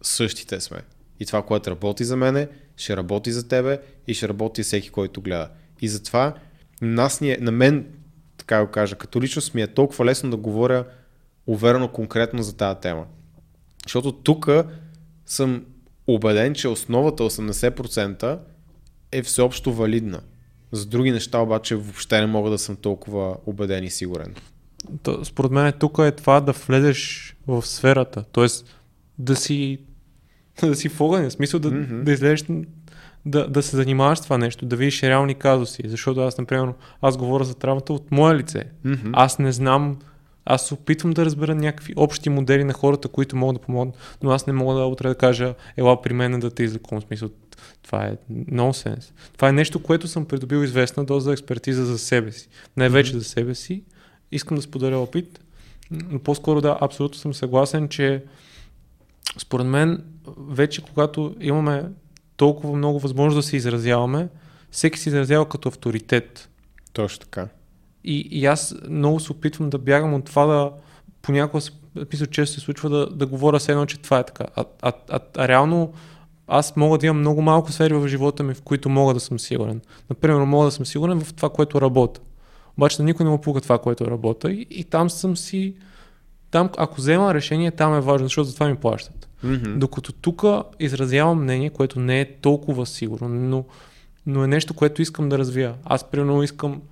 [0.03, 0.79] Същите сме.
[1.21, 5.21] И това, което работи за мене, ще работи за тебе и ще работи всеки, който
[5.21, 5.51] гледа.
[5.81, 6.35] И затова
[6.83, 7.87] нас ни е, на мен,
[8.37, 10.85] така го кажа, като личност ми е толкова лесно да говоря
[11.47, 13.07] уверено конкретно за тази тема.
[13.87, 14.49] Защото тук
[15.27, 15.65] съм
[16.07, 18.39] убеден, че основата 80%
[19.15, 20.21] е всеобщо валидна.
[20.73, 24.35] За други неща обаче въобще не мога да съм толкова убеден и сигурен.
[25.03, 28.47] То, според мен тук е това да влезеш в сферата, т.е.
[29.19, 29.79] да си
[30.63, 32.03] да си в огъня, в смисъл да, mm-hmm.
[32.03, 32.45] да излезеш
[33.27, 36.73] да, да се занимаваш с това нещо, да видиш реални казуси, защото аз, например,
[37.03, 38.65] аз говоря за травмата от мое лице.
[38.87, 39.11] Mm-hmm.
[39.13, 39.99] Аз не знам,
[40.45, 44.31] аз се опитвам да разбера някакви общи модели на хората, които могат да помогнат, но
[44.31, 47.03] аз не мога да утре да кажа, ела при мен да те излекувам.
[47.03, 47.29] смисъл,
[47.83, 49.13] това е нонсенс.
[49.37, 52.49] Това е нещо, което съм придобил известна доза експертиза за себе си.
[52.77, 53.19] Най-вече mm-hmm.
[53.19, 53.83] за себе си.
[54.33, 55.41] Искам да споделя опит,
[55.91, 58.25] но по-скоро да, абсолютно съм съгласен, че
[59.39, 60.05] според мен
[60.39, 61.85] вече когато имаме
[62.37, 64.29] толкова много възможност да се изразяваме,
[64.71, 66.49] всеки се изразява като авторитет.
[66.93, 67.49] Точно така.
[68.05, 70.71] И, и аз много се опитвам да бягам от това да
[71.23, 71.63] понякога,
[72.13, 74.45] мисля, често се случва да, да говоря с едно, че това е така.
[74.57, 75.93] А, а, а, а реално
[76.47, 79.39] аз мога да имам много малко сфери в живота ми, в които мога да съм
[79.39, 79.81] сигурен.
[80.11, 82.21] Например, мога да съм сигурен в това, което работя.
[82.79, 85.75] Обаче да никой не му пука това, което работя и, и там съм си...
[86.51, 89.29] Там, ако взема решение, там е важно, защото за това ми плащат.
[89.45, 89.79] Mm-hmm.
[89.79, 90.45] Докато тук
[90.81, 93.65] изразявам мнение, което не е толкова сигурно, но,
[94.27, 95.75] но е нещо, което искам да развия.
[95.85, 96.83] Аз примерно искам,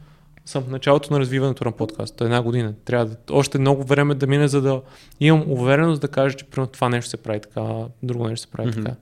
[0.46, 2.74] съм в началото на развиването на подкаста, една година.
[2.84, 4.82] Трябва да, още много време да мине, за да
[5.20, 7.62] имам увереност да кажа, че примерно това нещо се прави така,
[8.02, 8.84] друго нещо се прави mm-hmm.
[8.84, 8.96] така.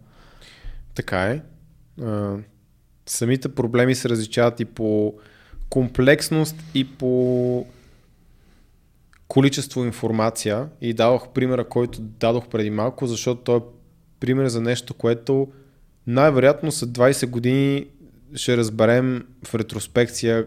[0.95, 1.43] Така е.
[2.03, 2.37] А,
[3.07, 5.15] самите проблеми се различават и по
[5.71, 7.67] комплексност и по
[9.29, 13.61] количество информация и дадох примера, който дадох преди малко, защото той е
[14.21, 15.49] пример за нещо, което
[16.07, 17.87] най-вероятно след 20 години
[18.35, 20.47] ще разберем в ретроспекция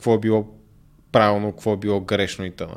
[0.00, 0.46] какво е било
[1.12, 2.76] правилно, какво е било грешно и т.н.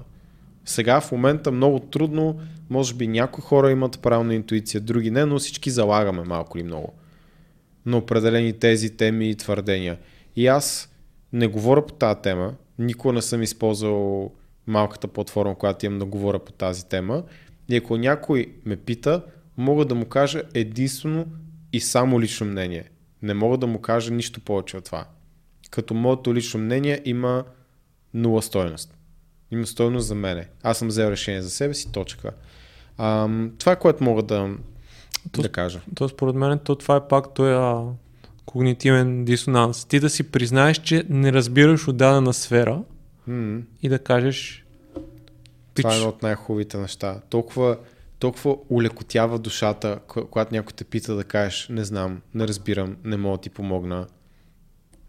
[0.66, 2.40] Сега в момента много трудно,
[2.70, 6.94] може би някои хора имат правилна интуиция, други не, но всички залагаме малко или много
[7.86, 9.98] на определени тези теми и твърдения.
[10.36, 10.94] И аз
[11.34, 14.32] не говоря по тази тема, никога не съм използвал
[14.68, 17.24] малката платформа, която имам да говоря по тази тема.
[17.70, 19.24] И ако някой ме пита,
[19.58, 21.26] мога да му кажа единствено
[21.74, 22.90] и само лично мнение.
[23.22, 25.06] Не мога да му кажа нищо повече от това.
[25.74, 27.44] Като моето лично мнение има
[28.14, 28.98] нула стойност.
[29.52, 30.48] Има стойност за мене.
[30.64, 32.32] Аз съм взел решение за себе си, точка.
[32.98, 34.50] Ам, това е което мога да,
[35.32, 35.82] то, да кажа.
[35.96, 37.84] То според мен то, това е пак той а,
[38.46, 39.86] когнитивен дисонанс.
[39.86, 42.82] Ти да си признаеш, че не разбираш от дадена сфера,
[43.30, 43.62] Mm.
[43.82, 44.66] и да кажеш
[45.74, 45.84] Пич.
[45.84, 47.22] Това е едно от най-хубавите неща.
[47.30, 47.78] Толкова,
[48.20, 53.38] толкова улекотява душата, когато някой те пита да кажеш не знам, не разбирам, не мога
[53.38, 54.08] да ти помогна.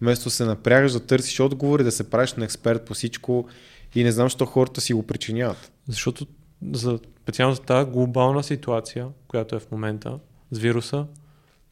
[0.01, 3.49] Вместо се напрягаш да търсиш отговори, да се правиш на експерт по всичко
[3.95, 5.73] и не знам, що хората си го причиняват.
[5.89, 6.27] Защото
[6.73, 10.19] за, специално за тази глобална ситуация, която е в момента
[10.51, 11.07] с вируса,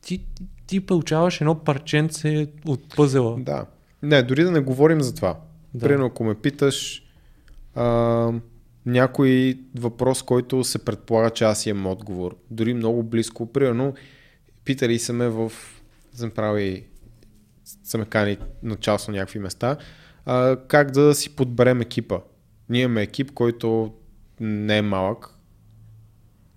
[0.03, 0.25] ти,
[0.67, 3.37] ти, получаваш едно парченце от пъзела.
[3.39, 3.67] Да.
[4.03, 5.41] Не, дори да не говорим за това.
[5.75, 5.87] Да.
[5.87, 7.03] Примерно, ако ме питаш
[7.75, 8.33] а,
[8.87, 13.95] някой въпрос, който се предполага, че аз имам отговор, дори много близко, примерно,
[14.65, 15.53] питали са ме в,
[16.15, 16.85] съм прави,
[17.85, 19.77] са ме кани на част на някакви места,
[20.25, 22.19] а, как да си подберем екипа.
[22.69, 23.95] Ние имаме екип, който
[24.41, 25.29] не е малък.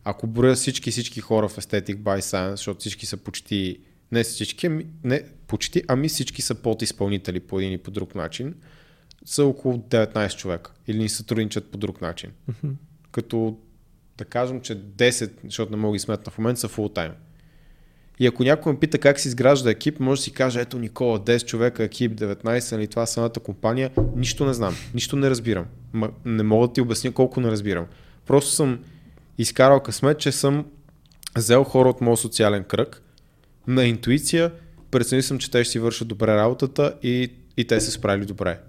[0.03, 3.79] Ако броя всички всички хора в Aesthetic by Science, защото всички са почти,
[4.11, 8.55] не всички, ами, не почти, ами всички са подизпълнители по един и по друг начин
[9.25, 12.31] са около 19 човека или ни сътрудничат по друг начин.
[12.49, 12.73] Mm-hmm.
[13.11, 13.57] Като
[14.17, 17.11] да кажем, че 10, защото не мога да ги сметна в момента, са фул тайм.
[18.19, 21.19] И ако някой ме пита как се изгражда екип, може да си каже, ето Никола,
[21.19, 23.91] 10 човека, екип, 19, нали, това е самата компания.
[24.15, 25.65] Нищо не знам, нищо не разбирам.
[25.93, 27.85] Ма, не мога да ти обясня колко не разбирам.
[28.25, 28.79] Просто съм
[29.37, 30.65] изкарал късмет, че съм
[31.37, 33.01] взел хора от моят социален кръг
[33.67, 34.51] на интуиция,
[34.91, 38.59] прецени съм, че те ще си вършат добре работата и, и те се справили добре.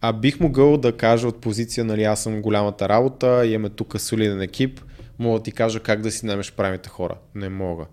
[0.00, 4.40] А бих могъл да кажа от позиция, нали, аз съм голямата работа, имаме тук солиден
[4.40, 4.80] екип,
[5.18, 7.14] мога да ти кажа как да си намеш правите хора.
[7.34, 7.86] Не мога.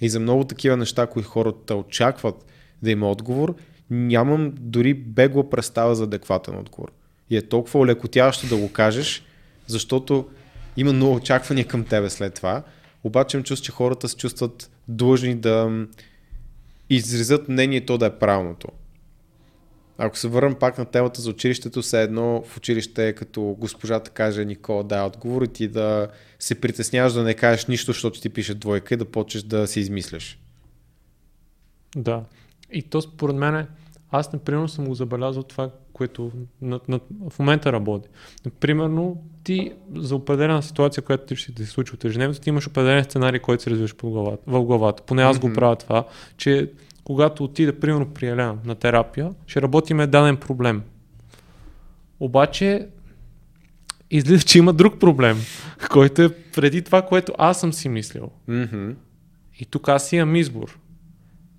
[0.00, 2.46] И за много такива неща, които хората очакват
[2.82, 3.54] да има отговор,
[3.90, 6.92] нямам дори бегла представа за адекватен отговор.
[7.30, 9.24] И е толкова олекотяващо да го кажеш,
[9.66, 10.28] защото
[10.76, 12.62] има много очаквания към тебе след това.
[13.04, 15.86] Обаче им чувствам, че хората се чувстват длъжни да
[16.90, 18.68] изразят мнението да е правилното.
[19.98, 24.44] Ако се върнем пак на темата за училището, все едно в училище като госпожата каже
[24.44, 26.08] Никола дай отговор и ти да
[26.38, 29.80] се притесняваш да не кажеш нищо, защото ти пише двойка и да почнеш да се
[29.80, 30.38] измисляш.
[31.96, 32.24] Да.
[32.72, 33.66] И то според мен,
[34.10, 36.32] аз например съм го забелязал това, което
[36.62, 37.00] на, на,
[37.30, 38.08] в момента работи.
[38.60, 42.66] Примерно, ти за определена ситуация, която ти ще ти се случи от ежедневието, ти имаш
[42.66, 43.94] определен сценарий, който се развиваш
[44.46, 45.02] в главата.
[45.02, 45.40] Поне аз mm-hmm.
[45.40, 46.06] го правя това,
[46.36, 46.70] че
[47.06, 50.82] когато отида, примерно, при Елена на терапия, ще работиме даден проблем.
[52.20, 52.88] Обаче,
[54.10, 55.36] излиза, че има друг проблем,
[55.90, 58.30] който е преди това, което аз съм си мислил.
[58.48, 58.94] Mm-hmm.
[59.60, 60.78] И тук аз имам избор.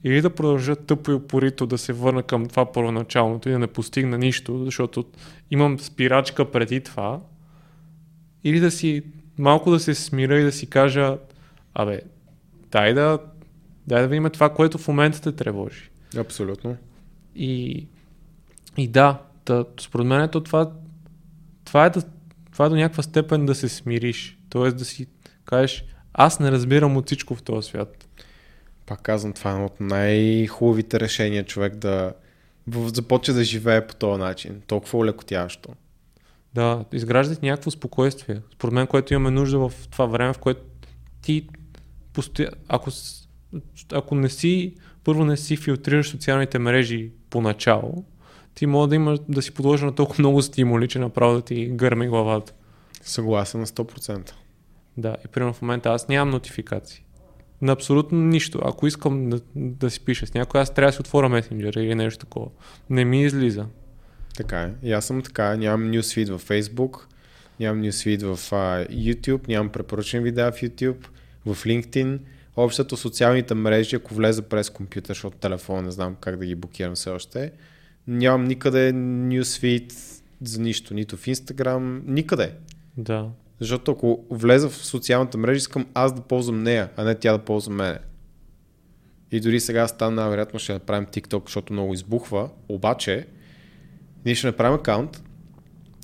[0.03, 3.68] Или да продължа тъпо и упорито да се върна към това първоначалното и да не
[3.68, 5.06] постигна нищо, защото
[5.52, 7.19] имам спирачка преди това,
[8.44, 9.03] или да си
[9.38, 11.18] малко да се смира и да си кажа,
[11.74, 12.02] абе,
[12.72, 13.19] дай да,
[13.88, 15.89] дай да видим това, което в момента те тревожи.
[16.18, 16.77] Абсолютно.
[17.35, 17.88] И,
[18.77, 20.72] и да, да според мен то това,
[21.65, 22.01] това, е да,
[22.51, 24.38] това е до някаква степен да се смириш.
[24.49, 25.07] Тоест да си
[25.45, 28.07] кажеш, аз не разбирам от всичко в този свят.
[28.85, 32.14] Пак казвам, това е едно от най-хубавите решения човек да
[32.68, 34.61] започне да живее по този начин.
[34.68, 35.69] Толкова улекотяващо.
[36.53, 38.41] Да, изграждате някакво спокойствие.
[38.53, 40.61] Според мен, което имаме нужда в това време, в което
[41.22, 41.47] ти
[42.14, 42.51] постоя...
[42.68, 42.91] ако,
[43.91, 44.73] ако не си,
[45.03, 48.03] първо не си филтрираш социалните мрежи поначало,
[48.55, 51.65] ти може да има да си подложен на толкова много стимули, че направо да ти
[51.65, 52.53] гърми главата.
[53.01, 54.31] Съгласен на 100%.
[54.97, 57.03] Да, и примерно в момента аз нямам нотификации.
[57.61, 58.61] На абсолютно нищо.
[58.65, 61.95] Ако искам да, да си пиша с някой, аз трябва да си отворя месенджера или
[61.95, 62.47] нещо такова.
[62.89, 63.65] Не ми излиза.
[64.38, 64.71] Така е.
[64.84, 65.57] И аз съм така.
[65.57, 66.99] Нямам нюсфид в Facebook,
[67.59, 71.07] нямам нюсфид в uh, YouTube, нямам препоръчени видеа в YouTube,
[71.45, 72.19] в LinkedIn.
[72.57, 76.95] Общото социалните мрежи, ако влеза през компютър, защото телефона не знам как да ги блокирам
[76.95, 77.51] все още,
[78.07, 79.93] нямам никъде нюсфид
[80.41, 82.53] за нищо, нито в Instagram, никъде.
[82.97, 83.29] Да.
[83.59, 87.39] Защото ако влеза в социалната мрежа, искам аз да ползвам нея, а не тя да
[87.39, 87.99] ползва мене.
[89.31, 93.27] И дори сега стана, вероятно ще направим TikTok, защото много избухва, обаче
[94.25, 95.23] ние ще направим акаунт,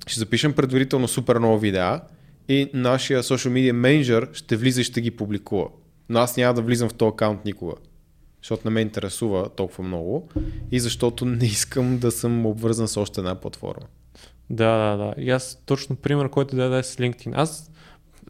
[0.07, 2.01] ще запишем предварително супер много видеа
[2.47, 5.67] и нашия social media менеджер ще влиза и ще ги публикува.
[6.09, 7.73] Но аз няма да влизам в този акаунт никога.
[8.41, 10.29] Защото не ме интересува толкова много
[10.71, 13.85] и защото не искам да съм обвързан с още една платформа.
[14.49, 15.13] Да, да, да.
[15.17, 17.31] И аз точно пример, който да е с LinkedIn.
[17.35, 17.71] Аз,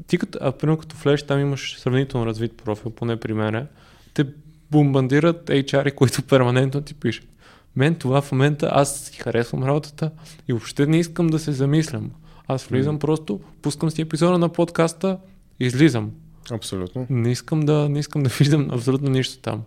[0.07, 3.65] ти като, а, примерно като влезеш, там имаш сравнително развит профил, поне при мене,
[4.13, 4.25] те
[4.71, 7.27] бомбандират HR, които перманентно ти пишат.
[7.75, 10.11] Мен това в момента, аз си харесвам работата
[10.47, 12.11] и въобще не искам да се замислям.
[12.47, 12.99] Аз влизам mm.
[12.99, 15.17] просто, пускам си епизода на подкаста,
[15.59, 16.11] излизам.
[16.51, 17.07] Абсолютно.
[17.09, 19.63] Не искам да, не искам да виждам абсолютно нищо там.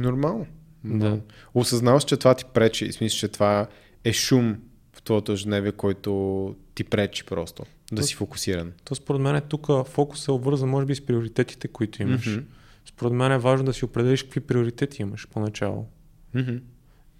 [0.00, 0.46] Нормално.
[0.84, 1.20] Да.
[1.54, 2.92] Осъзнаваш, че това ти пречи.
[2.92, 3.66] Смисъл, че това
[4.04, 4.56] е шум
[4.92, 8.72] в твоето ежедневие, който ти пречи просто да то, си фокусиран.
[8.84, 12.26] То според мен е тук фокус е обвързан може би с приоритетите, които имаш.
[12.26, 12.44] Mm-hmm.
[12.86, 15.86] Според мен е важно да си определиш какви приоритети имаш поначало.
[16.34, 16.60] Mm-hmm.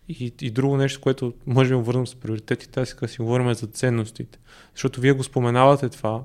[0.08, 4.38] И, и друго нещо, което може да върнем с приоритетите, аз си говорим за ценностите.
[4.74, 6.24] Защото вие го споменавате това.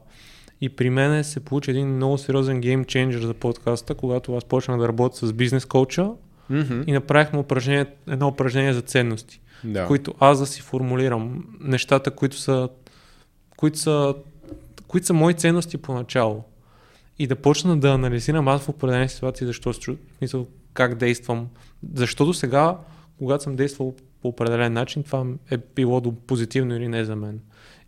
[0.62, 4.80] И при мен се получи един много сериозен гейм ченджер за подкаста, когато аз почнах
[4.80, 6.12] да работя с бизнес коуча
[6.52, 6.86] mm-hmm.
[6.88, 9.86] и направихме упражнение, едно упражнение за ценности, да.
[9.86, 12.70] които аз да си формулирам нещата, които са,
[13.58, 14.16] които са,
[14.88, 16.44] които са мои ценности поначало.
[17.20, 21.48] И да почна да анализирам аз в определени ситуации защо се чувствам, как действам.
[21.96, 22.78] Защото сега
[23.20, 27.40] когато съм действал по определен начин, това е било позитивно или не за мен.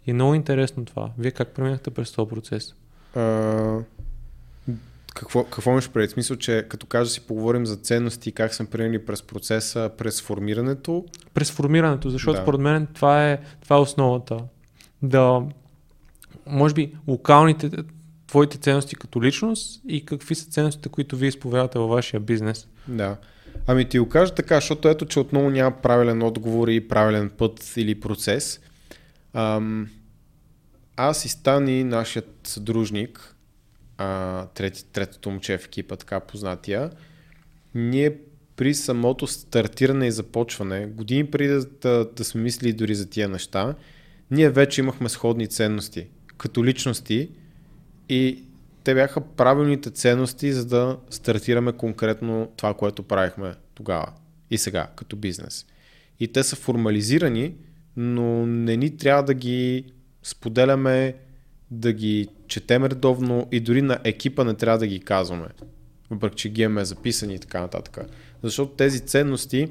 [0.07, 1.11] И е много интересно това.
[1.17, 2.75] Вие как преминахте през този процес?
[3.15, 3.79] А,
[5.15, 6.11] какво, какво имаш пред?
[6.11, 11.05] Смисъл, че като кажа си поговорим за ценности, как съм преминали през процеса, през формирането?
[11.33, 12.41] През формирането, защото да.
[12.41, 14.37] според мен това е, това е основата.
[15.01, 15.41] Да,
[16.45, 17.69] може би, локалните,
[18.27, 22.67] твоите ценности като личност и какви са ценностите, които вие изповядате във вашия бизнес.
[22.87, 23.17] Да.
[23.67, 27.73] Ами ти го кажа така, защото ето, че отново няма правилен отговор и правилен път
[27.77, 28.59] или процес.
[30.95, 33.35] Аз и Стани, нашият съдружник,
[33.97, 36.91] а, трети, третото момче в екипа, така познатия,
[37.75, 38.17] ние
[38.55, 43.29] при самото стартиране и започване, години преди да, да, да сме мислили дори за тия
[43.29, 43.75] неща,
[44.31, 47.29] ние вече имахме сходни ценности, като личности
[48.09, 48.43] и
[48.83, 54.13] те бяха правилните ценности, за да стартираме конкретно това, което правихме тогава
[54.51, 55.65] и сега, като бизнес.
[56.19, 57.55] И те са формализирани,
[57.97, 59.83] но не ни трябва да ги
[60.23, 61.15] споделяме,
[61.71, 65.47] да ги четем редовно и дори на екипа не трябва да ги казваме.
[66.09, 67.99] Въпреки, че ги имаме записани и така нататък.
[68.43, 69.69] Защото тези ценности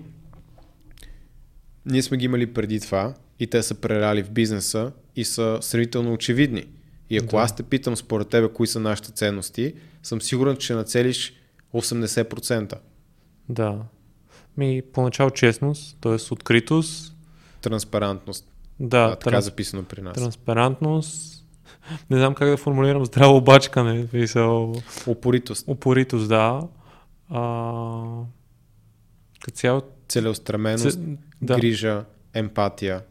[1.87, 6.13] ние сме ги имали преди това и те са преляли в бизнеса и са сравнително
[6.13, 6.65] очевидни.
[7.11, 7.43] И ако да.
[7.43, 11.35] аз те питам според тебе кои са нашите ценности, съм сигурен, че нацелиш
[11.75, 12.75] 80%.
[13.49, 13.79] Да.
[14.57, 16.33] Ми, поначало честност, т.е.
[16.33, 17.17] откритост.
[17.61, 18.53] Транспарантност.
[18.81, 19.45] Да, а, така транс...
[19.45, 20.15] записано при нас.
[20.15, 21.45] Транспарантност.
[22.11, 24.07] Не знам как да формулирам здраво обачкане.
[24.07, 24.74] Писал...
[25.07, 25.69] Опоритост.
[25.69, 26.69] Опоритост, да.
[27.28, 28.23] А...
[29.41, 29.82] Като цяло...
[30.09, 30.99] Целеустременост, Ц...
[31.43, 31.55] да.
[31.57, 32.05] грижа,
[32.35, 33.03] емпатия.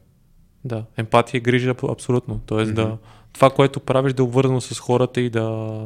[0.65, 2.41] Да, емпатия и грижа абсолютно.
[2.45, 2.75] Тоест mm-hmm.
[2.75, 2.97] да
[3.33, 5.79] това, което правиш, да е обвързано с хората и да,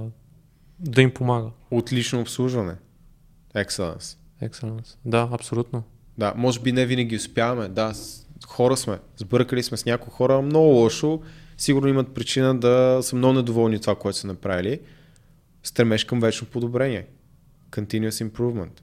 [0.80, 1.50] да им помага.
[1.72, 2.76] Отлично обслужване.
[3.56, 4.18] Excellence.
[4.44, 4.96] Excellence.
[5.06, 5.84] Да, абсолютно.
[6.18, 7.68] Да, може би не винаги успяваме.
[7.68, 7.94] Да,
[8.48, 9.00] хора сме.
[9.18, 11.22] Сбъркали сме с някои хора много лошо.
[11.58, 14.80] Сигурно имат причина да са много недоволни това, което са направили.
[15.64, 17.06] Стремеш към вечно подобрение.
[17.72, 18.82] Continuous improvement.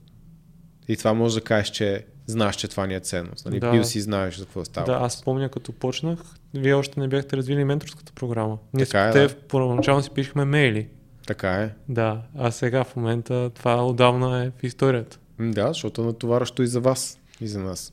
[0.89, 3.47] И това може да кажеш, че знаеш, че това ни е ценност.
[3.47, 3.61] Нали?
[3.61, 3.71] Да.
[3.71, 4.87] Бил си знаеш за какво става.
[4.87, 6.19] Да, аз помня като почнах,
[6.55, 8.59] вие още не бяхте развили менторската програма.
[8.73, 9.35] Ние така е, те да.
[9.35, 10.89] първоначално си пишехме мейли.
[11.27, 11.71] Така е.
[11.89, 15.19] Да, а сега в момента това отдавна е в историята.
[15.41, 17.93] Да, защото натоваращо и за вас, и за нас,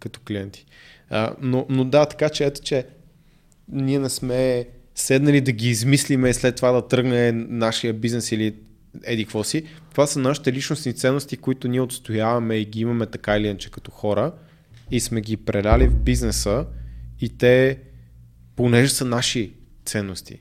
[0.00, 0.66] като клиенти.
[1.10, 2.86] А, но, но да, така че ето, че
[3.68, 8.54] ние не сме седнали да ги измислиме и след това да тръгне нашия бизнес или
[9.04, 9.64] еди какво си.
[9.90, 13.90] Това са нашите личностни ценности, които ние отстояваме и ги имаме така или иначе като
[13.90, 14.32] хора
[14.90, 16.66] и сме ги преляли в бизнеса
[17.20, 17.78] и те,
[18.56, 19.52] понеже са наши
[19.84, 20.40] ценности,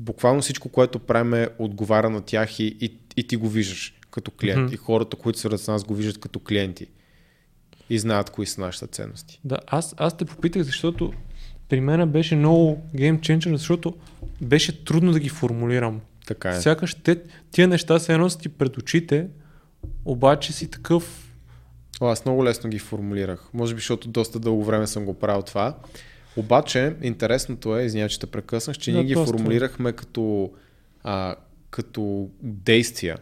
[0.00, 4.70] буквално всичко, което правим отговаря на тях и, и, и ти го виждаш като клиент.
[4.70, 4.74] Mm-hmm.
[4.74, 6.86] И хората, които са с нас, го виждат като клиенти.
[7.90, 9.40] И знаят кои са нашите ценности.
[9.44, 11.12] Да, аз, аз те попитах, защото
[11.68, 13.94] при мен беше много геймченджер, защото
[14.40, 16.00] беше трудно да ги формулирам.
[16.26, 16.60] Така е.
[16.60, 19.26] Сякаш те, тия неща се едно ти пред очите,
[20.04, 21.26] обаче си такъв...
[22.00, 23.48] О, аз много лесно ги формулирах.
[23.54, 25.76] Може би, защото доста дълго време съм го правил това.
[26.36, 29.36] Обаче, интересното е, извиня, че те прекъснах, че да, ние ги просто.
[29.36, 30.52] формулирахме като,
[31.02, 31.36] а,
[31.70, 33.18] като действия.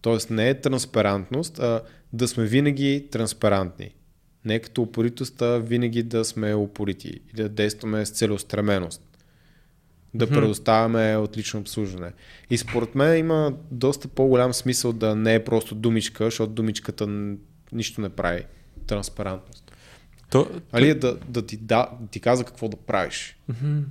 [0.00, 1.80] Тоест не е транспарантност, а
[2.12, 3.94] да сме винаги транспарантни.
[4.44, 9.12] Не като упоритост, а винаги да сме упорити и да действаме с целеустременост
[10.14, 10.34] да mm-hmm.
[10.34, 12.12] предоставяме отлично обслужване.
[12.50, 17.08] И според мен има доста по-голям смисъл да не е просто думичка, защото думичката
[17.72, 18.44] нищо не прави.
[18.86, 19.72] Транспарентност.
[20.30, 23.36] То, Али да, да, ти, да, ти каза какво да правиш.
[23.50, 23.82] Mm-hmm.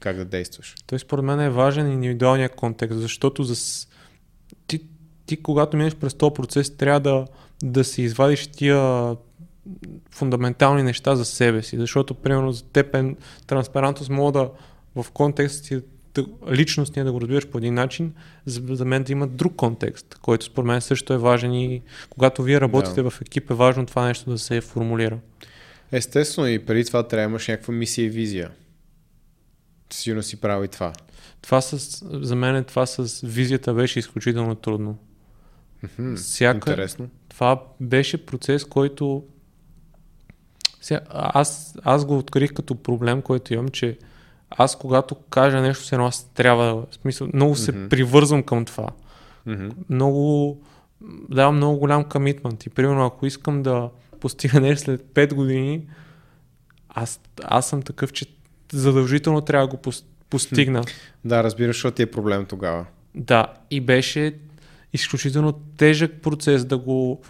[0.00, 0.74] Как да действаш.
[0.86, 3.86] Той според мен е важен индивидуалния контекст, защото за...
[4.66, 4.80] ти,
[5.26, 7.26] ти когато минеш през този процес, трябва да,
[7.62, 9.16] да си извадиш тия
[10.10, 13.14] фундаментални неща за себе си, защото примерно за теб е
[13.46, 14.50] транспарентност мога да
[15.02, 15.80] в контекст ти
[16.50, 18.12] личност ние да го разбираш по един начин,
[18.46, 22.42] за, за мен да има друг контекст, който според мен също е важен и когато
[22.42, 23.10] вие работите да.
[23.10, 25.18] в екип е важно това нещо да се формулира.
[25.92, 28.50] Естествено и преди това трябва да имаш някаква мисия и визия.
[29.90, 30.92] Сигурно си прави това.
[31.42, 34.98] Това с, за мен това с визията беше изключително трудно.
[35.84, 37.08] Mm-hmm, Всяка, интересно.
[37.34, 39.24] Това беше процес, който
[40.80, 43.98] сега, аз, аз го открих като проблем, който имам, че
[44.50, 47.88] аз когато кажа нещо, се едно аз трябва, в смисъл, много се mm-hmm.
[47.88, 48.88] привързвам към това.
[49.46, 49.72] Mm-hmm.
[49.90, 50.60] Много,
[51.30, 52.66] давам много голям комитмент.
[52.66, 53.90] И примерно, ако искам да
[54.20, 55.86] постигна нещо след 5 години,
[56.88, 58.26] аз, аз съм такъв, че
[58.72, 59.92] задължително трябва да го
[60.30, 60.84] постигна.
[61.24, 62.86] Да, разбираш, защото ти е проблем тогава.
[63.14, 64.34] Да, и беше
[64.92, 67.20] изключително тежък процес да го,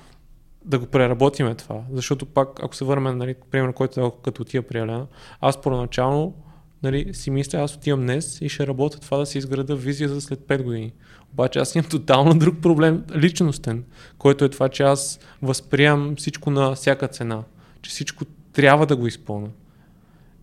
[0.65, 1.83] да го преработиме това.
[1.93, 5.07] Защото пак, ако се върнем, нали, примерно, който е като тия приелена,
[5.41, 6.35] аз първоначално
[6.83, 10.21] нали, си мисля, аз отивам днес и ще работя това да си изграда визия за
[10.21, 10.93] след 5 години.
[11.33, 13.85] Обаче аз имам тотално друг проблем, личностен,
[14.19, 17.43] който е това, че аз възприемам всичко на всяка цена,
[17.83, 19.49] че всичко трябва да го изпълня.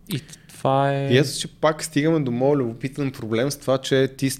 [0.08, 1.08] И това е...
[1.12, 4.30] И ето, че пак стигаме до моят любопитен проблем с това, че ти,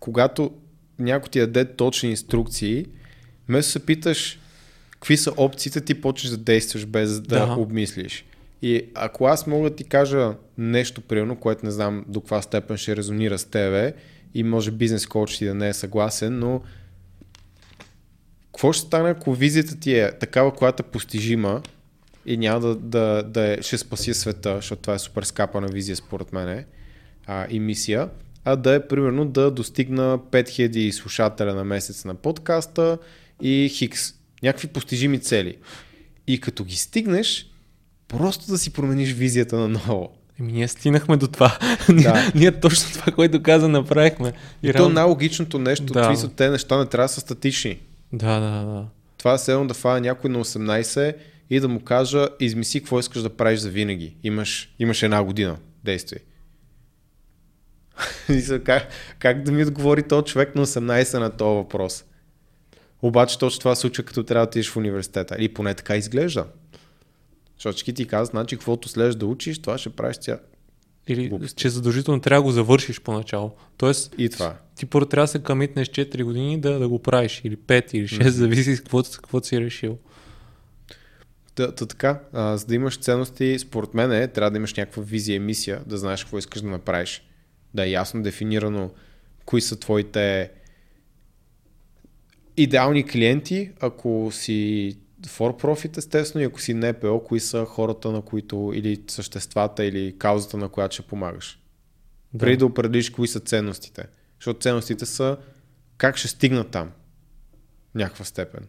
[0.00, 0.50] когато
[0.98, 2.86] някой ти даде точни инструкции,
[3.48, 4.38] вместо се питаш
[4.90, 7.52] какви са опциите, ти почваш да действаш без да, да.
[7.52, 8.24] обмислиш.
[8.62, 12.76] И ако аз мога да ти кажа нещо, примерно, което не знам до каква степен
[12.76, 13.94] ще резонира с тебе
[14.34, 16.62] и може бизнес коуч ти да не е съгласен, но
[18.46, 21.62] какво ще стане, ако визията ти е такава, която е постижима
[22.26, 25.96] и няма да, да, да е, ще спаси света, защото това е супер скапана визия
[25.96, 26.64] според мен
[27.26, 28.08] а, и мисия,
[28.48, 32.98] а да е примерно да достигна 5000 слушателя на месец на подкаста
[33.42, 34.14] и хикс.
[34.42, 35.56] Някакви постижими цели.
[36.26, 37.46] И като ги стигнеш,
[38.08, 40.08] просто да си промениш визията на ново.
[40.40, 41.58] Еми, ние стигнахме до това.
[42.02, 42.32] Да.
[42.34, 44.32] ние точно това, което каза, направихме.
[44.62, 46.16] И, то реално- най-логичното нещо, Да.
[46.16, 47.78] че те неща не трябва да са статични.
[48.12, 48.84] Да, да, да.
[49.18, 51.14] Това е все едно да фана някой на 18
[51.50, 54.14] и да му кажа, измисли какво искаш да правиш за винаги.
[54.22, 56.18] Имаш, имаш една година действие.
[58.64, 58.88] Как,
[59.18, 62.04] как да ми отговори този човек на 18 на този въпрос?
[63.02, 65.36] Обаче точно това случва, като трябва да отидеш в университета.
[65.38, 66.46] Или поне така изглежда.
[67.56, 70.38] Защото ти казват, значи, каквото следваш да учиш, това ще правиш ця...
[71.08, 71.62] Или Глупости.
[71.62, 73.52] че задължително трябва да го завършиш поначало.
[73.76, 74.56] Тоест, И това.
[74.76, 77.40] ти първо трябва да се камитнеш 4 години да, да го правиш.
[77.44, 79.98] Или 5, или 6, зависи с каквото, каквото си решил.
[81.54, 85.02] Та, та така, а, за да имаш ценности, според мен е, трябва да имаш някаква
[85.02, 87.22] визия и мисия, да знаеш какво искаш да направиш.
[87.74, 88.90] Да е ясно дефинирано
[89.44, 90.50] кои са твоите
[92.56, 94.96] идеални клиенти, ако си
[95.26, 100.18] for profit естествено и ако си НПО, кои са хората на които или съществата или
[100.18, 101.60] каузата на която ще помагаш.
[102.32, 102.38] Да.
[102.38, 104.06] Преди да определиш кои са ценностите.
[104.40, 105.36] Защото ценностите са
[105.96, 106.90] как ще стигнат там
[107.94, 108.66] някаква степен.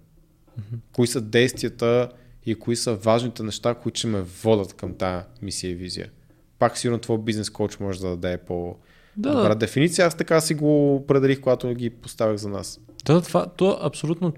[0.60, 0.80] Mm-hmm.
[0.94, 2.12] Кои са действията
[2.46, 6.12] и кои са важните неща, които ще ме водят към тази мисия и визия.
[6.60, 8.76] Пак сигурно твой бизнес коуч може да даде по
[9.20, 9.56] Да, добра да.
[9.56, 10.08] дефиниция.
[10.08, 12.80] Аз така си го определих, когато ги поставях за нас.
[13.06, 14.34] Да, това, то абсолютно,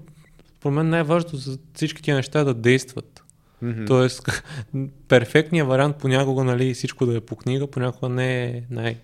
[0.58, 3.22] според мен най-важното за всички тия неща е да действат.
[3.64, 3.86] Mm-hmm.
[3.86, 4.42] Тоест,
[5.08, 8.98] перфектният вариант понякога, нали, всичко да е по книга, понякога не е най-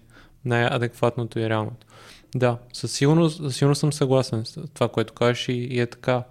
[0.44, 1.86] най-адекватното и реалното.
[2.34, 6.22] Да, със сигурност, със сигурност съм съгласен с това, което кажеш и, и е така.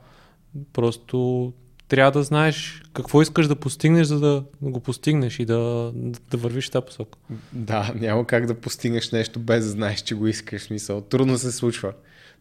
[0.74, 1.54] Просто
[1.88, 5.92] трябва да знаеш какво искаш да постигнеш, за да го постигнеш и да,
[6.32, 7.20] да вървиш в тази посока.
[7.54, 10.62] Да, няма как да постигнеш нещо без да знаеш, че го искаш.
[10.62, 11.02] Смисъл.
[11.02, 11.94] Трудно се случва.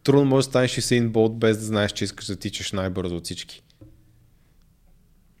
[0.03, 3.23] Трудно може да станеш Исейн Болт без да знаеш, че искаш да тичаш най-бързо от
[3.23, 3.63] всички.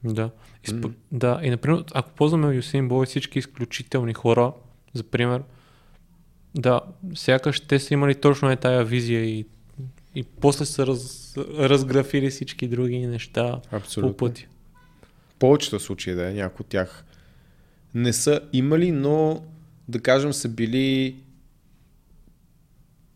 [0.03, 0.29] Да.
[0.63, 0.85] И, сп...
[1.11, 1.39] да.
[1.43, 4.53] и например, ако ползваме Юсин Бой всички изключителни хора,
[4.93, 5.43] за пример,
[6.55, 6.81] да,
[7.15, 9.45] сякаш те са имали точно е тая визия и,
[10.15, 14.17] и после са раз, разграфили всички други неща Абсолютно.
[14.17, 14.47] по пъти.
[15.39, 17.05] повечето случаи да е, някои от тях
[17.93, 19.43] не са имали, но
[19.87, 21.15] да кажем са били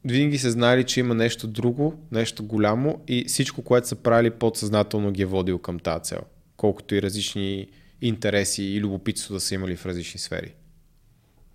[0.06, 5.11] винаги са знали, че има нещо друго, нещо голямо и всичко, което са правили подсъзнателно
[5.11, 6.22] ги е водил към тази цел.
[6.57, 7.68] Колкото и различни
[8.02, 10.53] интереси и любопитство да са имали в различни сфери.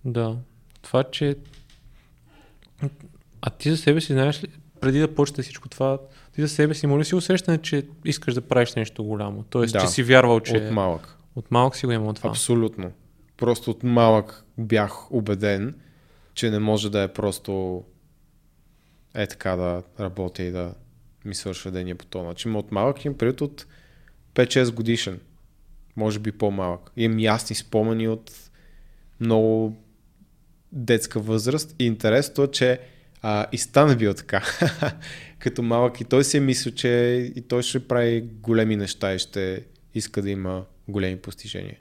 [0.04, 0.36] Да.
[0.82, 1.36] Това, че...
[3.40, 4.48] А ти за себе си знаеш ли,
[4.80, 5.98] преди да почне всичко това,
[6.36, 9.44] ти за себе си има ли си усещане, че искаш да правиш нещо голямо?
[9.50, 9.80] Тоест, Да.
[9.80, 10.56] че си вярвал, че...
[10.56, 11.18] От малък.
[11.36, 12.30] От малък си го има това.
[12.30, 12.92] Абсолютно.
[13.36, 15.74] Просто от малък бях убеден,
[16.34, 17.84] че не може да е просто
[19.14, 20.74] е така да работя и да
[21.24, 22.56] ми свършва деня по този начин.
[22.56, 23.66] От малък им пред от
[24.34, 25.20] 5-6 годишен.
[25.96, 26.90] Може би по-малък.
[26.96, 28.32] Имам ясни спомени от
[29.20, 29.76] много
[30.72, 32.80] детска възраст и интересното е, че
[33.22, 34.42] а, и стана бил така.
[35.38, 36.88] Като малък и той си е мислил, че
[37.36, 39.64] и той ще прави големи неща и ще
[39.94, 41.76] иска да има големи постижения.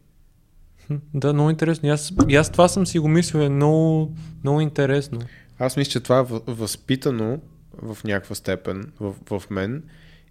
[1.14, 1.90] Да, много интересно.
[1.90, 5.20] И аз, и аз това съм си го мислил, е много, много интересно.
[5.60, 7.40] Аз мисля, че това е въ- възпитано
[7.82, 9.84] в някаква степен в, в мен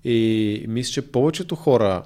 [0.05, 2.03] и мисля, че повечето хора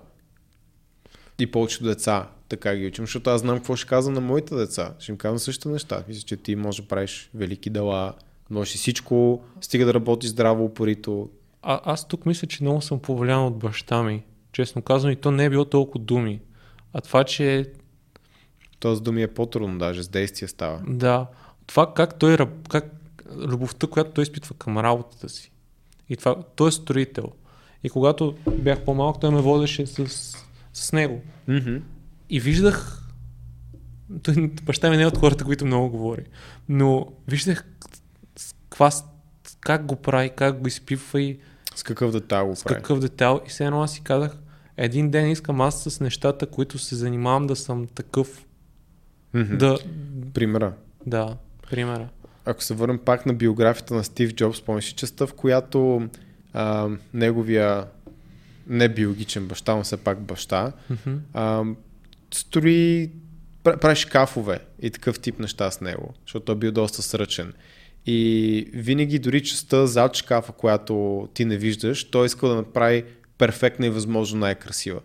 [1.38, 4.94] и повечето деца така ги учим, защото аз знам какво ще казвам на моите деца.
[4.98, 6.04] Ще им казвам същите неща.
[6.08, 8.14] Мисля, че ти можеш да правиш велики дела,
[8.50, 11.30] можеш и всичко, стига да работиш здраво, упорито.
[11.62, 14.24] А, аз тук мисля, че много съм повлиян от баща ми.
[14.52, 16.40] Честно казвам, и то не е било толкова думи.
[16.92, 17.72] А това, че
[18.78, 20.82] Тоест думи е по-трудно, даже с действие става.
[20.88, 21.26] да,
[21.66, 22.36] това как той,
[22.68, 22.84] как
[23.36, 25.52] любовта, която той изпитва към работата си.
[26.08, 27.32] И това, той е строител.
[27.84, 30.08] И когато бях по-малък, той ме водеше с,
[30.72, 31.20] с него.
[31.48, 31.80] Mm-hmm.
[32.30, 33.08] И виждах,
[34.22, 36.24] той, баща ми не е от хората, които много говори,
[36.68, 37.87] но виждах с
[38.78, 39.04] каква, с-
[39.60, 41.38] как го прави, как го изпивва и
[41.74, 42.76] С какъв детайл го с прави.
[42.76, 43.40] какъв детайл.
[43.46, 44.36] И все едно аз си казах,
[44.76, 48.44] един ден искам аз с нещата, които се занимавам да съм такъв.
[49.34, 49.56] Mm-hmm.
[49.56, 49.78] Да,
[50.34, 50.72] Примера.
[51.06, 51.36] да,
[51.70, 52.08] примера.
[52.44, 56.08] ако се върнем пак на биографията на Стив Джобс, помниш частта, в която
[56.52, 57.84] а, неговия
[58.66, 61.16] не биологичен баща, но все пак баща, Мгм.
[61.34, 61.64] а,
[62.32, 63.10] строи,
[63.64, 67.52] пра- прави шкафове и такъв тип неща с него, защото той бил доста сръчен.
[68.10, 73.04] И винаги дори частта зад шкафа, която ти не виждаш, той иска да направи
[73.38, 75.00] перфектна и възможно най-красива.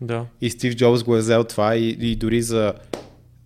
[0.00, 0.26] Да.
[0.40, 2.74] И Стив Джобс го е взел това и, и дори за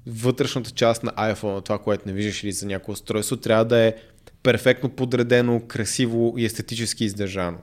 [0.07, 3.95] вътрешната част на iPhone, това, което не виждаш или за някое устройство, трябва да е
[4.43, 7.59] перфектно подредено, красиво и естетически издържано.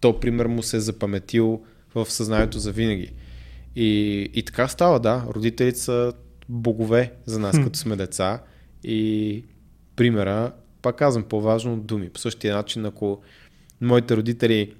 [0.00, 1.62] То пример му се е запаметил
[1.94, 3.12] в съзнанието за винаги.
[3.76, 5.24] И, и така става, да.
[5.28, 6.12] Родителите са
[6.48, 8.42] богове за нас, като сме деца.
[8.84, 9.44] И
[9.96, 10.52] примера,
[10.82, 12.10] пак казвам, по-важно от думи.
[12.10, 13.22] По същия начин, ако
[13.80, 14.74] моите родители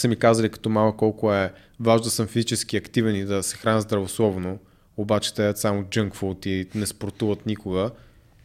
[0.00, 3.56] са ми казали като малък колко е важно да съм физически активен и да се
[3.56, 4.58] храня здравословно,
[4.96, 7.90] обаче те само junk food и не спортуват никога,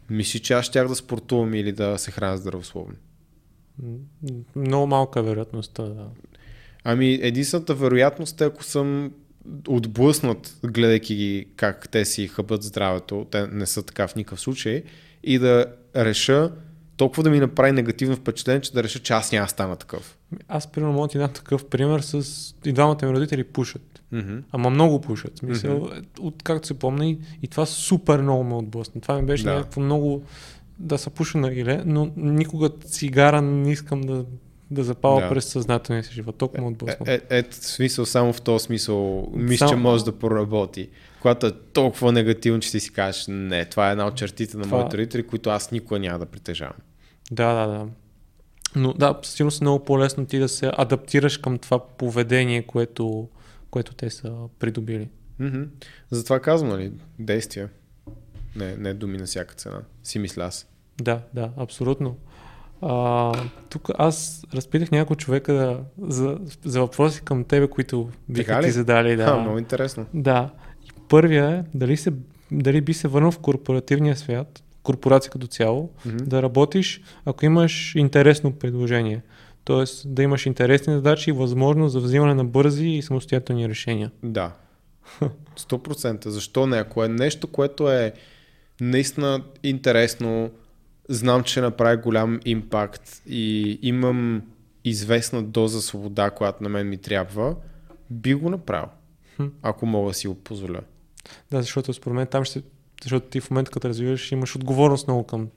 [0.10, 2.96] мисли, че аз щях да спортувам или да се храня здравословно.
[4.56, 6.08] Много малка е вероятността, да.
[6.84, 9.12] Ами, единствената вероятност е, ако съм
[9.68, 14.84] отблъснат, гледайки ги как те си хъбат здравето, те не са така в никакъв случай,
[15.24, 16.52] и да реша
[17.02, 20.18] толкова да ми направи негативно впечатление, че да реша, че аз няма стана такъв.
[20.48, 22.26] Аз, примерно, мога ти дам такъв пример с
[22.66, 24.02] и двамата ми родители пушат.
[24.14, 24.42] Mm-hmm.
[24.52, 25.38] Ама много пушат.
[25.38, 26.20] Смисъл, mm-hmm.
[26.20, 29.02] от както се помня и, и това супер много ме отблъсна.
[29.02, 29.54] Това ми беше Да.
[29.54, 30.24] някакво много
[30.80, 34.26] да се пуша на гиле, но никога цигара не искам да,
[34.72, 35.30] да запала Да.
[35.30, 36.38] през съзнателния си живот.
[36.38, 37.06] Толкова ме отблъсна.
[37.08, 40.90] Е, е, е, в смисъл, само в този смисъл, мисля, че Само- може да проработи.
[41.22, 44.64] Когато е толкова негативно, че ти си кажеш, не, това е една от чертите на
[44.64, 46.74] Това- моите родители, които аз никога няма да притежавам.
[47.32, 47.88] Да, да, да.
[48.76, 53.28] Но да, със сигурност е много по-лесно ти да се адаптираш към това поведение, което,
[53.70, 55.10] което те са придобили.
[55.42, 55.68] Mm-hmm.
[56.12, 57.70] Затова казвам, нали, действия.
[58.56, 59.82] Не, не думи на всяка цена.
[60.04, 60.68] Си мисля аз.
[61.02, 62.18] Да, да, абсолютно.
[62.82, 63.32] А,
[63.70, 69.16] тук аз разпитах няколко човека да, за, за въпроси към тебе, които биха ти задали.
[69.16, 69.26] Да.
[69.26, 69.32] Да.
[69.32, 70.06] А, много интересно.
[70.14, 70.50] Да.
[70.86, 72.14] И първия е дали, се,
[72.52, 76.18] дали би се върнал в корпоративния свят, корпорация като цяло, Мгм.
[76.18, 79.22] да работиш, ако имаш интересно предложение.
[79.64, 84.12] Тоест да имаш интересни задачи и възможност за взимане на бързи и самостоятелни решения.
[84.24, 84.52] Да.
[85.58, 86.28] 100%.
[86.30, 86.78] Защо не?
[86.78, 88.14] Ако е нещо, което е
[88.82, 90.52] наистина интересно,
[91.10, 94.42] знам, че направи голям импакт и имам
[94.86, 97.56] известна доза свобода, която на мен ми трябва,
[98.10, 98.90] би го направил.
[99.62, 100.80] Ако мога да си го позволя.
[101.52, 102.62] Да, защото според мен там ще.
[103.04, 105.48] Защото ти в момента, като развиваш, имаш отговорност много към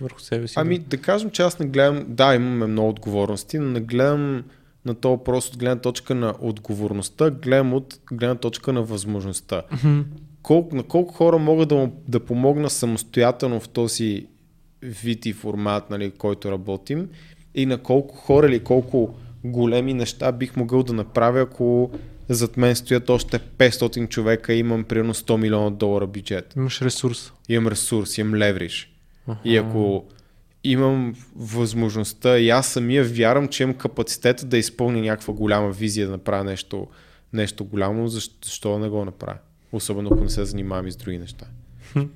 [0.00, 0.54] върху себе си.
[0.56, 4.44] Ами да кажем, че аз не гледам, да, имаме много отговорности, но не гледам
[4.84, 9.62] на то просто от гледна точка на отговорността, гледам от гледна точка на възможността.
[9.72, 10.00] Мгм.
[10.42, 14.26] колко, на колко хора мога да, му- да помогна самостоятелно в този
[14.82, 17.08] вид и формат, нали, който работим
[17.54, 21.90] и на колко хора или колко големи неща бих могъл да направя, ако
[22.28, 26.54] зад мен стоят още 500 човека и имам примерно 100 милиона долара бюджет.
[26.56, 27.32] Имаш ресурс.
[27.48, 28.92] Имам ресурс, имам левриш.
[29.44, 30.04] И ако
[30.64, 36.12] имам възможността и аз самия вярвам, че имам капацитета да изпълня някаква голяма визия, да
[36.12, 36.86] направя нещо,
[37.32, 39.38] нещо голямо, защо, защо не го направя?
[39.72, 41.46] Особено ако не се занимавам и с други неща.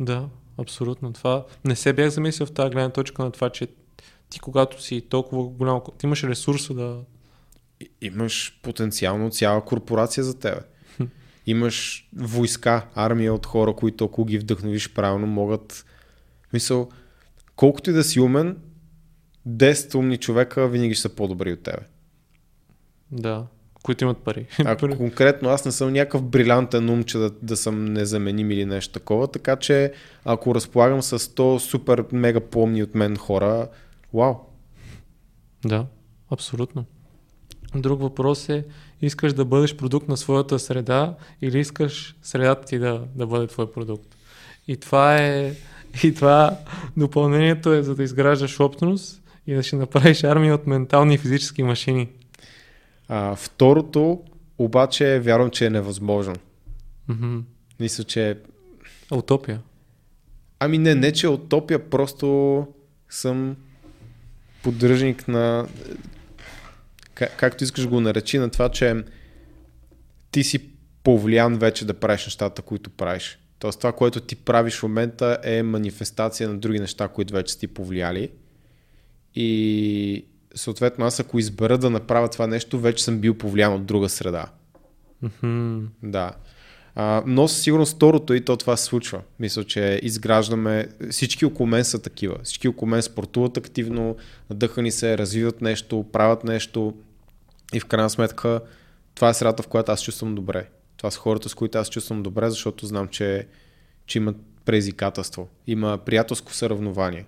[0.00, 0.28] Да,
[0.58, 1.12] абсолютно.
[1.12, 3.68] Това не се бях замислил в тази гледна точка на това, че
[4.30, 7.00] ти когато си толкова голям, ти имаш ресурса да...
[8.00, 10.60] Имаш потенциално цяла корпорация за тебе.
[11.46, 15.86] Имаш войска, армия от хора, които ако ги вдъхновиш правилно, могат...
[16.52, 16.88] Мисъл,
[17.56, 18.56] колкото и да си умен,
[19.48, 21.82] 10 умни човека винаги ще са по-добри от тебе.
[23.12, 23.46] Да,
[23.82, 24.46] които имат пари.
[24.64, 28.92] А конкретно аз не съм някакъв брилянтен ум, че да, да съм незаменим или нещо
[28.92, 29.92] такова, така че
[30.24, 33.68] ако разполагам с 100 супер мега помни от мен хора,
[34.14, 34.34] вау.
[35.64, 35.86] Да,
[36.30, 36.84] абсолютно.
[37.74, 38.64] Друг въпрос е,
[39.02, 43.72] искаш да бъдеш продукт на своята среда или искаш средата ти да, да бъде твой
[43.72, 44.16] продукт.
[44.68, 45.52] И това е,
[46.04, 46.58] и това
[46.96, 51.62] допълнението е за да изграждаш общност и да ще направиш армия от ментални и физически
[51.62, 52.08] машини.
[53.08, 54.22] А, второто,
[54.58, 56.34] обаче, вярвам, че е невъзможно.
[57.08, 57.38] Мгм.
[57.80, 58.38] Мисля, че...
[59.10, 59.60] Утопия.
[60.58, 62.66] Ами не, не, че е утопия, просто
[63.08, 63.56] съм
[64.62, 65.66] поддръжник на...
[67.14, 69.04] Как, както искаш го наречи, на това, че
[70.30, 70.70] ти си
[71.02, 73.38] повлиян вече да правиш нещата, които правиш.
[73.58, 77.66] Тоест това, което ти правиш в момента е манифестация на други неща, които вече ти
[77.66, 78.30] повлияли.
[79.34, 80.24] И
[80.54, 84.46] съответно аз ако избера да направя това нещо, вече съм бил повлиян от друга среда.
[85.22, 85.86] Мгм.
[86.02, 86.32] Да.
[86.94, 89.20] А, но със сигурност второто и то това се случва.
[89.40, 92.38] Мисля, че изграждаме, всички около мен са такива.
[92.42, 94.16] Всички около мен спортуват активно,
[94.50, 96.94] надъхани се, развиват нещо, правят нещо
[97.74, 98.60] и в крайна сметка
[99.14, 100.68] това е средата, в която аз чувствам добре.
[100.96, 103.48] Това са хората, с които аз чувствам добре, защото знам, че,
[104.06, 105.48] че имат предизвикателство.
[105.66, 107.26] Има приятелско съревнование.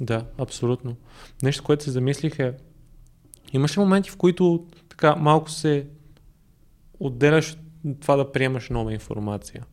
[0.00, 0.96] Да, абсолютно.
[1.42, 2.54] Нещо, което се замислих е,
[3.52, 5.86] имаш ли моменти, в които така малко се
[7.00, 7.56] отделяш
[7.86, 9.64] от това да приемаш нова информация?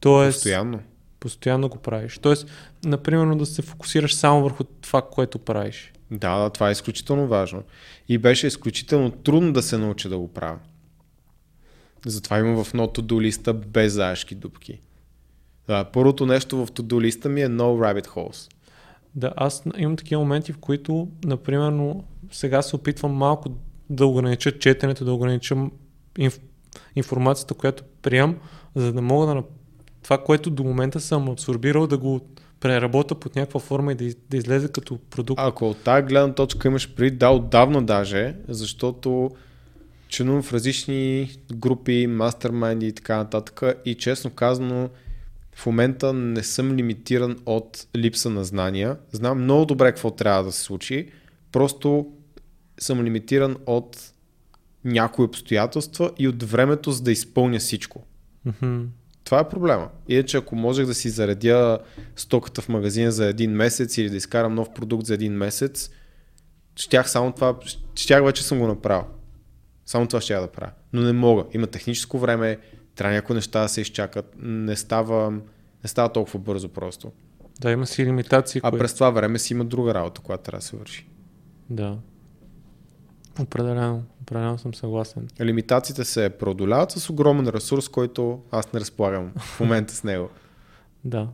[0.00, 0.80] Тоест, Постоянно.
[1.20, 2.18] Постоянно го правиш.
[2.18, 2.46] Тоест,
[2.84, 5.92] например, да се фокусираш само върху това, което правиш.
[6.12, 7.62] Да, да, това е изключително важно.
[8.08, 10.58] И беше изключително трудно да се науча да го правя.
[12.06, 14.80] Затова има в ното до листа без заешки дупки.
[15.66, 18.52] Да, първото нещо в to листа ми е No Rabbit Holes.
[19.14, 21.94] Да, аз имам такива моменти, в които, например,
[22.30, 23.50] сега се опитвам малко
[23.90, 25.56] да огранича четенето, да огранича
[26.18, 26.40] инф,
[26.96, 28.36] информацията, която приемам,
[28.74, 29.42] за да мога да
[30.02, 32.20] това, което до момента съм абсорбирал, да го
[32.62, 35.40] преработа под някаква форма и да, да излезе като продукт.
[35.44, 39.30] Ако от тази гледна точка имаш при да, отдавна даже, защото
[40.08, 44.90] членувам в различни групи, мастермайнди и така нататък и честно казано
[45.54, 48.96] в момента не съм лимитиран от липса на знания.
[49.12, 51.08] Знам много добре какво трябва да се случи,
[51.52, 52.12] просто
[52.78, 54.12] съм лимитиран от
[54.84, 58.02] някои обстоятелства и от времето за да изпълня всичко.
[58.46, 58.86] Mm-hmm.
[59.24, 59.88] Това е проблема.
[60.08, 61.78] Иначе ако можех да си заредя
[62.16, 65.90] стоката в магазина за един месец или да изкарам нов продукт за един месец,
[66.76, 67.56] щях само това,
[67.94, 69.04] щях вече съм го направил.
[69.86, 70.72] Само това ще я да правя.
[70.92, 71.44] Но не мога.
[71.52, 72.58] Има техническо време,
[72.94, 74.34] трябва някои неща да се изчакат.
[74.38, 75.30] Не става,
[75.84, 77.12] не става толкова бързо просто.
[77.60, 78.60] Да, има си лимитации.
[78.64, 78.78] А кое...
[78.78, 81.08] през това време си има друга работа, която трябва да се върши.
[81.70, 81.98] Да.
[83.40, 85.28] Определено, определено съм съгласен.
[85.40, 90.28] Лимитациите се преодоляват с огромен ресурс, който аз не разполагам в момента с него.
[91.04, 91.28] Да.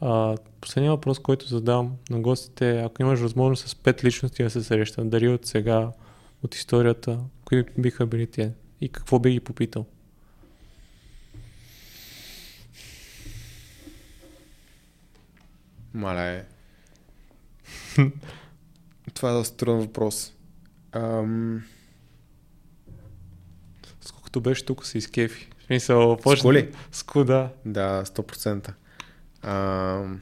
[0.00, 4.50] А, последният въпрос, който задавам на гостите е, ако имаш възможност с пет личности да
[4.50, 5.90] се срещат, дали от сега,
[6.42, 9.86] от историята, кои биха били те и какво би ги попитал?
[15.94, 16.44] Мале.
[19.14, 20.32] Това е доста труден въпрос.
[20.92, 21.64] Ам...
[24.00, 25.48] Сколкото беше тук се изкефи.
[25.58, 26.52] В смисъл, почна...
[26.52, 26.74] ли?
[26.92, 27.50] Ску, да.
[27.66, 28.72] Да, 100%.
[29.42, 30.20] Ам...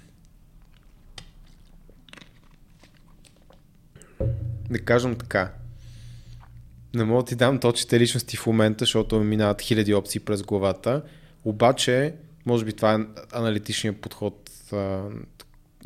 [4.71, 5.53] Да кажем така.
[6.95, 10.43] Не мога да ти дам точните личности в момента, защото ми минават хиляди опции през
[10.43, 11.03] главата.
[11.45, 12.15] Обаче,
[12.47, 12.99] може би това е
[13.33, 14.51] аналитичният подход,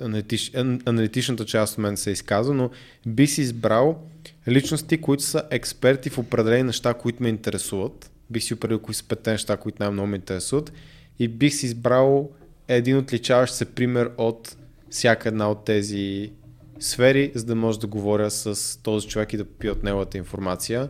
[0.01, 0.53] аналитич,
[0.87, 2.71] аналитичната част от мен се изказва, но
[3.07, 4.03] би си избрал
[4.49, 8.11] личности, които са експерти в определени неща, които ме интересуват.
[8.31, 10.73] Бих си определил кои са петте неща, които най-много ме интересуват.
[11.19, 12.31] И бих си избрал
[12.69, 14.57] един отличаващ се пример от
[14.91, 16.33] всяка една от тези
[16.81, 20.89] сфери, за да може да говоря с този човек и да пия от неговата информация.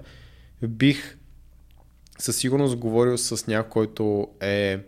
[0.68, 1.16] Бих
[2.18, 4.78] със сигурност говорил с някой, който е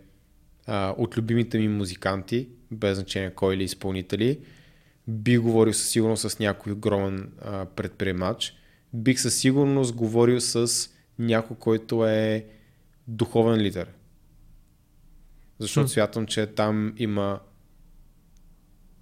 [0.65, 4.39] а, от любимите ми музиканти, без значение кой или изпълнители.
[5.07, 8.53] Би говорил със сигурност с някой огромен а, предприемач.
[8.93, 10.89] Бих със сигурност говорил с
[11.19, 12.45] някой, който е
[13.07, 13.87] духовен лидер.
[15.59, 17.39] Защото смятам, че там има.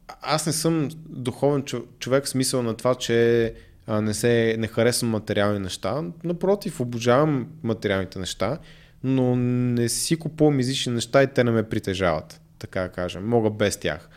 [0.07, 1.63] Аз не съм духовен
[1.99, 3.53] човек в смисъл на това, че
[3.87, 6.03] не, се, не харесвам материални неща.
[6.23, 8.59] Напротив, обожавам материалните неща,
[9.03, 13.27] но не си купувам излишни неща и те не ме притежават така да кажем.
[13.27, 14.09] Мога без тях.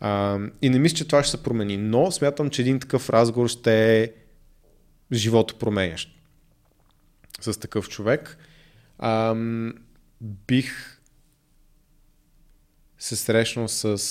[0.00, 3.48] А, и не мисля, че това ще се промени, но смятам, че един такъв разговор
[3.48, 4.12] ще е
[5.12, 6.10] живото променящ
[7.40, 8.38] с такъв човек.
[8.98, 9.34] А,
[10.20, 11.00] бих
[12.98, 14.02] се срещнал с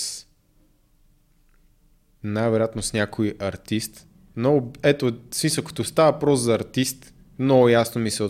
[2.22, 4.06] най-вероятно с някой артист.
[4.36, 8.22] Но ето, смисъл, като става просто за артист, много ясно ми се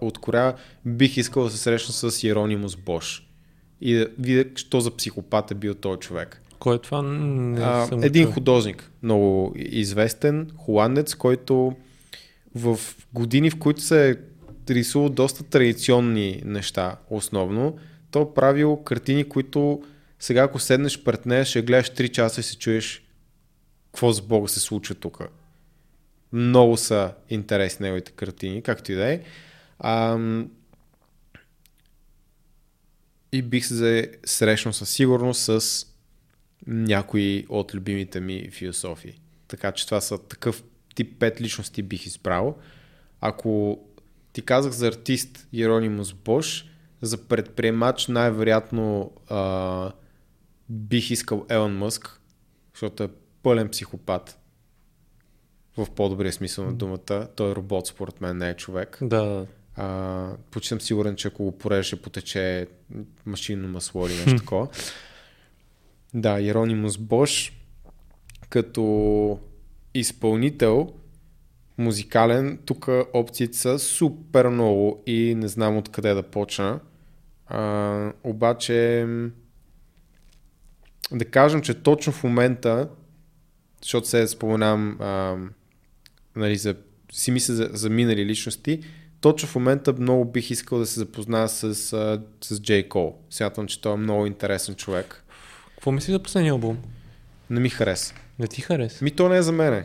[0.00, 0.54] откоря,
[0.84, 3.23] бих искал да се срещна с Иеронимус Бош
[3.84, 6.40] и да видя, що за психопат е бил този човек.
[6.58, 7.02] Кой е това?
[7.02, 8.34] Не а, съм един чув.
[8.34, 11.76] художник, много известен, холандец, който
[12.54, 12.78] в
[13.12, 14.14] години, в които се е
[14.70, 17.78] рисувал доста традиционни неща, основно,
[18.10, 19.82] то правил картини, които
[20.18, 23.02] сега ако седнеш пред нея, ще гледаш 3 часа и се чуеш
[23.92, 25.18] какво с Бога се случва тук.
[26.32, 29.20] Много са интересни неговите картини, както и да е.
[33.34, 35.86] И бих се срещнал със сигурност с
[36.66, 39.20] някои от любимите ми философии.
[39.48, 42.58] Така че това са такъв тип пет личности бих избрал.
[43.20, 43.80] Ако
[44.32, 46.66] ти казах за артист Иеронимус Бош,
[47.02, 49.92] за предприемач най-вероятно а,
[50.68, 52.20] бих искал Елон Мъск,
[52.74, 53.08] защото е
[53.42, 54.38] пълен психопат.
[55.76, 57.28] В по-добрия смисъл на думата.
[57.36, 58.98] Той е робот, според мен, не е човек.
[59.02, 59.46] Да.
[59.76, 62.66] А, почти съм сигурен, че ако го порежеш, ще потече
[63.26, 64.68] машинно масло или нещо такова.
[66.14, 67.52] Да, Иеронимус Бош
[68.48, 69.38] като
[69.94, 70.92] изпълнител
[71.78, 76.80] музикален, тук опциите са супер много и не знам откъде да почна.
[77.46, 79.06] А, обаче
[81.12, 82.88] да кажем, че точно в момента,
[83.82, 85.36] защото се споменавам а,
[86.36, 86.76] нали, за,
[87.12, 88.80] си мисля за, за минали личности,
[89.24, 93.14] точно в момента много бих искал да се запозная с, а, с Джей Кол.
[93.30, 95.24] Смятам, че той е много интересен човек.
[95.74, 96.78] Какво мислиш за последния албум?
[97.50, 98.14] Не ми хареса.
[98.38, 99.04] Не ти хареса?
[99.04, 99.84] Ми то не е за мене.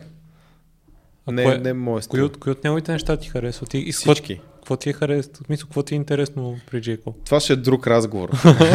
[1.26, 3.70] А не, кое- не е моят Кои от, кои от неговите неща ти харесват?
[3.70, 4.40] Ти, и с Всички.
[4.56, 5.32] какво ти е харесва?
[5.46, 7.14] Смисъл, какво ти е интересно при Джейко?
[7.24, 8.30] Това ще е друг разговор.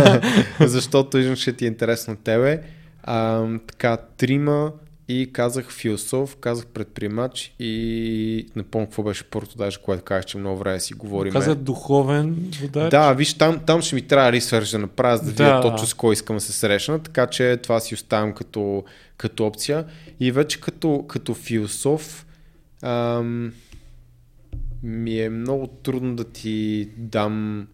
[0.60, 2.64] Защото че ти е интересно тебе.
[3.04, 4.72] А, така, трима
[5.08, 10.38] и казах философ, казах предприемач и не помня какво беше първото, даже което казах, че
[10.38, 11.34] много време си говорим.
[11.34, 12.92] Каза духовен водач.
[12.92, 15.44] Да, виж, там, там ще ми трябва ресърч да направя, за да, Да.
[15.44, 18.84] видя точно с кой искам да се срещна, така че това си оставям като,
[19.18, 19.86] като опция.
[20.20, 22.26] И вече като, като философ
[22.82, 23.54] ам,
[24.84, 27.68] ми е много трудно да ти дам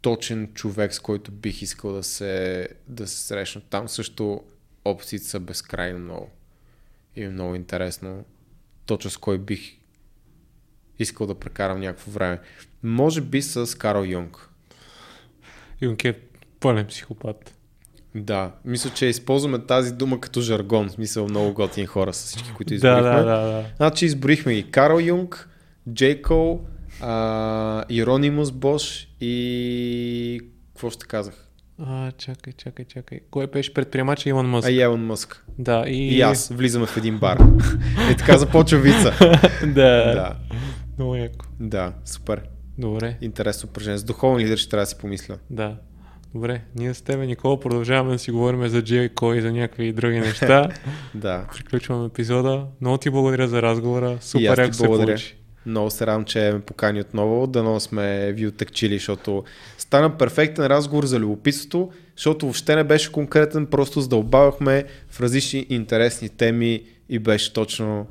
[0.00, 3.60] точен човек, с който бих искал да се, да се срещна.
[3.70, 4.40] Там също
[4.84, 6.30] опциите са безкрайно много.
[7.16, 8.24] И е много интересно
[8.86, 9.76] точно с кой бих
[10.98, 12.40] искал да прекарам някакво време.
[12.82, 14.48] Може би с Карл Юнг.
[15.82, 16.18] Юнки е
[16.60, 17.54] пълен психопат.
[18.14, 20.88] Да, мисля, че използваме тази дума като жаргон.
[20.88, 23.10] В Смисъл много готини хора с всички, които Да, изборихме.
[23.10, 23.64] да, да, да.
[23.76, 25.48] Значи изборихме и Карл Юнг,
[25.92, 26.60] Джей Кол,
[27.00, 30.40] а, Иронимус Бош и...
[30.68, 31.48] Какво ще казах?
[31.86, 33.20] А, чакай, чакай, чакай.
[33.30, 34.68] Кой беше предприемач Илон Мъск?
[34.68, 35.44] А и Елон Мъск.
[35.58, 36.16] Да, и...
[36.16, 37.38] И аз влизаме в един бар.
[38.12, 39.12] И така започва вица.
[39.62, 40.14] да.
[40.14, 40.36] да,
[40.98, 41.46] Много яко.
[41.60, 42.42] да, супер.
[42.78, 43.98] Добре, Интересно упражнение.
[43.98, 45.36] С духовен лидер ще трябва да си помисля.
[45.50, 45.76] да.
[46.34, 50.20] Добре, ние с тебе, Никола, продължаваме да си говорим за Джейко и за някакви други
[50.20, 50.68] неща.
[51.14, 51.46] Да.
[51.54, 52.66] Приключваме епизода.
[52.80, 54.18] Много ти благодаря за разговора.
[54.20, 55.36] Супер яко се получи.
[55.66, 57.46] Много се радвам, че ме покани отново.
[57.46, 59.44] Дано сме ви оттъкчили, защото
[59.92, 66.28] стана перфектен разговор за любопитството, защото въобще не беше конкретен, просто задълбавахме в различни интересни
[66.28, 68.06] теми и беше точно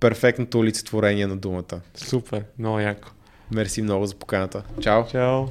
[0.00, 1.80] перфектното олицетворение на думата.
[1.94, 3.08] Супер, много яко.
[3.52, 4.62] Мерси много за поканата.
[4.80, 5.06] Чао!
[5.06, 5.44] Чао.